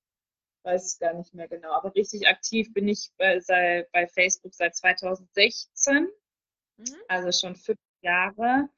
weiß 0.64 0.84
es 0.84 0.98
gar 0.98 1.14
nicht 1.14 1.34
mehr 1.34 1.48
genau, 1.48 1.72
aber 1.72 1.94
richtig 1.94 2.26
aktiv 2.28 2.72
bin 2.72 2.88
ich 2.88 3.10
bei, 3.18 3.40
sei, 3.40 3.86
bei 3.92 4.06
Facebook 4.06 4.54
seit 4.54 4.74
2016, 4.76 6.08
Mhm. 6.76 6.96
also 7.08 7.30
schon 7.32 7.56
fünf 7.56 7.78
Jahre. 8.02 8.68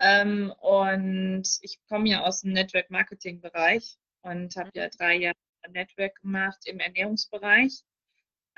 Ähm, 0.00 0.52
und 0.60 1.46
ich 1.62 1.78
komme 1.88 2.08
ja 2.08 2.24
aus 2.24 2.42
dem 2.42 2.52
Network 2.52 2.90
Marketing 2.90 3.40
Bereich 3.40 3.96
und 4.22 4.56
habe 4.56 4.70
ja 4.74 4.88
drei 4.88 5.16
Jahre 5.16 5.36
Network 5.70 6.20
gemacht 6.20 6.58
im 6.66 6.80
Ernährungsbereich. 6.80 7.82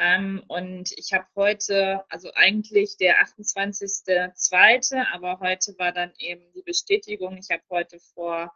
Ähm, 0.00 0.42
und 0.48 0.92
ich 0.96 1.12
habe 1.12 1.26
heute, 1.36 2.02
also 2.08 2.32
eigentlich 2.32 2.96
der 2.96 3.22
28.02., 3.22 5.06
aber 5.12 5.40
heute 5.40 5.78
war 5.78 5.92
dann 5.92 6.14
eben 6.16 6.50
die 6.54 6.62
Bestätigung. 6.62 7.36
Ich 7.36 7.50
habe 7.50 7.62
heute 7.68 8.00
vor 8.14 8.50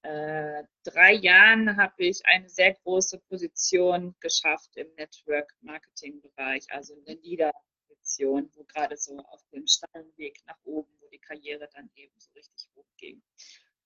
äh, 0.00 0.64
drei 0.84 1.12
Jahren 1.12 1.76
habe 1.76 1.92
ich 1.98 2.24
eine 2.24 2.48
sehr 2.48 2.72
große 2.72 3.18
Position 3.28 4.16
geschafft 4.20 4.78
im 4.78 4.86
Network 4.96 5.54
Marketing 5.60 6.22
Bereich, 6.22 6.64
also 6.70 6.94
eine 6.94 7.16
Leader-Position, 7.20 8.50
wo 8.54 8.64
gerade 8.64 8.96
so 8.96 9.18
auf 9.18 9.42
dem 9.52 9.66
steilen 9.66 10.10
Weg 10.16 10.40
nach 10.46 10.58
oben, 10.64 10.90
wo 11.00 11.08
die 11.08 11.18
Karriere 11.18 11.68
dann 11.74 11.90
eben 11.96 12.14
so 12.16 12.30
richtig 12.34 12.70
hochging. 12.74 13.20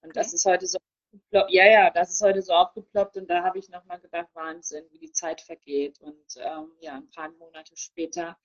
Und 0.03 0.15
das 0.17 0.29
Okay. 0.29 0.37
ist 0.37 0.45
heute 0.45 0.67
so. 0.69 0.79
Ja, 1.31 1.47
ja, 1.49 1.91
das 1.91 2.13
ist 2.13 2.23
heute 2.23 2.43
so 2.43 2.53
aufgeploppt 2.55 3.17
und 3.17 3.29
da 3.29 3.43
habe 3.43 3.59
ich 3.59 3.69
nochmal 3.69 4.01
gedacht, 4.01 4.29
Wahnsinn, 4.35 4.85
wie 4.91 4.99
die 4.99 5.13
Zeit 5.13 5.41
vergeht. 5.43 6.01
Und 6.01 6.37
ähm, 6.37 6.73
ja, 6.81 6.97
ein 6.97 7.11
paar 7.11 7.31
Monate 7.33 7.77
später 7.77 8.39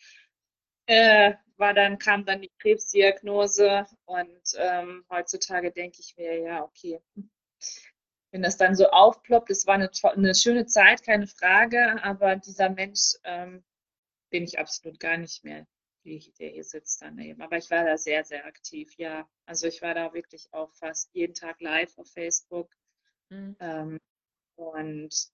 äh, 0.87 1.33
war 1.57 1.73
dann, 1.73 1.97
kam 1.97 2.25
dann 2.25 2.41
die 2.41 2.51
Krebsdiagnose 2.59 3.85
und 4.05 4.41
ähm, 4.57 5.05
heutzutage 5.09 5.71
denke 5.71 5.97
ich 5.99 6.15
mir, 6.17 6.39
ja, 6.39 6.63
okay, 6.63 7.01
wenn 8.31 8.41
das 8.41 8.57
dann 8.57 8.75
so 8.75 8.89
aufploppt, 8.89 9.49
es 9.49 9.65
war 9.67 9.75
eine, 9.75 9.89
eine 10.03 10.35
schöne 10.35 10.65
Zeit, 10.65 11.03
keine 11.03 11.27
Frage, 11.27 12.01
aber 12.03 12.35
dieser 12.35 12.69
Mensch 12.69 13.15
ähm, 13.23 13.63
bin 14.29 14.43
ich 14.43 14.59
absolut 14.59 14.99
gar 14.99 15.17
nicht 15.17 15.43
mehr, 15.43 15.65
die, 16.07 16.33
der 16.39 16.49
hier 16.49 16.63
sitzt 16.63 17.01
daneben. 17.01 17.41
Aber 17.41 17.57
ich 17.57 17.69
war 17.69 17.85
da 17.85 17.97
sehr, 17.97 18.23
sehr 18.25 18.45
aktiv, 18.45 18.93
ja. 18.97 19.29
Also 19.45 19.67
ich 19.67 19.81
war 19.81 19.93
da 19.93 20.13
wirklich 20.13 20.53
auch 20.53 20.73
fast 20.73 21.13
jeden 21.13 21.33
Tag 21.35 21.61
live 21.61 21.97
auf 21.97 22.09
Facebook. 22.11 22.71
Mhm. 23.29 23.55
Ähm, 23.59 23.99
und 24.55 25.31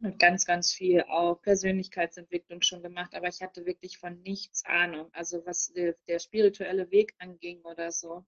Und 0.00 0.18
ganz, 0.18 0.44
ganz 0.44 0.72
viel 0.72 1.02
auch 1.04 1.40
Persönlichkeitsentwicklung 1.42 2.60
schon 2.62 2.82
gemacht, 2.82 3.14
aber 3.14 3.28
ich 3.28 3.40
hatte 3.40 3.64
wirklich 3.64 3.98
von 3.98 4.20
nichts 4.22 4.64
Ahnung. 4.66 5.08
Also 5.12 5.44
was 5.46 5.72
der, 5.72 5.96
der 6.06 6.18
spirituelle 6.18 6.90
Weg 6.90 7.14
anging 7.18 7.62
oder 7.62 7.90
so. 7.90 8.24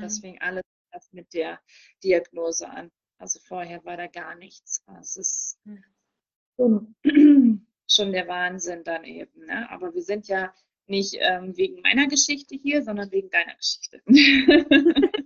Das 0.00 0.14
Hm. 0.16 0.22
fing 0.22 0.40
alles 0.40 0.62
erst 0.92 1.12
mit 1.12 1.34
der 1.34 1.60
Diagnose 2.02 2.68
an. 2.68 2.90
Also 3.18 3.40
vorher 3.40 3.84
war 3.84 3.96
da 3.96 4.06
gar 4.06 4.34
nichts. 4.36 4.84
Es 5.00 5.16
ist 5.16 5.58
Hm. 5.66 5.84
Schon, 7.94 8.12
der 8.12 8.28
Wahnsinn 8.28 8.84
dann 8.84 9.04
eben. 9.04 9.46
Ne? 9.46 9.68
Aber 9.70 9.94
wir 9.94 10.02
sind 10.02 10.28
ja 10.28 10.52
nicht 10.86 11.16
ähm, 11.18 11.56
wegen 11.56 11.80
meiner 11.82 12.06
Geschichte 12.08 12.54
hier, 12.56 12.82
sondern 12.82 13.10
wegen 13.12 13.30
deiner 13.30 13.54
Geschichte. 13.56 14.02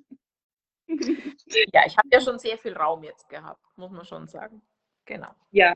Ja, 1.72 1.82
ich 1.86 1.96
habe 1.96 2.08
ja 2.12 2.20
schon 2.20 2.38
sehr 2.38 2.58
viel 2.58 2.72
Raum 2.74 3.02
jetzt 3.04 3.28
gehabt, 3.28 3.60
muss 3.76 3.90
man 3.90 4.04
schon 4.04 4.26
sagen. 4.28 4.62
Genau. 5.04 5.28
Ja, 5.50 5.74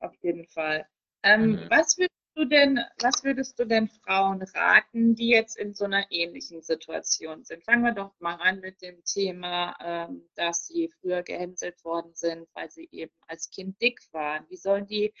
auf 0.00 0.14
jeden 0.22 0.46
Fall. 0.46 0.86
Ähm, 1.22 1.52
Mhm. 1.52 1.66
was 1.70 1.98
würdest 1.98 2.14
du 2.34 2.44
denn, 2.46 2.80
was 3.00 3.22
würdest 3.24 3.58
du 3.58 3.64
denn 3.66 3.88
Frauen 3.88 4.42
raten, 4.54 5.14
die 5.14 5.28
jetzt 5.28 5.56
in 5.58 5.74
so 5.74 5.84
einer 5.84 6.04
ähnlichen 6.10 6.62
Situation 6.62 7.44
sind? 7.44 7.64
Fangen 7.64 7.82
wir 7.82 7.92
doch 7.92 8.12
mal 8.20 8.36
an 8.36 8.60
mit 8.60 8.80
dem 8.82 9.02
Thema, 9.04 9.76
ähm, 9.82 10.28
dass 10.36 10.66
sie 10.66 10.90
früher 11.00 11.22
gehänselt 11.22 11.82
worden 11.84 12.14
sind, 12.14 12.48
weil 12.54 12.70
sie 12.70 12.88
eben 12.92 13.12
als 13.26 13.50
Kind 13.50 13.80
dick 13.80 14.00
waren. 14.12 14.46
Wie 14.48 14.56
sollen 14.56 14.86
die, 14.86 15.12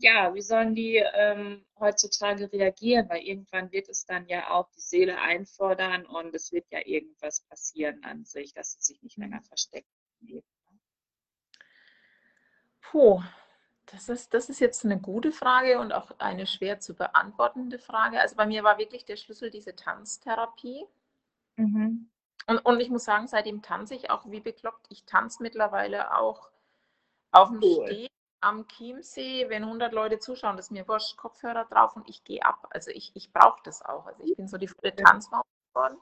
ja, 0.00 0.34
wie 0.34 0.40
sollen 0.40 0.74
die 0.74 0.96
ähm, 0.96 1.64
heutzutage 1.78 2.50
reagieren? 2.52 3.08
Weil 3.08 3.22
irgendwann 3.22 3.70
wird 3.70 3.88
es 3.88 4.06
dann 4.06 4.26
ja 4.28 4.50
auch 4.50 4.70
die 4.70 4.80
Seele 4.80 5.18
einfordern 5.20 6.06
und 6.06 6.34
es 6.34 6.52
wird 6.52 6.66
ja 6.70 6.80
irgendwas 6.84 7.40
passieren 7.42 8.02
an 8.02 8.24
sich, 8.24 8.54
dass 8.54 8.72
sie 8.72 8.80
sich 8.80 9.02
nicht 9.02 9.18
länger 9.18 9.42
verstecken. 9.42 9.88
Puh, 12.80 13.22
das 13.86 14.08
ist, 14.08 14.32
das 14.32 14.48
ist 14.48 14.60
jetzt 14.60 14.84
eine 14.84 14.98
gute 14.98 15.32
Frage 15.32 15.78
und 15.80 15.92
auch 15.92 16.12
eine 16.18 16.46
schwer 16.46 16.80
zu 16.80 16.94
beantwortende 16.94 17.78
Frage. 17.78 18.20
Also 18.20 18.36
bei 18.36 18.46
mir 18.46 18.64
war 18.64 18.78
wirklich 18.78 19.04
der 19.04 19.16
Schlüssel 19.16 19.50
diese 19.50 19.76
Tanztherapie. 19.76 20.86
Mhm. 21.56 22.10
Und, 22.46 22.58
und 22.58 22.80
ich 22.80 22.88
muss 22.88 23.04
sagen, 23.04 23.26
seitdem 23.26 23.60
tanze 23.60 23.94
ich 23.94 24.10
auch 24.10 24.30
wie 24.30 24.40
bekloppt. 24.40 24.86
Ich 24.88 25.04
tanze 25.04 25.42
mittlerweile 25.42 26.16
auch 26.16 26.48
auf 27.32 27.50
dem 27.50 27.62
Cool. 27.62 27.86
Steg 27.86 28.10
am 28.40 28.66
Chiemsee, 28.68 29.48
wenn 29.48 29.64
100 29.64 29.92
Leute 29.92 30.18
zuschauen, 30.18 30.56
das 30.56 30.66
ist 30.66 30.72
mir 30.72 30.86
wurscht, 30.88 31.16
Kopfhörer 31.16 31.66
drauf 31.66 31.96
und 31.96 32.08
ich 32.08 32.24
gehe 32.24 32.42
ab. 32.42 32.68
Also 32.70 32.90
ich, 32.90 33.12
ich 33.14 33.32
brauche 33.32 33.60
das 33.64 33.82
auch. 33.82 34.06
Also 34.06 34.22
ich 34.24 34.36
bin 34.36 34.48
so 34.48 34.56
die 34.56 34.68
volle 34.68 34.94
Tanzmaus 34.94 35.44
geworden. 35.68 35.98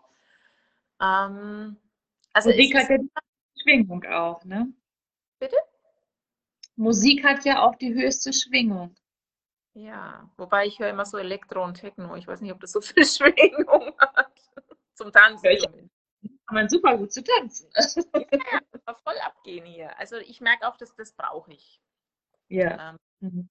Ähm, 1.01 1.77
also 2.33 2.51
Musik 2.51 2.77
hat 2.77 2.90
ja 2.90 2.98
die 2.98 3.11
Schwingung 3.62 4.05
auch, 4.05 4.44
ne? 4.44 4.72
bitte? 5.38 5.57
Musik 6.77 7.24
hat 7.24 7.44
ja 7.44 7.62
auch 7.62 7.74
die 7.77 7.94
höchste 7.94 8.33
Schwingung. 8.33 8.94
Ja, 9.74 10.29
wobei 10.37 10.66
ich 10.66 10.79
höre 10.79 10.90
immer 10.90 11.07
so 11.07 11.18
Elektro 11.18 11.64
und 11.64 11.74
Techno. 11.74 12.16
Ich 12.16 12.27
weiß 12.27 12.40
nicht, 12.40 12.53
ob 12.53 12.61
das 12.61 12.72
so 12.72 12.81
viel 12.81 13.05
Schwingung 13.05 13.92
hat. 13.98 14.33
Zum 14.94 15.12
Tanzen. 15.12 15.46
Ja. 15.51 15.68
Kann 16.46 16.55
man 16.55 16.68
super 16.68 16.96
gut 16.96 17.12
zu 17.12 17.22
tanzen. 17.22 17.68
Ja, 17.77 18.94
voll 19.05 19.18
abgehen 19.18 19.66
hier. 19.66 19.96
Also 19.98 20.16
ich 20.16 20.40
merke 20.40 20.66
auch, 20.66 20.77
dass 20.77 20.94
das 20.96 21.12
brauche 21.12 21.53
ich. 21.53 21.81
Ja. 22.49 22.91
Ähm, 22.91 22.97
Mhm. 23.21 23.49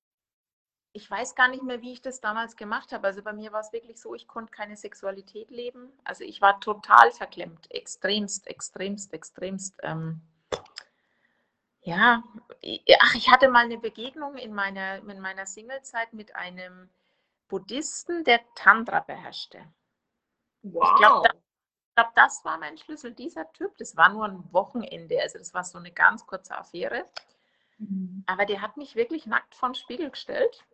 ich 0.94 1.10
weiß 1.12 1.36
gar 1.36 1.48
nicht 1.50 1.64
mehr, 1.64 1.82
wie 1.82 1.94
ich 1.94 2.02
das 2.02 2.22
damals 2.22 2.56
gemacht 2.56 2.92
habe. 2.92 3.08
Also 3.08 3.22
bei 3.22 3.34
mir 3.34 3.52
war 3.52 3.60
es 3.60 3.72
wirklich 3.74 4.02
so, 4.02 4.16
ich 4.16 4.28
konnte 4.28 4.52
keine 4.52 4.76
Sexualität 4.76 5.52
leben. 5.52 5.92
Also 6.04 6.24
ich 6.24 6.42
war 6.42 6.60
total 6.60 7.12
verklemmt, 7.12 7.70
extremst, 7.70 8.48
extremst, 8.48 9.14
extremst. 9.14 9.76
Ähm, 9.84 10.22
ja, 11.82 12.24
ach, 13.00 13.16
ich 13.16 13.30
hatte 13.30 13.50
mal 13.50 13.66
eine 13.66 13.78
Begegnung 13.78 14.38
in 14.38 14.54
meiner, 14.54 14.98
in 14.98 15.20
meiner 15.20 15.46
Singlezeit 15.46 16.14
mit 16.14 16.36
einem 16.36 16.90
Buddhisten, 17.48 18.24
der 18.24 18.42
Tantra 18.56 19.02
beherrschte. 19.02 19.60
Wow. 20.64 20.98
glaub, 20.98 21.26
Ich 21.26 21.96
glaube, 21.96 22.12
das 22.16 22.44
war 22.46 22.58
mein 22.58 22.78
Schlüssel, 22.78 23.14
dieser 23.14 23.52
Typ. 23.54 23.78
Das 23.78 23.96
war 23.96 24.10
nur 24.10 24.26
ein 24.26 24.54
Wochenende, 24.54 25.22
also 25.22 25.38
das 25.40 25.54
war 25.54 25.64
so 25.64 25.78
eine 25.78 25.92
ganz 25.92 26.26
kurze 26.26 26.58
Affäre. 26.58 27.06
Mhm. 27.78 28.24
Aber 28.26 28.46
der 28.46 28.62
hat 28.62 28.78
mich 28.78 28.96
wirklich 28.96 29.26
nackt 29.26 29.56
vor 29.56 29.70
den 29.70 29.76
Spiegel 29.76 30.10
gestellt 30.10 30.66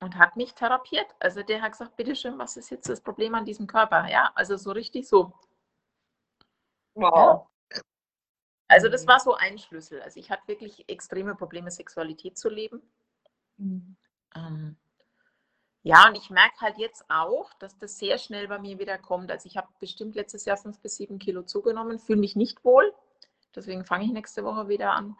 und 0.00 0.16
hat 0.16 0.36
mich 0.36 0.54
therapiert. 0.54 1.06
Also 1.20 1.42
der 1.42 1.62
hat 1.62 1.72
gesagt, 1.72 1.96
bitteschön, 1.96 2.38
was 2.38 2.56
ist 2.56 2.70
jetzt 2.70 2.88
das 2.88 3.00
Problem 3.00 3.34
an 3.34 3.44
diesem 3.44 3.66
Körper? 3.66 4.08
Ja, 4.08 4.30
also 4.34 4.56
so 4.56 4.72
richtig 4.72 5.08
so. 5.08 5.32
Wow. 6.94 7.48
Also 8.68 8.88
das 8.88 9.06
war 9.06 9.20
so 9.20 9.34
ein 9.34 9.58
Schlüssel. 9.58 10.02
Also 10.02 10.20
ich 10.20 10.30
hatte 10.30 10.46
wirklich 10.46 10.88
extreme 10.88 11.34
Probleme, 11.34 11.70
Sexualität 11.70 12.38
zu 12.38 12.48
leben. 12.48 12.82
Mhm. 13.56 13.96
Ähm, 14.34 14.76
ja, 15.82 16.08
und 16.08 16.16
ich 16.16 16.30
merke 16.30 16.60
halt 16.60 16.78
jetzt 16.78 17.04
auch, 17.08 17.52
dass 17.54 17.76
das 17.78 17.98
sehr 17.98 18.16
schnell 18.16 18.48
bei 18.48 18.58
mir 18.58 18.78
wieder 18.78 18.96
kommt. 18.96 19.30
Also 19.30 19.46
ich 19.46 19.56
habe 19.56 19.68
bestimmt 19.80 20.14
letztes 20.14 20.46
Jahr 20.46 20.56
fünf 20.56 20.80
bis 20.80 20.96
sieben 20.96 21.18
Kilo 21.18 21.42
zugenommen, 21.42 21.98
fühle 21.98 22.20
mich 22.20 22.36
nicht 22.36 22.64
wohl. 22.64 22.94
Deswegen 23.54 23.84
fange 23.84 24.04
ich 24.04 24.10
nächste 24.10 24.44
Woche 24.44 24.68
wieder 24.68 24.92
an. 24.92 25.16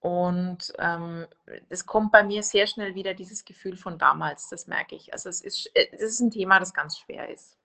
Und 0.00 0.72
ähm, 0.78 1.26
es 1.68 1.84
kommt 1.84 2.12
bei 2.12 2.22
mir 2.22 2.42
sehr 2.42 2.66
schnell 2.66 2.94
wieder 2.94 3.14
dieses 3.14 3.44
Gefühl 3.44 3.76
von 3.76 3.98
damals, 3.98 4.48
das 4.48 4.68
merke 4.68 4.94
ich. 4.94 5.12
Also 5.12 5.28
es 5.28 5.40
ist, 5.40 5.70
es 5.74 6.00
ist 6.00 6.20
ein 6.20 6.30
Thema, 6.30 6.60
das 6.60 6.72
ganz 6.72 6.98
schwer 6.98 7.28
ist. 7.28 7.58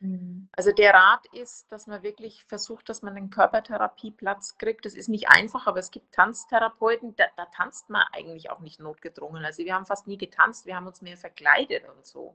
Mhm. 0.00 0.48
Also 0.50 0.72
der 0.72 0.92
Rat 0.92 1.26
ist, 1.32 1.70
dass 1.70 1.86
man 1.86 2.02
wirklich 2.02 2.44
versucht, 2.44 2.88
dass 2.88 3.02
man 3.02 3.16
einen 3.16 3.30
Körpertherapieplatz 3.30 4.58
kriegt. 4.58 4.84
Das 4.84 4.94
ist 4.94 5.08
nicht 5.08 5.28
einfach, 5.28 5.68
aber 5.68 5.78
es 5.78 5.92
gibt 5.92 6.12
Tanztherapeuten, 6.12 7.14
da, 7.14 7.26
da 7.36 7.46
tanzt 7.46 7.88
man 7.88 8.04
eigentlich 8.12 8.50
auch 8.50 8.58
nicht 8.58 8.80
notgedrungen. 8.80 9.44
Also 9.44 9.64
wir 9.64 9.74
haben 9.74 9.86
fast 9.86 10.08
nie 10.08 10.18
getanzt, 10.18 10.66
wir 10.66 10.74
haben 10.74 10.88
uns 10.88 11.00
mehr 11.00 11.16
verkleidet 11.16 11.84
und 11.88 12.04
so. 12.04 12.34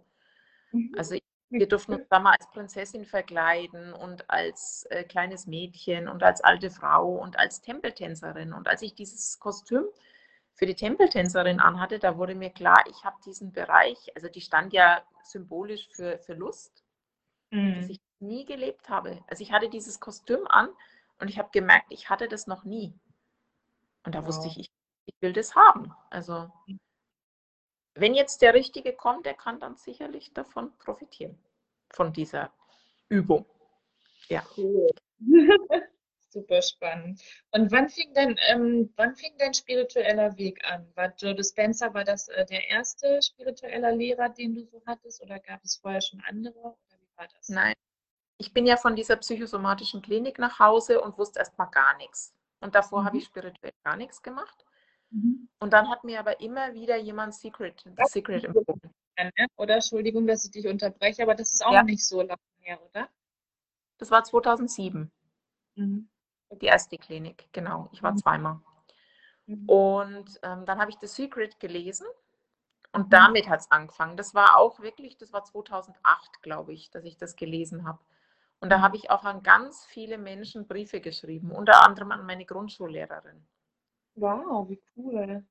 Mhm. 0.71 0.95
Also 0.97 1.17
wir 1.49 1.67
durften 1.67 1.93
uns 1.93 2.07
da 2.10 2.19
mal 2.19 2.33
als 2.33 2.49
Prinzessin 2.51 3.05
verkleiden 3.05 3.93
und 3.93 4.29
als 4.29 4.86
äh, 4.89 5.03
kleines 5.03 5.47
Mädchen 5.47 6.07
und 6.07 6.23
als 6.23 6.41
alte 6.43 6.69
Frau 6.69 7.15
und 7.15 7.39
als 7.39 7.62
Tempeltänzerin. 7.62 8.53
Und 8.53 8.67
als 8.67 8.81
ich 8.81 8.95
dieses 8.95 9.39
Kostüm 9.39 9.86
für 10.53 10.65
die 10.65 10.75
Tempeltänzerin 10.75 11.60
anhatte, 11.60 11.99
da 11.99 12.17
wurde 12.17 12.36
mir 12.36 12.49
klar, 12.51 12.83
ich 12.89 13.03
habe 13.05 13.17
diesen 13.25 13.51
Bereich, 13.53 14.12
also 14.15 14.27
die 14.29 14.41
stand 14.41 14.73
ja 14.73 15.03
symbolisch 15.23 15.89
für, 15.93 16.19
für 16.19 16.33
Lust, 16.33 16.83
dass 17.75 17.88
Mhm. 17.88 17.89
ich 17.89 17.99
nie 18.19 18.45
gelebt 18.45 18.89
habe. 18.89 19.23
Also 19.27 19.43
ich 19.43 19.51
hatte 19.51 19.69
dieses 19.69 19.99
Kostüm 19.99 20.47
an 20.47 20.69
und 21.19 21.29
ich 21.29 21.39
habe 21.39 21.49
gemerkt, 21.51 21.88
ich 21.91 22.10
hatte 22.10 22.27
das 22.27 22.47
noch 22.47 22.63
nie. 22.65 22.93
Und 24.05 24.15
da 24.15 24.25
wusste 24.25 24.47
Wow. 24.47 24.57
ich, 24.57 24.60
ich, 24.60 24.71
ich 25.05 25.15
will 25.21 25.33
das 25.33 25.55
haben. 25.55 25.93
Also 26.10 26.51
wenn 27.99 28.13
jetzt 28.13 28.41
der 28.41 28.53
Richtige 28.53 28.93
kommt, 28.93 29.25
der 29.25 29.33
kann 29.33 29.60
dann 29.60 29.75
sicherlich 29.75 30.33
davon 30.33 30.75
profitieren, 30.77 31.38
von 31.91 32.13
dieser 32.13 32.51
Übung. 33.10 33.45
Ja. 34.29 34.43
Cool. 34.55 34.89
Super 36.29 36.62
spannend. 36.62 37.21
Und 37.51 37.71
wann 37.71 37.89
fing 37.89 38.13
denn, 38.13 38.38
ähm, 38.49 38.93
wann 38.97 39.15
fing 39.15 39.33
dein 39.39 39.53
spiritueller 39.53 40.38
Weg 40.38 40.63
an? 40.65 40.86
War 40.95 41.13
Joe 41.17 41.33
Dispenza, 41.33 41.93
war 41.93 42.03
das 42.03 42.27
äh, 42.27 42.45
der 42.45 42.69
erste 42.69 43.21
spirituelle 43.23 43.95
Lehrer, 43.95 44.29
den 44.29 44.53
du 44.53 44.65
so 44.65 44.81
hattest, 44.86 45.21
oder 45.23 45.39
gab 45.39 45.63
es 45.63 45.77
vorher 45.77 46.01
schon 46.01 46.21
andere? 46.27 46.60
Oder 46.60 46.97
wie 46.99 47.17
war 47.17 47.27
das? 47.33 47.49
Nein, 47.49 47.73
ich 48.38 48.53
bin 48.53 48.67
ja 48.67 48.77
von 48.77 48.95
dieser 48.95 49.15
psychosomatischen 49.17 50.01
Klinik 50.03 50.38
nach 50.39 50.60
Hause 50.60 51.01
und 51.01 51.17
wusste 51.17 51.39
erstmal 51.39 51.71
gar 51.71 51.97
nichts. 51.97 52.36
Und 52.60 52.75
davor 52.75 53.05
habe 53.05 53.15
Mhm. 53.15 53.21
ich 53.21 53.27
spirituell 53.27 53.73
gar 53.83 53.95
nichts 53.97 54.21
gemacht. 54.21 54.66
Mhm. 55.10 55.48
Und 55.60 55.74
dann 55.74 55.89
hat 55.89 56.04
mir 56.04 56.20
aber 56.20 56.39
immer 56.41 56.74
wieder 56.74 56.98
jemand 56.98 57.34
Secret, 57.34 57.84
das 57.96 58.12
Secret 58.12 58.43
empfohlen. 58.43 58.82
Ne? 59.17 59.48
Oder 59.56 59.76
Entschuldigung, 59.76 60.28
dass 60.28 60.46
ich 60.46 60.52
dich 60.52 60.67
unterbreche, 60.67 61.24
aber 61.24 61.34
das 61.36 61.54
ist 61.54 61.65
auch 61.65 61.72
Ja. 61.74 61.84
nicht 61.84 62.06
so 62.06 62.22
lange 62.22 62.39
her, 62.60 62.80
oder? 62.89 63.10
Das 63.98 64.12
war 64.12 64.24
2007, 64.24 65.12
Mhm. 65.76 66.08
die 66.62 66.65
erste 66.67 66.98
Klinik, 66.98 67.48
genau. 67.52 67.89
Ich 67.91 68.04
war 68.04 68.12
Mhm. 68.12 68.17
zweimal. 68.17 68.60
Mhm. 69.48 69.67
Und 69.67 70.39
ähm, 70.43 70.65
dann 70.65 70.80
habe 70.80 70.91
ich 70.91 70.98
The 71.00 71.08
Secret 71.08 71.60
gelesen 71.60 72.06
und 72.91 73.08
Mhm. 73.08 73.10
damit 73.10 73.50
hat 73.50 73.62
es 73.62 73.72
angefangen. 73.72 74.17
Das 74.17 74.36
war 74.36 74.58
auch 74.58 74.80
wirklich, 74.82 75.17
das 75.17 75.34
war 75.34 75.43
2008, 75.43 76.41
glaube 76.43 76.74
ich, 76.74 76.91
dass 76.91 77.06
ich 77.06 77.17
das 77.17 77.36
gelesen 77.36 77.88
habe. 77.88 78.00
Und 78.60 78.70
da 78.72 78.82
habe 78.82 78.98
ich 78.98 79.10
auch 79.10 79.24
an 79.24 79.41
ganz 79.43 79.86
viele 79.86 80.17
Menschen 80.17 80.67
Briefe 80.67 81.00
geschrieben, 81.00 81.52
unter 81.52 81.84
anderem 81.86 82.12
an 82.12 82.26
meine 82.26 82.45
Grundschullehrerin. 82.45 83.47
Wow, 84.18 84.68
wie 84.68 84.82
cool. 84.97 85.45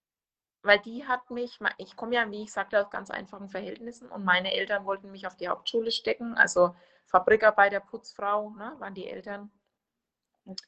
Weil 0.61 0.81
die 0.81 1.07
hat 1.07 1.31
mich, 1.31 1.59
ich 1.79 1.97
komme 1.97 2.15
ja, 2.17 2.31
wie 2.31 2.43
ich 2.43 2.53
sagte, 2.53 2.79
aus 2.79 2.91
ganz 2.91 3.11
einfachen 3.11 3.49
Verhältnissen 3.49 4.11
und 4.11 4.23
meine 4.27 4.53
Eltern 4.53 4.85
wollten 4.85 5.11
mich 5.11 5.27
auf 5.27 5.35
die 5.35 5.49
Hauptschule 5.49 5.91
stecken, 5.91 6.35
also 6.35 6.77
Fabrikarbeiter, 7.07 7.81
Putzfrau, 7.81 8.51
ne, 8.51 8.75
waren 8.79 8.93
die 8.95 9.07
Eltern. 9.09 9.51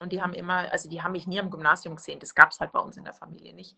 Und 0.00 0.12
die 0.12 0.20
haben 0.22 0.32
immer, 0.34 0.70
also 0.72 0.88
die 0.88 1.02
haben 1.02 1.12
mich 1.12 1.26
nie 1.26 1.38
am 1.40 1.50
Gymnasium 1.50 1.96
gesehen, 1.96 2.18
das 2.18 2.34
gab 2.34 2.50
es 2.50 2.60
halt 2.60 2.72
bei 2.72 2.80
uns 2.80 2.96
in 2.96 3.04
der 3.04 3.12
Familie 3.14 3.54
nicht. 3.54 3.76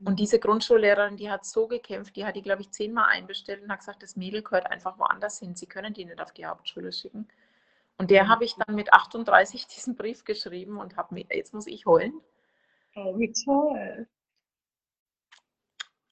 Mhm. 0.00 0.06
Und 0.06 0.20
diese 0.20 0.38
Grundschullehrerin, 0.40 1.16
die 1.16 1.30
hat 1.30 1.44
so 1.46 1.68
gekämpft, 1.68 2.16
die 2.16 2.24
hat 2.26 2.36
die, 2.36 2.42
glaube 2.42 2.62
ich, 2.62 2.70
zehnmal 2.72 3.06
einbestellt 3.06 3.62
und 3.62 3.70
hat 3.72 3.80
gesagt, 3.80 4.02
das 4.02 4.16
Mädel 4.16 4.42
gehört 4.42 4.70
einfach 4.70 4.98
woanders 4.98 5.38
hin, 5.40 5.56
sie 5.56 5.66
können 5.66 5.94
die 5.94 6.04
nicht 6.06 6.20
auf 6.20 6.32
die 6.32 6.46
Hauptschule 6.46 6.92
schicken. 6.92 7.28
Und 7.98 8.10
der 8.10 8.24
Mhm. 8.24 8.28
habe 8.28 8.44
ich 8.44 8.56
dann 8.56 8.76
mit 8.76 8.92
38 8.92 9.66
diesen 9.68 9.96
Brief 9.96 10.24
geschrieben 10.24 10.78
und 10.78 10.96
habe 10.96 11.14
mir, 11.14 11.26
jetzt 11.32 11.54
muss 11.54 11.66
ich 11.66 11.86
heulen, 11.86 12.20
Oh, 12.96 13.16
wie 13.18 13.32
toll. 13.32 14.08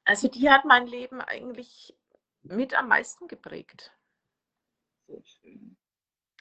Also 0.04 0.28
die 0.28 0.50
hat 0.50 0.64
mein 0.64 0.86
Leben 0.86 1.20
eigentlich 1.20 1.96
mit 2.42 2.74
am 2.74 2.88
meisten 2.88 3.26
geprägt. 3.28 3.92
So 5.06 5.20
schön. 5.24 5.76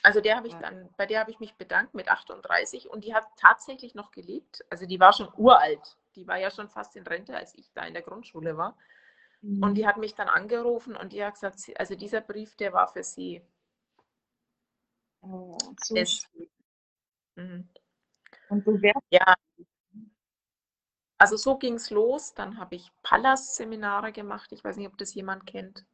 Also 0.02 0.20
der 0.20 0.36
habe 0.36 0.48
ich 0.48 0.54
dann, 0.56 0.90
bei 0.98 1.06
der 1.06 1.22
habe 1.22 1.32
ich 1.32 1.40
mich 1.40 1.56
bedankt 1.56 1.94
mit 1.94 2.10
38 2.10 2.90
und 2.90 3.06
die 3.06 3.14
hat 3.16 3.26
tatsächlich 3.38 3.96
noch 3.96 4.12
gelebt. 4.12 4.66
Also 4.70 4.86
die 4.86 5.00
war 5.00 5.14
schon 5.14 5.30
uralt. 5.38 5.98
Die 6.16 6.28
war 6.28 6.38
ja 6.38 6.52
schon 6.52 6.70
fast 6.70 6.96
in 6.98 7.08
Rente, 7.08 7.36
als 7.36 7.56
ich 7.56 7.72
da 7.74 7.86
in 7.86 7.94
der 7.94 8.04
Grundschule 8.04 8.58
war. 8.58 8.78
Und 9.62 9.74
Mhm. 9.74 9.76
die 9.76 9.88
hat 9.88 9.98
mich 9.98 10.14
dann 10.16 10.28
angerufen 10.30 10.96
und 10.96 11.14
die 11.14 11.24
hat 11.24 11.36
gesagt, 11.36 11.58
also 11.78 11.96
dieser 11.96 12.22
Brief, 12.22 12.56
der 12.58 12.74
war 12.74 12.88
für 12.90 13.04
sie. 13.04 13.42
Oh, 15.22 15.58
so 15.84 15.96
schön. 15.96 16.50
Mhm. 17.36 17.70
Und 18.50 18.66
du 18.68 18.82
wärst 18.82 19.06
Ja, 19.10 19.33
also 21.18 21.38
so 21.38 21.58
ging 21.58 21.76
es 21.76 21.90
los. 21.90 22.34
Dann 22.34 22.58
habe 22.60 22.76
ich 22.76 22.92
Pallas-Seminare 23.04 24.12
gemacht. 24.12 24.52
Ich 24.52 24.64
weiß 24.64 24.78
nicht, 24.78 24.88
ob 24.88 24.98
das 24.98 25.14
jemand 25.14 25.46
kennt. 25.48 25.86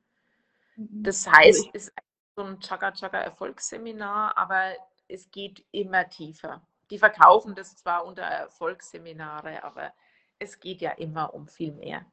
Das 1.04 1.28
Also 1.28 1.38
heißt, 1.38 1.66
ich, 1.66 1.72
es 1.74 1.88
ist 1.88 1.94
so 2.36 2.44
ein 2.44 2.60
Chaka-Chaka-Erfolgsseminar, 2.60 4.38
aber 4.38 4.74
es 5.08 5.30
geht 5.32 5.66
immer 5.72 6.10
tiefer. 6.10 6.62
Die 6.90 7.00
verkaufen 7.00 7.56
das 7.56 7.76
zwar 7.78 8.06
unter 8.06 8.24
Erfolgsseminare, 8.24 9.64
aber 9.64 9.94
es 10.40 10.60
geht 10.60 10.82
ja 10.82 10.92
immer 10.92 11.34
um 11.34 11.48
viel 11.48 11.74
mehr. 11.74 12.06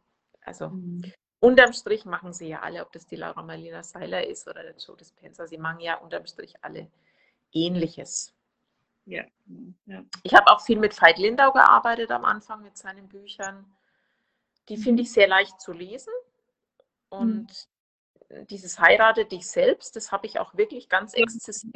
Also 0.45 0.69
Mhm. 0.69 1.13
unterm 1.41 1.73
Strich 1.73 2.05
machen 2.05 2.33
sie 2.33 2.49
ja 2.49 2.61
alle, 2.61 2.83
ob 2.85 2.93
das 2.93 3.07
die 3.07 3.17
Laura 3.17 3.43
Marlina 3.43 3.83
Seiler 3.83 4.27
ist 4.27 4.49
oder 4.49 4.63
der 4.63 4.77
Joe 4.77 4.97
Dispenza, 4.97 5.47
sie 5.47 5.59
machen 5.59 5.81
ja 5.81 5.97
unterm 5.99 6.27
Strich 6.27 6.55
alle 6.63 6.91
Ähnliches. 7.53 8.35
Ja, 9.07 9.25
mhm, 9.47 9.75
ja. 9.87 10.05
Ich 10.23 10.35
habe 10.35 10.47
auch 10.49 10.61
viel 10.61 10.79
mit 10.79 11.01
Veit 11.01 11.19
Lindau 11.19 11.53
gearbeitet 11.53 12.11
am 12.11 12.25
Anfang 12.25 12.63
mit 12.63 12.77
seinen 12.77 13.09
Büchern. 13.09 13.65
Die 14.69 14.77
finde 14.77 15.03
ich 15.03 15.13
sehr 15.13 15.29
leicht 15.29 15.61
zu 15.61 15.73
lesen. 15.73 16.13
Und 17.09 17.69
dieses 18.51 18.81
Heirate 18.81 19.25
dich 19.25 19.47
selbst, 19.47 19.97
das 19.97 20.13
habe 20.13 20.27
ich 20.27 20.39
auch 20.39 20.57
wirklich 20.57 20.89
ganz 20.89 21.15
exzessiv. 21.15 21.73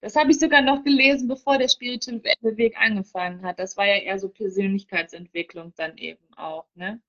Das 0.00 0.16
habe 0.16 0.30
ich 0.30 0.38
sogar 0.38 0.62
noch 0.62 0.82
gelesen, 0.82 1.28
bevor 1.28 1.56
der 1.56 1.68
spirituelle 1.68 2.56
Weg 2.56 2.76
angefangen 2.78 3.42
hat. 3.44 3.58
Das 3.58 3.76
war 3.76 3.86
ja 3.86 3.96
eher 3.96 4.18
so 4.18 4.28
Persönlichkeitsentwicklung 4.28 5.72
dann 5.76 5.96
eben 5.96 6.22
auch, 6.36 6.66
ne? 6.74 7.00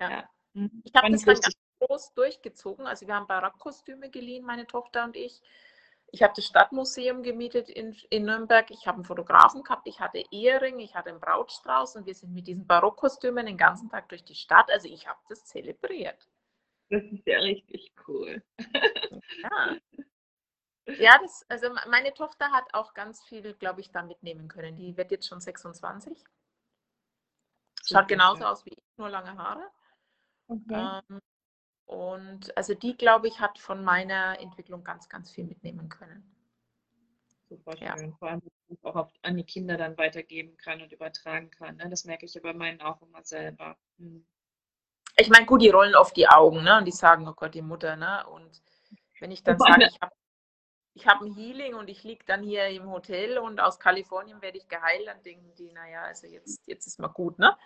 Ja. 0.00 0.28
Mhm. 0.52 0.82
Ich 0.84 0.92
habe 0.94 1.10
das 1.10 1.22
dann 1.22 1.38
groß 1.80 2.12
durchgezogen. 2.14 2.86
Also 2.86 3.06
wir 3.06 3.14
haben 3.14 3.26
Barockkostüme 3.26 4.10
geliehen, 4.10 4.44
meine 4.44 4.66
Tochter 4.66 5.04
und 5.04 5.16
ich. 5.16 5.42
Ich 6.12 6.22
habe 6.22 6.32
das 6.36 6.46
Stadtmuseum 6.46 7.22
gemietet 7.22 7.68
in, 7.68 7.94
in 8.10 8.24
Nürnberg. 8.24 8.70
Ich 8.70 8.86
habe 8.86 8.96
einen 8.96 9.04
Fotografen 9.04 9.62
gehabt. 9.62 9.86
Ich 9.88 10.00
hatte 10.00 10.22
Ehering, 10.30 10.78
ich 10.80 10.94
hatte 10.94 11.10
einen 11.10 11.20
Brautstrauß 11.20 11.96
und 11.96 12.06
wir 12.06 12.14
sind 12.14 12.32
mit 12.32 12.46
diesen 12.46 12.66
Barockkostümen 12.66 13.46
den 13.46 13.58
ganzen 13.58 13.90
Tag 13.90 14.08
durch 14.08 14.24
die 14.24 14.34
Stadt. 14.34 14.70
Also 14.70 14.88
ich 14.88 15.06
habe 15.06 15.18
das 15.28 15.44
zelebriert. 15.44 16.28
Das 16.90 17.02
ist 17.04 17.26
ja 17.26 17.38
richtig 17.40 17.92
cool. 18.08 18.42
Ja. 19.42 19.76
Ja, 20.98 21.18
das, 21.22 21.44
also 21.48 21.70
me- 21.70 21.80
meine 21.88 22.12
Tochter 22.14 22.50
hat 22.52 22.74
auch 22.74 22.92
ganz 22.94 23.22
viel, 23.24 23.54
glaube 23.54 23.80
ich, 23.80 23.92
da 23.92 24.02
mitnehmen 24.02 24.48
können. 24.48 24.76
Die 24.76 24.96
wird 24.96 25.10
jetzt 25.10 25.26
schon 25.28 25.40
26. 25.40 26.22
Super 27.82 28.00
Schaut 28.00 28.08
genauso 28.08 28.44
aus 28.44 28.64
wie 28.66 28.70
ich, 28.74 28.84
nur 28.98 29.08
lange 29.08 29.36
Haare. 29.38 29.70
Okay. 30.48 30.90
Ähm, 31.10 31.20
und 31.86 32.56
also 32.56 32.74
die, 32.74 32.96
glaube 32.96 33.28
ich, 33.28 33.40
hat 33.40 33.58
von 33.58 33.82
meiner 33.84 34.38
Entwicklung 34.40 34.84
ganz, 34.84 35.08
ganz 35.08 35.30
viel 35.30 35.44
mitnehmen 35.44 35.88
können. 35.88 36.32
Super 37.48 37.76
ja. 37.78 37.96
schön. 37.96 38.12
Vor 38.14 38.28
allem, 38.28 38.40
dass 38.40 38.52
man 38.68 38.76
es 38.76 38.84
auch 38.84 39.08
an 39.22 39.36
die 39.36 39.44
Kinder 39.44 39.76
dann 39.76 39.96
weitergeben 39.96 40.56
kann 40.56 40.82
und 40.82 40.92
übertragen 40.92 41.50
kann. 41.50 41.76
Ne? 41.76 41.88
Das 41.88 42.04
merke 42.04 42.26
ich 42.26 42.34
ja 42.34 42.40
bei 42.40 42.52
meinen 42.52 42.80
auch 42.80 43.00
immer 43.02 43.22
selber. 43.22 43.76
Mhm. 43.98 44.26
Ich 45.16 45.30
meine, 45.30 45.46
gut, 45.46 45.62
die 45.62 45.70
rollen 45.70 45.94
oft 45.94 46.16
die 46.16 46.28
Augen, 46.28 46.62
ne? 46.62 46.76
Und 46.76 46.84
die 46.84 46.92
sagen, 46.92 47.26
oh 47.26 47.32
Gott, 47.32 47.54
die 47.54 47.62
Mutter, 47.62 47.96
ne? 47.96 48.26
Und 48.26 48.62
wenn 49.18 49.30
ich 49.30 49.42
dann 49.42 49.58
sage, 49.58 49.86
ich 49.86 49.98
habe 50.02 50.14
ich 50.92 51.06
hab 51.06 51.20
ein 51.22 51.34
Healing 51.34 51.74
und 51.74 51.88
ich 51.88 52.04
liege 52.04 52.24
dann 52.26 52.42
hier 52.42 52.68
im 52.68 52.90
Hotel 52.90 53.38
und 53.38 53.60
aus 53.60 53.78
Kalifornien 53.78 54.42
werde 54.42 54.58
ich 54.58 54.68
geheilt, 54.68 55.06
dann 55.06 55.22
denken 55.22 55.54
die, 55.54 55.72
naja, 55.72 56.02
also 56.02 56.26
jetzt, 56.26 56.66
jetzt 56.66 56.86
ist 56.86 56.98
mal 56.98 57.08
gut, 57.08 57.38
ne? 57.38 57.56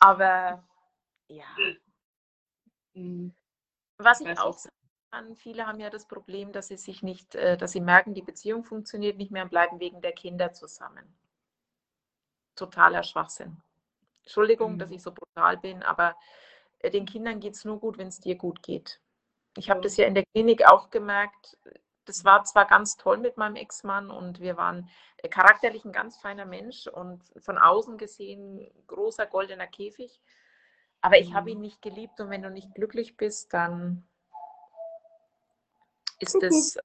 Aber 0.00 0.66
ja, 1.28 1.44
Mhm. 2.96 3.34
was 3.98 4.20
ich 4.20 4.38
auch 4.38 4.58
sagen 4.58 4.74
kann, 5.12 5.36
viele 5.36 5.66
haben 5.66 5.80
ja 5.80 5.90
das 5.90 6.06
Problem, 6.08 6.52
dass 6.52 6.68
sie 6.68 6.76
sich 6.78 7.02
nicht, 7.02 7.34
äh, 7.34 7.56
dass 7.56 7.72
sie 7.72 7.80
merken, 7.80 8.14
die 8.14 8.22
Beziehung 8.22 8.64
funktioniert 8.64 9.18
nicht 9.18 9.30
mehr 9.30 9.44
und 9.44 9.50
bleiben 9.50 9.80
wegen 9.80 10.00
der 10.00 10.12
Kinder 10.12 10.52
zusammen. 10.52 11.16
Totaler 12.56 13.02
Schwachsinn. 13.02 13.62
Entschuldigung, 14.22 14.78
dass 14.78 14.90
Mhm. 14.90 14.96
ich 14.96 15.02
so 15.02 15.12
brutal 15.12 15.58
bin, 15.58 15.82
aber 15.82 16.16
äh, 16.80 16.90
den 16.90 17.06
Kindern 17.06 17.40
geht 17.40 17.54
es 17.54 17.64
nur 17.64 17.78
gut, 17.80 17.98
wenn 17.98 18.08
es 18.08 18.20
dir 18.20 18.36
gut 18.36 18.62
geht. 18.62 19.00
Ich 19.56 19.70
habe 19.70 19.80
das 19.80 19.96
ja 19.96 20.06
in 20.06 20.14
der 20.14 20.24
Klinik 20.34 20.66
auch 20.66 20.90
gemerkt. 20.90 21.58
Das 22.06 22.24
war 22.24 22.44
zwar 22.44 22.66
ganz 22.66 22.96
toll 22.96 23.18
mit 23.18 23.36
meinem 23.36 23.56
Ex-Mann 23.56 24.10
und 24.10 24.40
wir 24.40 24.56
waren 24.56 24.88
äh, 25.18 25.28
charakterlich 25.28 25.84
ein 25.84 25.92
ganz 25.92 26.18
feiner 26.18 26.46
Mensch 26.46 26.86
und 26.88 27.22
von 27.38 27.58
außen 27.58 27.98
gesehen 27.98 28.68
großer 28.86 29.26
goldener 29.26 29.66
Käfig. 29.66 30.20
Aber 31.00 31.18
ich 31.18 31.34
habe 31.34 31.50
Mhm. 31.50 31.56
ihn 31.56 31.60
nicht 31.62 31.82
geliebt 31.82 32.20
und 32.20 32.30
wenn 32.30 32.42
du 32.42 32.50
nicht 32.50 32.74
glücklich 32.74 33.16
bist, 33.16 33.52
dann 33.52 34.06
ist 36.18 36.34
es, 36.42 36.78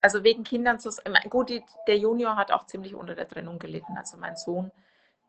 also 0.00 0.24
wegen 0.24 0.44
Kindern, 0.44 0.78
zu, 0.78 0.90
gut, 1.30 1.50
der 1.86 1.98
Junior 1.98 2.36
hat 2.36 2.50
auch 2.52 2.66
ziemlich 2.66 2.94
unter 2.94 3.14
der 3.14 3.28
Trennung 3.28 3.58
gelitten. 3.58 3.96
Also 3.96 4.16
mein 4.16 4.36
Sohn, 4.36 4.70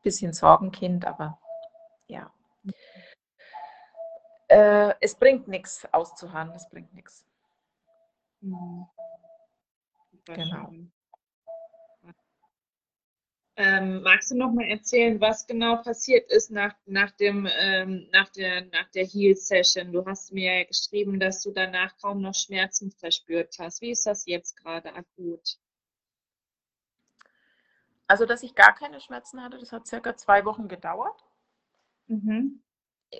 bisschen 0.03 0.34
Sorgenkind, 0.34 1.05
aber 1.05 1.39
ja. 2.07 2.32
Äh, 4.47 4.93
es 5.01 5.15
bringt 5.15 5.47
nichts 5.47 5.86
auszuharren, 5.91 6.51
es 6.55 6.70
bringt 6.70 6.93
nichts. 6.93 7.26
Mhm. 8.41 8.88
Genau. 10.26 10.68
schön. 10.70 10.91
Ähm, 13.60 14.03
magst 14.03 14.30
du 14.30 14.36
noch 14.36 14.51
mal 14.51 14.68
erzählen, 14.68 15.20
was 15.20 15.47
genau 15.47 15.78
passiert 15.78 16.32
ist 16.32 16.51
nach, 16.51 16.76
nach, 16.86 17.10
dem, 17.10 17.49
ähm, 17.60 18.08
nach 18.12 18.30
der, 18.30 18.66
nach 18.68 18.88
der 18.91 19.03
Heal-Session? 19.03 19.91
Du 19.91 20.05
hast 20.05 20.32
mir 20.32 20.60
ja 20.60 20.64
geschrieben, 20.64 21.20
dass 21.20 21.41
du 21.41 21.51
danach 21.51 21.97
kaum 21.97 22.22
noch 22.22 22.36
Schmerzen 22.36 22.91
verspürt 22.91 23.55
hast. 23.58 23.82
Wie 23.82 23.89
ist 23.89 24.05
das 24.05 24.28
jetzt 24.28 24.58
gerade 24.58 24.93
akut? 24.93 25.58
Also, 28.05 28.28
dass 28.28 28.43
ich 28.43 28.53
gar 28.53 28.76
keine 28.76 29.01
Schmerzen 29.01 29.41
hatte, 29.41 29.58
das 29.58 29.72
hat 29.72 29.88
circa 29.88 30.16
zwei 30.16 30.45
Wochen 30.45 30.68
gedauert. 30.68 31.26
Mhm. 32.05 32.62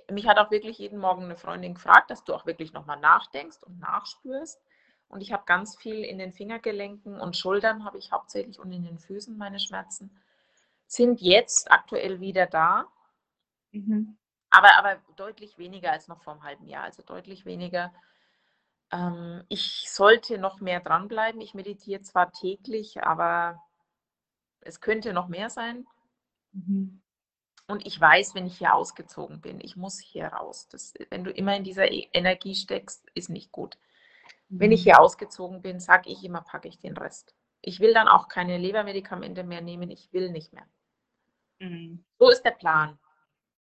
Mich 0.08 0.28
hat 0.28 0.38
auch 0.38 0.52
wirklich 0.52 0.78
jeden 0.78 1.00
Morgen 1.00 1.24
eine 1.24 1.36
Freundin 1.36 1.74
gefragt, 1.74 2.12
dass 2.12 2.22
du 2.22 2.32
auch 2.32 2.46
wirklich 2.46 2.72
nochmal 2.72 3.00
nachdenkst 3.00 3.64
und 3.64 3.80
nachspürst. 3.80 4.62
Und 5.08 5.20
ich 5.20 5.32
habe 5.32 5.42
ganz 5.46 5.76
viel 5.76 6.04
in 6.04 6.18
den 6.18 6.32
Fingergelenken 6.32 7.18
und 7.20 7.36
Schultern 7.36 7.84
habe 7.84 7.98
ich 7.98 8.12
hauptsächlich 8.12 8.60
und 8.60 8.70
in 8.70 8.84
den 8.84 8.98
Füßen 8.98 9.36
meine 9.36 9.58
Schmerzen. 9.58 10.16
Sind 10.88 11.20
jetzt 11.20 11.70
aktuell 11.70 12.18
wieder 12.20 12.46
da, 12.46 12.88
Mhm. 13.72 14.16
aber, 14.50 14.76
aber 14.78 15.00
deutlich 15.16 15.58
weniger 15.58 15.92
als 15.92 16.08
noch 16.08 16.22
vor 16.22 16.32
einem 16.32 16.42
halben 16.42 16.66
Jahr, 16.66 16.84
also 16.84 17.02
deutlich 17.02 17.44
weniger. 17.44 17.92
Ähm, 18.92 19.44
ich 19.48 19.90
sollte 19.90 20.38
noch 20.38 20.60
mehr 20.60 20.80
dranbleiben. 20.80 21.40
Ich 21.40 21.54
meditiere 21.54 22.02
zwar 22.02 22.32
täglich, 22.32 23.02
aber 23.02 23.62
es 24.60 24.80
könnte 24.80 25.12
noch 25.12 25.28
mehr 25.28 25.50
sein. 25.50 25.86
Mhm. 26.52 27.00
Und 27.68 27.86
ich 27.86 28.00
weiß, 28.00 28.34
wenn 28.34 28.46
ich 28.46 28.58
hier 28.58 28.74
ausgezogen 28.74 29.40
bin, 29.40 29.60
ich 29.60 29.76
muss 29.76 29.98
hier 30.00 30.28
raus. 30.28 30.68
Das, 30.68 30.94
wenn 31.10 31.22
du 31.24 31.30
immer 31.30 31.54
in 31.54 31.64
dieser 31.64 31.90
E- 31.92 32.08
Energie 32.12 32.54
steckst, 32.54 33.06
ist 33.14 33.28
nicht 33.28 33.52
gut. 33.52 33.76
Wenn 34.58 34.72
ich 34.72 34.84
hier 34.84 35.00
ausgezogen 35.00 35.62
bin, 35.62 35.80
sage 35.80 36.10
ich 36.10 36.24
immer, 36.24 36.42
packe 36.42 36.68
ich 36.68 36.78
den 36.78 36.96
Rest. 36.96 37.34
Ich 37.60 37.80
will 37.80 37.94
dann 37.94 38.08
auch 38.08 38.28
keine 38.28 38.58
Lebermedikamente 38.58 39.44
mehr 39.44 39.60
nehmen. 39.60 39.90
Ich 39.90 40.12
will 40.12 40.30
nicht 40.30 40.52
mehr. 40.52 40.66
Mhm. 41.60 42.04
So 42.18 42.30
ist 42.30 42.42
der 42.42 42.52
Plan. 42.52 42.98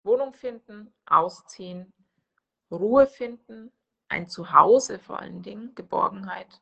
Wohnung 0.04 0.34
finden, 0.34 0.94
ausziehen, 1.06 1.94
Ruhe 2.72 3.08
finden, 3.08 3.72
ein 4.10 4.28
Zuhause 4.28 5.00
vor 5.00 5.20
allen 5.20 5.44
Dingen, 5.44 5.76
Geborgenheit. 5.76 6.62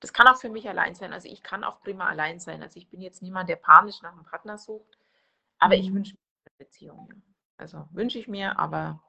Das 0.00 0.12
kann 0.12 0.28
auch 0.28 0.38
für 0.38 0.50
mich 0.50 0.68
allein 0.68 0.94
sein. 0.94 1.12
Also 1.12 1.28
ich 1.28 1.42
kann 1.42 1.64
auch 1.64 1.80
prima 1.80 2.06
allein 2.08 2.40
sein. 2.40 2.62
Also 2.62 2.78
ich 2.78 2.88
bin 2.88 3.00
jetzt 3.02 3.22
niemand, 3.22 3.48
der 3.48 3.56
panisch 3.56 4.02
nach 4.02 4.12
einem 4.12 4.24
Partner 4.24 4.58
sucht. 4.58 4.98
Aber 5.58 5.74
ich 5.76 5.90
Mhm. 5.90 5.96
wünsche 5.96 6.14
mir 6.14 6.20
eine 6.46 6.56
Beziehung. 6.58 7.22
Also 7.58 7.88
wünsche 7.92 8.18
ich 8.18 8.28
mir, 8.28 8.58
aber 8.58 9.02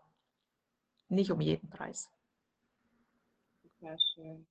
nicht 1.09 1.31
um 1.31 1.41
jeden 1.41 1.67
Preis. 1.71 2.11
Super 3.61 3.97
schön. 3.99 4.47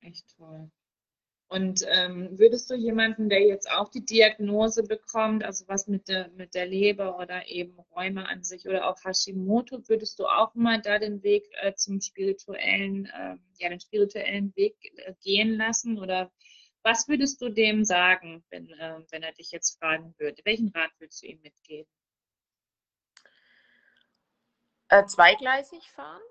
Echt 0.00 0.36
toll. 0.36 0.70
Und 1.54 1.86
ähm, 1.86 2.36
würdest 2.36 2.68
du 2.68 2.74
jemanden, 2.74 3.28
der 3.28 3.46
jetzt 3.46 3.70
auch 3.70 3.88
die 3.88 4.04
Diagnose 4.04 4.82
bekommt, 4.82 5.44
also 5.44 5.64
was 5.68 5.86
mit 5.86 6.08
der, 6.08 6.28
mit 6.30 6.52
der 6.52 6.66
Leber 6.66 7.16
oder 7.20 7.46
eben 7.46 7.78
Rheuma 7.94 8.24
an 8.24 8.42
sich 8.42 8.66
oder 8.66 8.88
auch 8.88 8.96
Hashimoto, 9.04 9.88
würdest 9.88 10.18
du 10.18 10.26
auch 10.26 10.52
mal 10.56 10.82
da 10.82 10.98
den 10.98 11.22
Weg 11.22 11.48
äh, 11.62 11.72
zum 11.74 12.00
spirituellen, 12.00 13.06
äh, 13.06 13.36
ja, 13.60 13.68
den 13.68 13.78
spirituellen 13.78 14.52
Weg 14.56 14.74
äh, 14.96 15.14
gehen 15.22 15.56
lassen? 15.56 16.00
Oder 16.00 16.32
was 16.82 17.06
würdest 17.06 17.40
du 17.40 17.48
dem 17.50 17.84
sagen, 17.84 18.44
wenn, 18.50 18.68
äh, 18.70 18.98
wenn 19.12 19.22
er 19.22 19.32
dich 19.32 19.52
jetzt 19.52 19.78
fragen 19.78 20.12
würde? 20.18 20.42
Welchen 20.44 20.70
Rat 20.70 20.90
würdest 20.98 21.22
du 21.22 21.28
ihm 21.28 21.40
mitgeben? 21.40 21.88
Äh, 24.88 25.06
zweigleisig 25.06 25.88
fahren. 25.92 26.22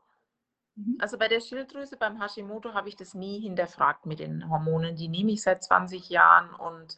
Mhm. 0.75 0.97
Also 0.99 1.17
bei 1.17 1.27
der 1.27 1.41
Schilddrüse 1.41 1.97
beim 1.97 2.21
Hashimoto 2.21 2.73
habe 2.73 2.89
ich 2.89 2.95
das 2.95 3.13
nie 3.13 3.39
hinterfragt 3.41 4.05
mit 4.05 4.19
den 4.19 4.49
Hormonen. 4.49 4.95
Die 4.95 5.07
nehme 5.09 5.31
ich 5.31 5.41
seit 5.41 5.63
20 5.63 6.09
Jahren 6.09 6.53
und 6.55 6.97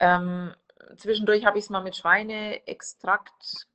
ähm, 0.00 0.54
zwischendurch 0.96 1.46
habe 1.46 1.58
ich 1.58 1.64
es 1.64 1.70
mal 1.70 1.82
mit 1.82 1.96
Schweineextrakt, 1.96 3.68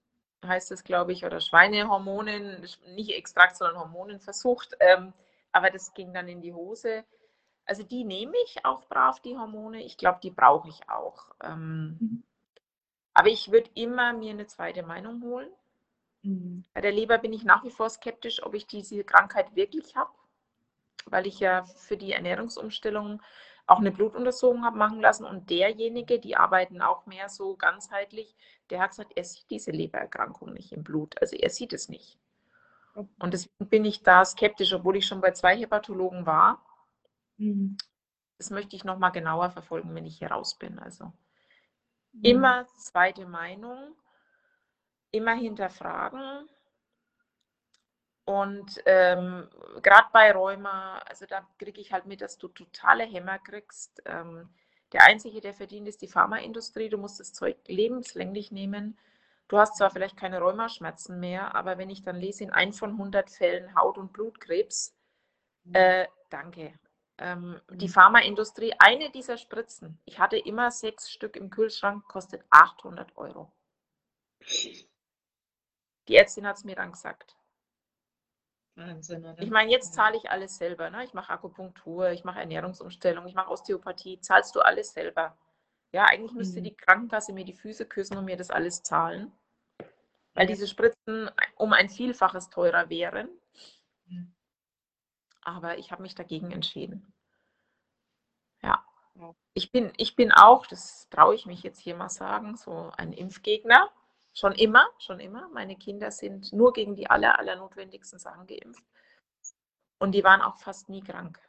heißt 0.45 0.71
es, 0.71 0.83
glaube 0.83 1.13
ich, 1.13 1.25
oder 1.25 1.39
Schweinehormonen, 1.41 2.61
nicht 2.95 3.11
Extrakt, 3.11 3.57
sondern 3.57 3.79
Hormonen 3.79 4.19
versucht. 4.19 4.75
Ähm, 4.79 5.13
aber 5.51 5.69
das 5.71 5.93
ging 5.93 6.13
dann 6.13 6.27
in 6.27 6.41
die 6.41 6.53
Hose. 6.53 7.03
Also 7.65 7.83
die 7.83 8.03
nehme 8.03 8.33
ich 8.45 8.65
auch 8.65 8.85
brav, 8.87 9.19
die 9.21 9.37
Hormone. 9.37 9.83
Ich 9.83 9.97
glaube, 9.97 10.19
die 10.23 10.31
brauche 10.31 10.69
ich 10.69 10.89
auch. 10.89 11.31
Ähm, 11.43 12.01
Mhm. 12.01 12.23
aber 13.13 13.29
ich 13.29 13.51
würde 13.51 13.69
immer 13.75 14.11
mir 14.13 14.31
eine 14.31 14.47
zweite 14.47 14.83
Meinung 14.83 15.21
holen. 15.23 15.49
Mhm. 16.23 16.63
Bei 16.73 16.81
der 16.81 16.91
Leber 16.91 17.17
bin 17.17 17.33
ich 17.33 17.43
nach 17.43 17.63
wie 17.63 17.71
vor 17.71 17.89
skeptisch, 17.89 18.43
ob 18.43 18.53
ich 18.53 18.67
diese 18.67 19.03
Krankheit 19.03 19.55
wirklich 19.55 19.95
habe, 19.95 20.11
weil 21.05 21.27
ich 21.27 21.39
ja 21.39 21.63
für 21.65 21.97
die 21.97 22.13
Ernährungsumstellung 22.13 23.21
auch 23.67 23.79
eine 23.79 23.91
Blutuntersuchung 23.91 24.65
habe 24.65 24.77
machen 24.77 25.01
lassen. 25.01 25.25
Und 25.25 25.49
derjenige, 25.49 26.19
die 26.19 26.35
arbeiten 26.35 26.81
auch 26.81 27.05
mehr 27.05 27.29
so 27.29 27.55
ganzheitlich, 27.55 28.35
der 28.69 28.81
hat 28.81 28.91
gesagt, 28.91 29.13
er 29.15 29.23
sieht 29.23 29.49
diese 29.49 29.71
Lebererkrankung 29.71 30.53
nicht 30.53 30.71
im 30.71 30.83
Blut. 30.83 31.19
Also 31.21 31.35
er 31.35 31.49
sieht 31.49 31.73
es 31.73 31.89
nicht. 31.89 32.19
Und 33.19 33.33
deswegen 33.33 33.69
bin 33.69 33.85
ich 33.85 34.03
da 34.03 34.25
skeptisch, 34.25 34.73
obwohl 34.73 34.97
ich 34.97 35.05
schon 35.05 35.21
bei 35.21 35.31
zwei 35.31 35.57
Hepatologen 35.57 36.25
war. 36.25 36.65
Mhm. 37.37 37.77
Das 38.37 38.49
möchte 38.49 38.75
ich 38.75 38.83
nochmal 38.83 39.11
genauer 39.11 39.51
verfolgen, 39.51 39.95
wenn 39.95 40.05
ich 40.05 40.17
hier 40.17 40.31
raus 40.31 40.55
bin. 40.55 40.79
Also 40.79 41.13
Mhm. 42.13 42.23
immer 42.23 42.67
zweite 42.77 43.25
Meinung, 43.25 43.95
immer 45.11 45.33
hinterfragen. 45.35 46.47
Und 48.25 48.81
ähm, 48.85 49.49
gerade 49.81 50.07
bei 50.13 50.31
Rheuma, 50.31 50.99
also 50.99 51.25
da 51.25 51.47
kriege 51.57 51.81
ich 51.81 51.91
halt 51.91 52.05
mit, 52.05 52.21
dass 52.21 52.37
du 52.37 52.47
totale 52.47 53.03
Hämmer 53.03 53.39
kriegst. 53.39 54.01
Ähm, 54.05 54.49
der 54.93 55.03
Einzige, 55.05 55.41
der 55.41 55.53
verdient, 55.53 55.87
ist 55.87 56.01
die 56.01 56.07
Pharmaindustrie. 56.07 56.89
Du 56.89 56.97
musst 56.97 57.19
das 57.19 57.33
Zeug 57.33 57.57
lebenslänglich 57.67 58.51
nehmen. 58.51 58.97
Du 59.47 59.57
hast 59.57 59.77
zwar 59.77 59.89
vielleicht 59.91 60.17
keine 60.17 60.39
Rheumaschmerzen 60.39 61.19
mehr, 61.19 61.55
aber 61.55 61.77
wenn 61.77 61.89
ich 61.89 62.03
dann 62.03 62.15
lese, 62.15 62.43
in 62.43 62.51
ein 62.51 62.71
von 62.73 62.97
100 62.97 63.29
Fällen 63.29 63.75
Haut- 63.75 63.97
und 63.97 64.13
Blutkrebs, 64.13 64.95
äh, 65.73 66.07
danke. 66.29 66.73
Ähm, 67.17 67.61
die 67.71 67.87
Mhm. 67.87 67.93
Pharmaindustrie, 67.93 68.73
eine 68.79 69.11
dieser 69.11 69.37
Spritzen, 69.37 69.99
ich 70.05 70.19
hatte 70.19 70.37
immer 70.37 70.71
sechs 70.71 71.11
Stück 71.11 71.35
im 71.37 71.49
Kühlschrank, 71.49 72.05
kostet 72.07 72.43
800 72.51 73.17
Euro. 73.17 73.51
Die 76.07 76.15
Ärztin 76.15 76.47
hat 76.47 76.57
es 76.57 76.63
mir 76.63 76.75
dann 76.75 76.91
gesagt. 76.91 77.35
Wahnsinn, 78.75 79.25
oder? 79.25 79.41
Ich 79.41 79.49
meine, 79.49 79.71
jetzt 79.71 79.93
zahle 79.93 80.17
ich 80.17 80.29
alles 80.29 80.57
selber. 80.57 80.89
Ne? 80.89 81.03
Ich 81.03 81.13
mache 81.13 81.31
Akupunktur, 81.31 82.09
ich 82.11 82.23
mache 82.23 82.39
Ernährungsumstellung, 82.39 83.27
ich 83.27 83.35
mache 83.35 83.51
Osteopathie. 83.51 84.19
Zahlst 84.21 84.55
du 84.55 84.61
alles 84.61 84.93
selber? 84.93 85.37
Ja, 85.91 86.05
eigentlich 86.05 86.31
müsste 86.33 86.59
Mhm. 86.61 86.63
die 86.65 86.75
Krankenkasse 86.75 87.33
mir 87.33 87.45
die 87.45 87.53
Füße 87.53 87.85
küssen 87.85 88.17
und 88.17 88.25
mir 88.25 88.37
das 88.37 88.49
alles 88.49 88.81
zahlen. 88.81 89.31
Weil 90.33 90.45
Ja. 90.47 90.53
diese 90.55 90.67
Spritzen 90.67 91.29
um 91.57 91.73
ein 91.73 91.89
Vielfaches 91.89 92.49
teurer 92.49 92.89
wären. 92.89 93.29
Mhm. 94.05 94.33
Aber 95.41 95.77
ich 95.77 95.91
habe 95.91 96.01
mich 96.01 96.15
dagegen 96.15 96.51
entschieden. 96.51 97.13
Ja. 98.63 98.85
Ja. 99.15 99.35
Ich 99.53 99.71
bin, 99.71 99.91
ich 99.97 100.15
bin 100.15 100.31
auch, 100.31 100.65
das 100.67 101.09
traue 101.09 101.35
ich 101.35 101.45
mich 101.45 101.63
jetzt 101.63 101.79
hier 101.79 101.95
mal 101.95 102.09
sagen, 102.09 102.55
so 102.55 102.91
ein 102.97 103.11
Impfgegner. 103.11 103.91
Schon 104.33 104.53
immer, 104.53 104.89
schon 104.99 105.19
immer. 105.19 105.49
Meine 105.49 105.75
Kinder 105.75 106.09
sind 106.11 106.53
nur 106.53 106.71
gegen 106.73 106.95
die 106.95 107.09
aller, 107.09 107.37
aller 107.37 107.55
notwendigsten 107.57 108.17
Sachen 108.19 108.47
geimpft. 108.47 108.83
Und 109.99 110.13
die 110.13 110.23
waren 110.23 110.41
auch 110.41 110.57
fast 110.57 110.89
nie 110.89 111.03
krank. 111.03 111.39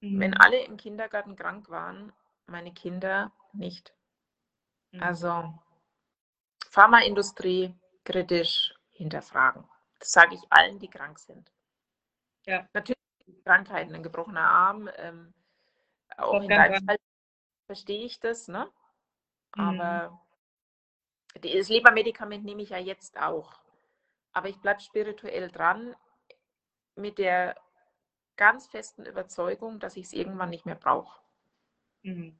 Wenn 0.00 0.32
Mhm. 0.32 0.36
alle 0.38 0.62
im 0.64 0.76
Kindergarten 0.76 1.34
krank 1.34 1.70
waren, 1.70 2.12
meine 2.46 2.74
Kinder 2.74 3.32
nicht. 3.52 3.94
Mhm. 4.92 5.02
Also 5.02 5.58
Pharmaindustrie 6.70 7.74
kritisch 8.04 8.74
hinterfragen. 8.90 9.66
Das 9.98 10.12
sage 10.12 10.34
ich 10.34 10.42
allen, 10.50 10.78
die 10.78 10.90
krank 10.90 11.18
sind. 11.18 11.50
Ja. 12.46 12.68
Natürlich 12.74 12.98
Krankheiten, 13.44 13.94
ein 13.94 14.02
gebrochener 14.02 14.48
Arm, 14.48 14.90
ähm, 14.96 15.32
auch 16.18 16.42
in. 16.42 16.50
Fall 16.50 16.98
verstehe 17.66 18.04
ich 18.04 18.20
das, 18.20 18.48
ne? 18.48 18.70
Mhm. 19.56 19.62
Aber 19.62 20.08
die- 20.10 20.23
das 21.40 21.68
Lebermedikament 21.68 22.44
nehme 22.44 22.62
ich 22.62 22.70
ja 22.70 22.78
jetzt 22.78 23.18
auch. 23.18 23.52
Aber 24.32 24.48
ich 24.48 24.56
bleibe 24.58 24.80
spirituell 24.80 25.50
dran 25.50 25.94
mit 26.96 27.18
der 27.18 27.56
ganz 28.36 28.66
festen 28.66 29.04
Überzeugung, 29.06 29.78
dass 29.80 29.96
ich 29.96 30.06
es 30.06 30.12
irgendwann 30.12 30.50
nicht 30.50 30.66
mehr 30.66 30.74
brauche. 30.74 31.20
Mhm. 32.02 32.38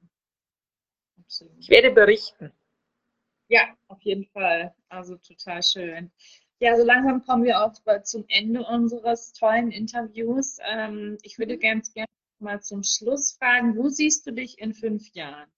Ich 1.57 1.69
werde 1.69 1.91
berichten. 1.91 2.51
Ja, 3.47 3.75
auf 3.87 4.01
jeden 4.01 4.25
Fall. 4.25 4.73
Also 4.89 5.17
total 5.17 5.61
schön. 5.63 6.11
Ja, 6.59 6.77
so 6.77 6.83
langsam 6.85 7.23
kommen 7.25 7.43
wir 7.43 7.61
auch 7.61 7.73
zum 8.03 8.25
Ende 8.27 8.63
unseres 8.65 9.33
tollen 9.33 9.71
Interviews. 9.71 10.57
Ähm, 10.61 11.17
ich 11.21 11.37
würde 11.37 11.55
Mhm. 11.55 11.59
ganz 11.59 11.93
gerne 11.93 12.07
mal 12.39 12.61
zum 12.61 12.83
Schluss 12.83 13.33
fragen, 13.37 13.75
wo 13.75 13.89
siehst 13.89 14.25
du 14.25 14.31
dich 14.31 14.59
in 14.59 14.73
fünf 14.73 15.09
Jahren? 15.13 15.51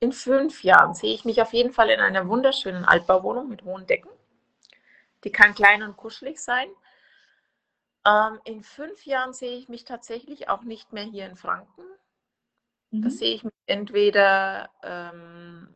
In 0.00 0.12
fünf 0.12 0.64
Jahren 0.64 0.94
sehe 0.94 1.14
ich 1.14 1.24
mich 1.24 1.40
auf 1.40 1.52
jeden 1.52 1.72
Fall 1.72 1.90
in 1.90 2.00
einer 2.00 2.28
wunderschönen 2.28 2.84
Altbauwohnung 2.84 3.48
mit 3.48 3.62
hohen 3.64 3.86
Decken. 3.86 4.10
Die 5.24 5.32
kann 5.32 5.54
klein 5.54 5.82
und 5.82 5.96
kuschelig 5.96 6.40
sein. 6.40 6.68
Ähm, 8.06 8.40
in 8.44 8.62
fünf 8.62 9.06
Jahren 9.06 9.32
sehe 9.32 9.56
ich 9.56 9.68
mich 9.68 9.84
tatsächlich 9.84 10.48
auch 10.48 10.62
nicht 10.62 10.92
mehr 10.92 11.04
hier 11.04 11.26
in 11.26 11.36
Franken. 11.36 11.82
Da 13.00 13.08
Mhm. 13.08 13.10
sehe 13.10 13.34
ich 13.34 13.44
mich 13.44 13.52
entweder 13.66 14.70
ähm, 14.82 15.74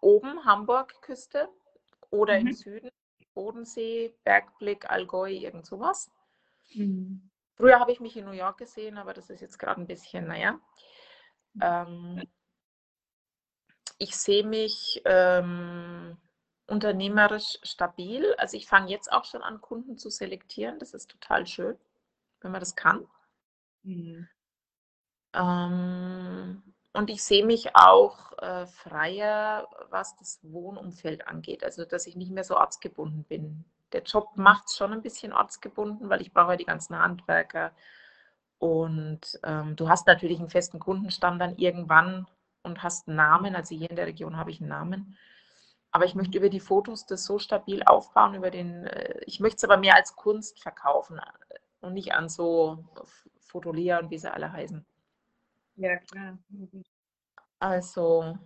oben, 0.00 0.44
Hamburg, 0.44 0.94
Küste, 1.02 1.48
oder 2.10 2.38
im 2.38 2.48
Mhm. 2.48 2.52
Süden, 2.52 2.90
Bodensee, 3.34 4.14
Bergblick, 4.24 4.90
Allgäu, 4.90 5.30
irgend 5.30 5.66
sowas. 5.66 6.10
Mhm. 6.74 7.30
Früher 7.56 7.80
habe 7.80 7.90
ich 7.90 7.98
mich 8.00 8.16
in 8.16 8.26
New 8.26 8.30
York 8.32 8.58
gesehen, 8.58 8.96
aber 8.96 9.12
das 9.12 9.28
ist 9.30 9.40
jetzt 9.40 9.58
gerade 9.58 9.80
ein 9.80 9.86
bisschen, 9.88 10.26
naja. 10.28 10.60
Ähm, 11.60 12.22
ich 14.04 14.16
sehe 14.16 14.44
mich 14.44 15.00
ähm, 15.06 16.18
unternehmerisch 16.66 17.58
stabil. 17.62 18.34
Also 18.36 18.56
ich 18.58 18.68
fange 18.68 18.90
jetzt 18.90 19.10
auch 19.10 19.24
schon 19.24 19.42
an, 19.42 19.62
Kunden 19.62 19.96
zu 19.96 20.10
selektieren. 20.10 20.78
Das 20.78 20.92
ist 20.92 21.10
total 21.10 21.46
schön, 21.46 21.78
wenn 22.42 22.52
man 22.52 22.60
das 22.60 22.76
kann. 22.76 23.06
Mhm. 23.82 24.28
Ähm, 25.32 26.62
und 26.92 27.08
ich 27.08 27.24
sehe 27.24 27.46
mich 27.46 27.74
auch 27.74 28.36
äh, 28.38 28.66
freier, 28.66 29.68
was 29.88 30.14
das 30.16 30.38
Wohnumfeld 30.42 31.26
angeht. 31.26 31.64
Also 31.64 31.86
dass 31.86 32.06
ich 32.06 32.14
nicht 32.14 32.30
mehr 32.30 32.44
so 32.44 32.56
ortsgebunden 32.58 33.24
bin. 33.24 33.64
Der 33.92 34.02
Job 34.02 34.32
macht 34.36 34.68
es 34.68 34.76
schon 34.76 34.92
ein 34.92 35.02
bisschen 35.02 35.32
ortsgebunden, 35.32 36.10
weil 36.10 36.20
ich 36.20 36.32
brauche 36.34 36.52
ja 36.52 36.56
die 36.56 36.66
ganzen 36.66 36.98
Handwerker. 36.98 37.72
Und 38.58 39.40
ähm, 39.44 39.76
du 39.76 39.88
hast 39.88 40.06
natürlich 40.06 40.40
einen 40.40 40.50
festen 40.50 40.78
Kundenstamm 40.78 41.38
dann 41.38 41.56
irgendwann 41.56 42.26
und 42.64 42.82
hast 42.82 43.08
einen 43.08 43.16
Namen. 43.16 43.54
Also 43.54 43.74
hier 43.74 43.90
in 43.90 43.96
der 43.96 44.06
Region 44.06 44.36
habe 44.36 44.50
ich 44.50 44.60
einen 44.60 44.70
Namen. 44.70 45.16
Aber 45.90 46.04
ich 46.04 46.16
möchte 46.16 46.38
über 46.38 46.48
die 46.48 46.60
Fotos 46.60 47.06
das 47.06 47.24
so 47.24 47.38
stabil 47.38 47.82
aufbauen, 47.84 48.34
über 48.34 48.50
den, 48.50 48.84
äh, 48.86 49.20
ich 49.26 49.38
möchte 49.38 49.58
es 49.58 49.64
aber 49.64 49.76
mehr 49.76 49.94
als 49.94 50.16
Kunst 50.16 50.60
verkaufen 50.60 51.18
äh, 51.18 51.58
und 51.80 51.94
nicht 51.94 52.12
an 52.12 52.28
so 52.28 52.84
Fotolia 53.38 54.00
und 54.00 54.10
wie 54.10 54.18
sie 54.18 54.32
alle 54.32 54.50
heißen. 54.50 54.84
Ja, 55.76 55.96
klar. 55.98 56.38
Mhm. 56.48 56.82
Also, 57.60 58.36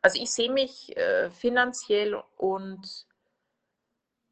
also 0.00 0.20
ich 0.20 0.30
sehe 0.30 0.50
mich 0.50 0.96
äh, 0.96 1.30
finanziell 1.30 2.22
und 2.36 3.06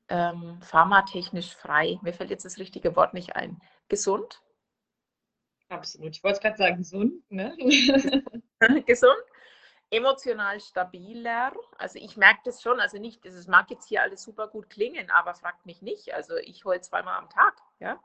ähm, 0.08 0.60
pharmatechnisch 0.62 1.54
frei. 1.54 1.98
Mir 2.02 2.14
fällt 2.14 2.30
jetzt 2.30 2.44
das 2.44 2.58
richtige 2.58 2.96
Wort 2.96 3.14
nicht 3.14 3.36
ein. 3.36 3.60
Gesund? 3.88 4.40
Absolut. 5.68 6.16
Ich 6.16 6.24
wollte 6.24 6.40
gerade 6.40 6.56
sagen, 6.56 6.78
gesund, 6.78 7.30
ne? 7.30 7.54
Gesund? 8.86 9.16
Emotional 9.90 10.60
stabiler. 10.60 11.52
Also 11.78 11.98
ich 11.98 12.16
merke 12.16 12.40
das 12.44 12.62
schon, 12.62 12.80
also 12.80 12.98
nicht, 12.98 13.24
es 13.24 13.46
mag 13.46 13.70
jetzt 13.70 13.88
hier 13.88 14.02
alles 14.02 14.22
super 14.22 14.48
gut 14.48 14.70
klingen, 14.70 15.10
aber 15.10 15.34
fragt 15.34 15.66
mich 15.66 15.82
nicht. 15.82 16.12
Also 16.14 16.36
ich 16.36 16.64
heule 16.64 16.80
zweimal 16.80 17.18
am 17.18 17.30
Tag, 17.30 17.54
ja. 17.78 18.02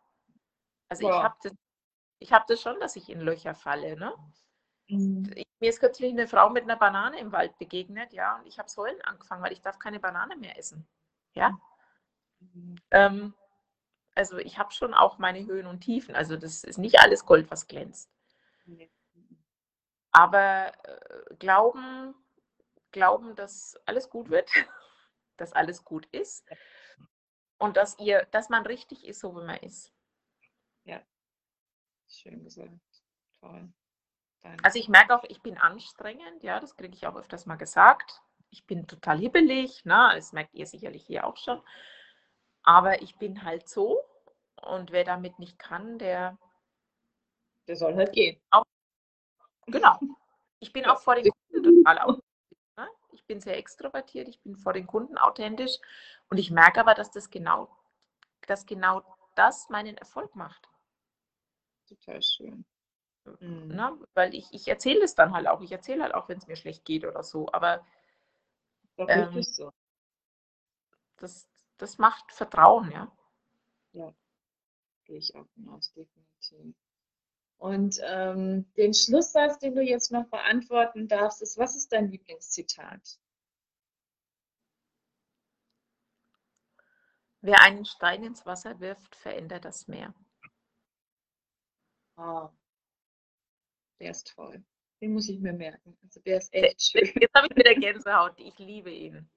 Also 0.89 1.03
ich 1.03 1.09
Boah. 1.09 1.23
habe 1.23 1.35
das, 1.43 1.53
ich 2.19 2.33
habe 2.33 2.45
das 2.47 2.61
schon, 2.61 2.79
dass 2.79 2.95
ich 2.95 3.09
in 3.09 3.21
Löcher 3.21 3.55
falle, 3.55 3.95
ne? 3.95 4.13
Mhm. 4.87 5.31
Ich, 5.35 5.45
mir 5.59 5.69
ist 5.69 5.79
kürzlich 5.79 6.11
eine 6.11 6.27
Frau 6.27 6.49
mit 6.49 6.63
einer 6.63 6.77
Banane 6.77 7.19
im 7.19 7.31
Wald 7.31 7.57
begegnet, 7.57 8.13
ja, 8.13 8.37
und 8.37 8.47
ich 8.47 8.59
habe 8.59 8.69
heulen 8.77 9.01
angefangen, 9.03 9.43
weil 9.43 9.53
ich 9.53 9.61
darf 9.61 9.79
keine 9.79 9.99
Banane 9.99 10.35
mehr 10.35 10.57
essen. 10.57 10.87
Ja. 11.33 11.59
Mhm. 12.39 12.75
Ähm, 12.91 13.33
also 14.15 14.37
ich 14.37 14.57
habe 14.57 14.71
schon 14.73 14.93
auch 14.93 15.17
meine 15.17 15.45
Höhen 15.45 15.67
und 15.67 15.81
Tiefen. 15.81 16.15
Also 16.15 16.35
das 16.35 16.63
ist 16.63 16.77
nicht 16.77 16.99
alles 16.99 17.25
Gold, 17.25 17.49
was 17.51 17.67
glänzt. 17.67 18.09
Nee. 18.65 18.89
Aber 20.11 20.71
äh, 20.83 21.35
glauben, 21.35 22.15
glauben, 22.91 23.35
dass 23.35 23.79
alles 23.85 24.09
gut 24.09 24.29
wird, 24.29 24.49
dass 25.37 25.53
alles 25.53 25.83
gut 25.83 26.05
ist 26.07 26.47
und 27.57 27.77
dass 27.77 27.97
ihr, 27.99 28.25
dass 28.31 28.49
man 28.49 28.65
richtig 28.65 29.05
ist, 29.05 29.19
so 29.19 29.35
wie 29.35 29.45
man 29.45 29.57
ist. 29.57 29.93
Ja, 30.85 31.01
schön 32.07 32.43
gesagt. 32.43 32.71
Toll. 33.39 33.71
Danke. 34.41 34.63
Also 34.63 34.79
ich 34.79 34.87
merke 34.87 35.15
auch, 35.15 35.23
ich 35.25 35.41
bin 35.41 35.57
anstrengend, 35.57 36.43
ja, 36.43 36.59
das 36.59 36.75
kriege 36.75 36.95
ich 36.95 37.05
auch 37.05 37.15
öfters 37.15 37.45
mal 37.45 37.57
gesagt. 37.57 38.21
Ich 38.51 38.65
bin 38.65 38.87
total 38.87 39.19
hibbelig, 39.19 39.85
ne? 39.85 40.11
das 40.15 40.33
merkt 40.33 40.55
ihr 40.55 40.65
sicherlich 40.65 41.05
hier 41.05 41.27
auch 41.27 41.37
schon. 41.37 41.61
Aber 42.63 43.01
ich 43.01 43.17
bin 43.17 43.43
halt 43.43 43.67
so 43.67 43.99
und 44.61 44.91
wer 44.91 45.03
damit 45.03 45.39
nicht 45.39 45.59
kann, 45.59 45.99
der, 45.99 46.37
der 47.67 47.75
soll 47.75 47.95
halt 47.95 48.13
gehen. 48.13 48.41
Auch, 48.49 48.65
genau. 49.71 49.99
Ich 50.59 50.73
bin 50.73 50.85
auch 50.85 50.99
vor 50.99 51.15
den 51.15 51.31
Kunden 51.31 51.83
total 51.83 51.99
authentisch. 51.99 52.25
Ne? 52.77 52.87
Ich 53.11 53.25
bin 53.25 53.39
sehr 53.39 53.57
extrovertiert, 53.57 54.27
ich 54.27 54.41
bin 54.41 54.55
vor 54.55 54.73
den 54.73 54.87
Kunden 54.87 55.17
authentisch 55.17 55.77
und 56.29 56.37
ich 56.37 56.51
merke 56.51 56.79
aber, 56.79 56.93
dass 56.93 57.11
das 57.11 57.29
genau, 57.29 57.69
dass 58.47 58.65
genau 58.65 59.01
das 59.35 59.69
meinen 59.69 59.97
Erfolg 59.97 60.35
macht. 60.35 60.67
Total 61.87 62.21
schön. 62.21 62.65
Mhm. 63.39 63.67
Ne? 63.67 63.97
Weil 64.13 64.33
ich, 64.33 64.51
ich 64.51 64.67
erzähle 64.67 65.03
es 65.03 65.15
dann 65.15 65.33
halt 65.33 65.47
auch. 65.47 65.61
Ich 65.61 65.71
erzähle 65.71 66.03
halt 66.03 66.13
auch, 66.13 66.29
wenn 66.29 66.37
es 66.37 66.47
mir 66.47 66.55
schlecht 66.55 66.85
geht 66.85 67.05
oder 67.05 67.23
so. 67.23 67.51
Aber 67.51 67.85
ähm, 68.97 69.41
so. 69.43 69.71
das, 71.17 71.47
das 71.77 71.97
macht 71.97 72.31
Vertrauen, 72.31 72.91
ja. 72.91 73.11
Ja, 73.93 74.13
gehe 75.05 75.17
ich 75.17 75.33
auch 75.35 75.47
hinaus, 75.55 75.91
definitiv. 75.93 76.75
Und 77.59 77.99
ähm, 78.05 78.71
den 78.77 78.93
Schlusssatz, 78.93 79.59
den 79.59 79.75
du 79.75 79.81
jetzt 79.81 80.11
noch 80.13 80.25
beantworten 80.27 81.09
darfst, 81.09 81.41
ist, 81.41 81.57
was 81.57 81.75
ist 81.75 81.91
dein 81.91 82.09
Lieblingszitat? 82.09 83.19
Wer 87.41 87.61
einen 87.61 87.83
Stein 87.83 88.23
ins 88.23 88.45
Wasser 88.45 88.79
wirft, 88.79 89.13
verändert 89.17 89.65
das 89.65 89.89
Meer. 89.89 90.13
Oh, 92.15 92.49
der 93.99 94.11
ist 94.11 94.33
toll. 94.35 94.63
Den 95.01 95.13
muss 95.13 95.27
ich 95.29 95.39
mir 95.39 95.53
merken. 95.53 95.97
Also 96.03 96.21
der 96.21 96.37
ist 96.37 96.53
echt 96.53 96.81
schön. 96.81 97.11
Jetzt 97.19 97.35
habe 97.35 97.47
ich 97.49 97.55
wieder 97.57 97.75
Gänsehaut. 97.75 98.39
Ich 98.39 98.57
liebe 98.57 98.91
ihn. 98.91 99.29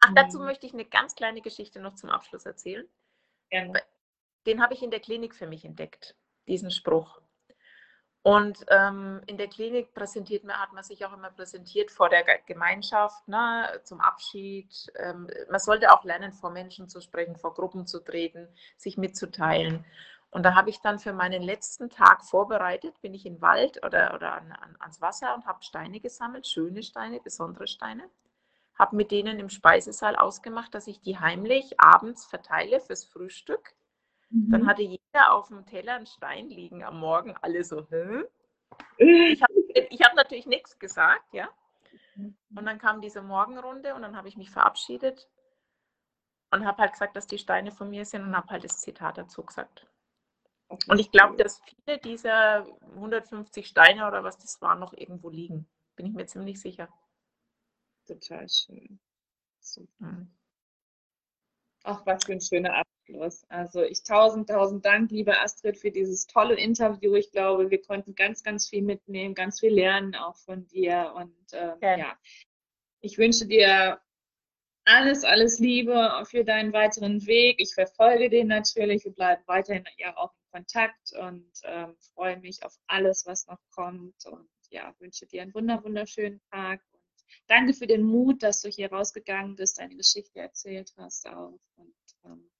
Ach, 0.00 0.12
dazu 0.14 0.38
mhm. 0.38 0.46
möchte 0.46 0.66
ich 0.66 0.72
eine 0.72 0.84
ganz 0.84 1.14
kleine 1.14 1.40
Geschichte 1.40 1.80
noch 1.80 1.94
zum 1.94 2.10
Abschluss 2.10 2.46
erzählen. 2.46 2.88
Gerne. 3.50 3.80
Den 4.46 4.60
habe 4.60 4.74
ich 4.74 4.82
in 4.82 4.90
der 4.90 5.00
Klinik 5.00 5.34
für 5.34 5.46
mich 5.46 5.64
entdeckt, 5.64 6.16
diesen 6.46 6.70
Spruch. 6.70 7.23
Und 8.26 8.64
ähm, 8.68 9.20
in 9.26 9.36
der 9.36 9.48
Klinik 9.48 9.92
präsentiert 9.92 10.44
man, 10.44 10.58
hat 10.58 10.72
man 10.72 10.82
sich 10.82 11.04
auch 11.04 11.12
immer 11.12 11.30
präsentiert 11.30 11.90
vor 11.90 12.08
der 12.08 12.24
Gemeinschaft, 12.46 13.28
ne, 13.28 13.82
zum 13.84 14.00
Abschied. 14.00 14.90
Ähm, 14.96 15.28
man 15.50 15.60
sollte 15.60 15.92
auch 15.92 16.04
lernen, 16.04 16.32
vor 16.32 16.48
Menschen 16.48 16.88
zu 16.88 17.02
sprechen, 17.02 17.36
vor 17.36 17.52
Gruppen 17.52 17.86
zu 17.86 18.00
treten, 18.00 18.48
sich 18.78 18.96
mitzuteilen. 18.96 19.84
Und 20.30 20.42
da 20.42 20.54
habe 20.54 20.70
ich 20.70 20.80
dann 20.80 20.98
für 20.98 21.12
meinen 21.12 21.42
letzten 21.42 21.90
Tag 21.90 22.24
vorbereitet, 22.24 22.98
bin 23.02 23.12
ich 23.12 23.24
den 23.24 23.42
Wald 23.42 23.84
oder, 23.84 24.14
oder 24.14 24.32
an, 24.32 24.52
an, 24.52 24.74
ans 24.80 25.02
Wasser 25.02 25.34
und 25.34 25.44
habe 25.44 25.62
Steine 25.62 26.00
gesammelt, 26.00 26.46
schöne 26.46 26.82
Steine, 26.82 27.20
besondere 27.20 27.66
Steine. 27.66 28.08
Habe 28.74 28.96
mit 28.96 29.10
denen 29.10 29.38
im 29.38 29.50
Speisesaal 29.50 30.16
ausgemacht, 30.16 30.74
dass 30.74 30.86
ich 30.86 31.02
die 31.02 31.18
heimlich 31.18 31.78
abends 31.78 32.24
verteile 32.24 32.80
fürs 32.80 33.04
Frühstück 33.04 33.74
Mhm. 34.34 34.50
Dann 34.50 34.66
hatte 34.66 34.82
jeder 34.82 35.32
auf 35.32 35.48
dem 35.48 35.64
Teller 35.64 35.94
einen 35.94 36.06
Stein 36.06 36.48
liegen 36.48 36.82
am 36.82 36.98
Morgen, 36.98 37.36
alle 37.40 37.62
so, 37.62 37.86
Hä? 37.88 38.24
Ich 38.98 39.40
habe 39.42 39.54
hab 40.02 40.16
natürlich 40.16 40.46
nichts 40.46 40.78
gesagt, 40.78 41.32
ja. 41.32 41.48
Mhm. 42.16 42.36
Und 42.56 42.66
dann 42.66 42.78
kam 42.78 43.00
diese 43.00 43.22
Morgenrunde 43.22 43.94
und 43.94 44.02
dann 44.02 44.16
habe 44.16 44.28
ich 44.28 44.36
mich 44.36 44.50
verabschiedet 44.50 45.28
und 46.50 46.66
habe 46.66 46.82
halt 46.82 46.92
gesagt, 46.92 47.14
dass 47.16 47.28
die 47.28 47.38
Steine 47.38 47.70
von 47.70 47.90
mir 47.90 48.04
sind 48.04 48.22
und 48.22 48.36
habe 48.36 48.48
halt 48.48 48.64
das 48.64 48.80
Zitat 48.80 49.18
dazu 49.18 49.44
gesagt. 49.44 49.86
Und 50.88 50.98
ich 50.98 51.12
glaube, 51.12 51.36
dass 51.36 51.60
viele 51.84 51.98
dieser 51.98 52.66
150 52.94 53.68
Steine 53.68 54.08
oder 54.08 54.24
was 54.24 54.38
das 54.38 54.60
waren, 54.60 54.80
noch 54.80 54.92
irgendwo 54.94 55.30
liegen. 55.30 55.68
Bin 55.94 56.06
ich 56.06 56.12
mir 56.12 56.26
ziemlich 56.26 56.60
sicher. 56.60 56.88
Total 58.06 58.48
schön. 58.48 58.98
Super. 59.60 60.06
Mhm. 60.06 60.32
Ach, 61.84 62.04
was 62.06 62.24
für 62.24 62.32
ein 62.32 62.40
schöner 62.40 62.82
Abschluss. 63.04 63.44
Also 63.48 63.82
ich 63.82 64.02
tausend, 64.02 64.48
tausend 64.48 64.84
Dank, 64.84 65.10
liebe 65.10 65.38
Astrid, 65.38 65.76
für 65.76 65.90
dieses 65.90 66.26
tolle 66.26 66.54
Interview. 66.54 67.14
Ich 67.14 67.30
glaube, 67.30 67.70
wir 67.70 67.82
konnten 67.82 68.14
ganz, 68.14 68.42
ganz 68.42 68.68
viel 68.68 68.82
mitnehmen, 68.82 69.34
ganz 69.34 69.60
viel 69.60 69.74
lernen 69.74 70.14
auch 70.14 70.36
von 70.36 70.66
dir. 70.66 71.12
Und 71.16 71.52
äh, 71.52 71.74
ja. 71.80 71.96
ja, 71.96 72.18
ich 73.00 73.18
wünsche 73.18 73.46
dir 73.46 74.00
alles, 74.86 75.24
alles 75.24 75.58
Liebe 75.58 76.22
für 76.24 76.44
deinen 76.44 76.72
weiteren 76.72 77.26
Weg. 77.26 77.60
Ich 77.60 77.74
verfolge 77.74 78.28
den 78.30 78.48
natürlich. 78.48 79.04
Wir 79.04 79.12
bleiben 79.12 79.42
weiterhin 79.46 79.84
ja 79.98 80.16
auch 80.16 80.32
in 80.32 80.60
Kontakt 80.60 81.12
und 81.12 81.50
ähm, 81.64 81.96
freue 82.14 82.38
mich 82.38 82.62
auf 82.64 82.74
alles, 82.86 83.24
was 83.26 83.46
noch 83.46 83.60
kommt. 83.70 84.26
Und 84.26 84.48
ja, 84.70 84.94
wünsche 84.98 85.26
dir 85.26 85.42
einen 85.42 85.54
wunder, 85.54 85.82
wunderschönen 85.84 86.40
Tag 86.50 86.80
danke 87.46 87.74
für 87.74 87.86
den 87.86 88.02
Mut, 88.02 88.42
dass 88.42 88.60
du 88.60 88.68
hier 88.68 88.92
rausgegangen 88.92 89.56
bist, 89.56 89.78
deine 89.78 89.96
Geschichte 89.96 90.38
erzählt 90.40 90.92
hast 90.96 91.26
auch. 91.26 91.58
Und, 91.76 91.94
ähm, 92.24 92.50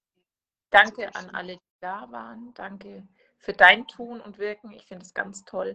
danke 0.74 1.14
an 1.14 1.30
alle, 1.30 1.56
die 1.56 1.80
da 1.80 2.10
waren. 2.10 2.52
Danke 2.54 3.06
für 3.38 3.52
dein 3.52 3.86
Tun 3.86 4.20
und 4.20 4.38
Wirken. 4.38 4.72
Ich 4.72 4.86
finde 4.86 5.04
es 5.04 5.14
ganz 5.14 5.44
toll. 5.44 5.74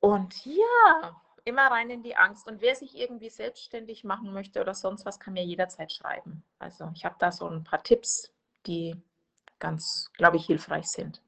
Und 0.00 0.44
ja, 0.44 1.22
immer 1.44 1.68
rein 1.68 1.90
in 1.90 2.02
die 2.02 2.16
Angst. 2.16 2.46
Und 2.46 2.60
wer 2.60 2.74
sich 2.74 2.96
irgendwie 2.96 3.30
selbstständig 3.30 4.04
machen 4.04 4.32
möchte 4.32 4.60
oder 4.60 4.74
sonst 4.74 5.06
was, 5.06 5.18
kann 5.18 5.34
mir 5.34 5.44
jederzeit 5.44 5.92
schreiben. 5.92 6.44
Also 6.58 6.90
ich 6.94 7.04
habe 7.04 7.16
da 7.18 7.32
so 7.32 7.48
ein 7.48 7.64
paar 7.64 7.82
Tipps, 7.82 8.32
die 8.66 8.96
ganz, 9.58 10.10
glaube 10.14 10.36
ich, 10.36 10.46
hilfreich 10.46 10.86
sind. 10.88 11.22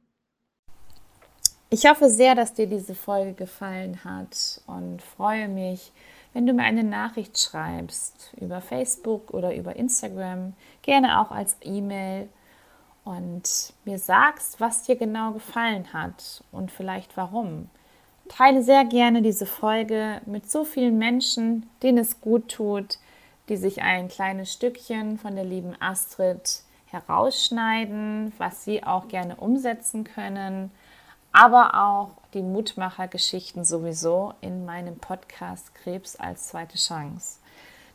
Ich 1.71 1.87
hoffe 1.87 2.09
sehr, 2.09 2.35
dass 2.35 2.55
dir 2.55 2.67
diese 2.67 2.95
Folge 2.95 3.35
gefallen 3.35 4.05
hat 4.05 4.61
und 4.67 5.03
freue 5.03 5.49
mich, 5.49 5.93
wenn 6.35 6.47
du 6.47 6.53
mir 6.53 6.65
eine 6.65 6.85
Nachricht 6.85 7.39
schreibst 7.39 8.35
über 8.39 8.61
Facebook 8.61 9.33
oder 9.33 9.55
über 9.55 9.77
Instagram, 9.77 10.53
gerne 10.83 11.21
auch 11.21 11.31
als 11.31 11.57
E-Mail 11.63 12.29
und 13.05 13.73
mir 13.85 13.99
sagst, 13.99 14.61
was 14.61 14.83
dir 14.83 14.97
genau 14.97 15.31
gefallen 15.31 15.93
hat 15.93 16.43
und 16.51 16.71
vielleicht 16.71 17.17
warum. 17.17 17.71
Teile 18.29 18.63
sehr 18.63 18.85
gerne 18.85 19.23
diese 19.23 19.47
Folge 19.47 20.21
mit 20.27 20.51
so 20.51 20.65
vielen 20.65 20.99
Menschen, 20.99 21.71
denen 21.83 21.99
es 21.99 22.21
gut 22.21 22.49
tut, 22.49 22.99
die 23.49 23.57
sich 23.57 23.83
ein 23.83 24.09
kleines 24.09 24.53
Stückchen 24.53 25.19
von 25.19 25.37
der 25.37 25.45
lieben 25.45 25.77
Astrid 25.79 26.63
herausschneiden, 26.87 28.33
was 28.39 28.65
sie 28.65 28.83
auch 28.83 29.09
gerne 29.09 29.37
umsetzen 29.37 30.05
können 30.05 30.73
aber 31.35 31.75
auch 31.75 32.11
die 32.33 32.43
Mutmachergeschichten 32.43 33.65
sowieso 33.65 34.35
in 34.41 34.65
meinem 34.65 34.99
Podcast 34.99 35.75
Krebs 35.75 36.15
als 36.15 36.47
zweite 36.47 36.79
Chance. 36.79 37.41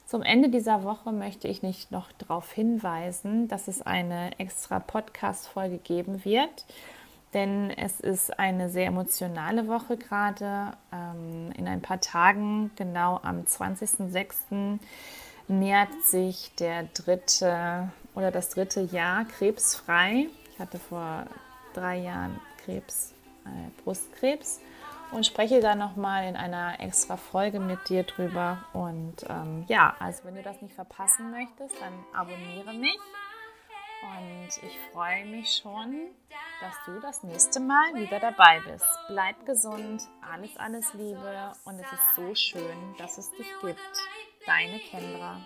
Zum 0.05 0.23
Ende 0.23 0.49
dieser 0.49 0.83
Woche 0.83 1.13
möchte 1.13 1.47
ich 1.47 1.63
nicht 1.63 1.89
noch 1.89 2.11
darauf 2.17 2.51
hinweisen, 2.51 3.47
dass 3.47 3.69
es 3.69 3.81
eine 3.81 4.37
extra 4.39 4.79
Podcast-Folge 4.79 5.77
geben 5.77 6.25
wird, 6.25 6.65
denn 7.33 7.71
es 7.71 8.01
ist 8.01 8.37
eine 8.37 8.69
sehr 8.69 8.87
emotionale 8.87 9.69
Woche 9.69 9.95
gerade. 9.95 10.71
Ähm, 10.91 11.53
in 11.57 11.65
ein 11.69 11.81
paar 11.81 12.01
Tagen, 12.01 12.71
genau 12.75 13.21
am 13.23 13.43
20.06., 13.43 14.79
nähert 15.47 15.93
sich 16.03 16.51
der 16.59 16.83
dritte 16.93 17.89
oder 18.15 18.31
das 18.31 18.49
dritte 18.49 18.81
Jahr 18.81 19.23
krebsfrei. 19.23 20.27
Ich 20.51 20.59
hatte 20.59 20.77
vor 20.77 21.23
drei 21.73 21.99
Jahren 21.99 22.37
Krebs 22.65 23.13
Brustkrebs 23.83 24.59
und 25.11 25.25
spreche 25.25 25.59
dann 25.59 25.79
nochmal 25.79 26.27
in 26.27 26.35
einer 26.35 26.79
extra 26.79 27.17
Folge 27.17 27.59
mit 27.59 27.89
dir 27.89 28.03
drüber. 28.03 28.63
Und 28.73 29.15
ähm, 29.27 29.65
ja, 29.67 29.95
also 29.99 30.25
wenn 30.25 30.35
du 30.35 30.43
das 30.43 30.61
nicht 30.61 30.75
verpassen 30.75 31.31
möchtest, 31.31 31.79
dann 31.81 31.93
abonniere 32.13 32.73
mich. 32.73 32.97
Und 34.01 34.63
ich 34.63 34.77
freue 34.93 35.25
mich 35.25 35.55
schon, 35.55 36.07
dass 36.61 36.73
du 36.85 37.01
das 37.01 37.23
nächste 37.23 37.59
Mal 37.59 37.95
wieder 37.95 38.19
dabei 38.19 38.61
bist. 38.61 38.85
Bleib 39.09 39.45
gesund, 39.45 40.01
alles, 40.21 40.55
alles 40.57 40.93
Liebe 40.93 41.53
und 41.65 41.75
es 41.75 41.91
ist 41.91 42.15
so 42.15 42.35
schön, 42.35 42.95
dass 42.97 43.17
es 43.17 43.29
dich 43.31 43.47
gibt. 43.61 43.79
Deine 44.45 44.79
Kendra. 44.79 45.37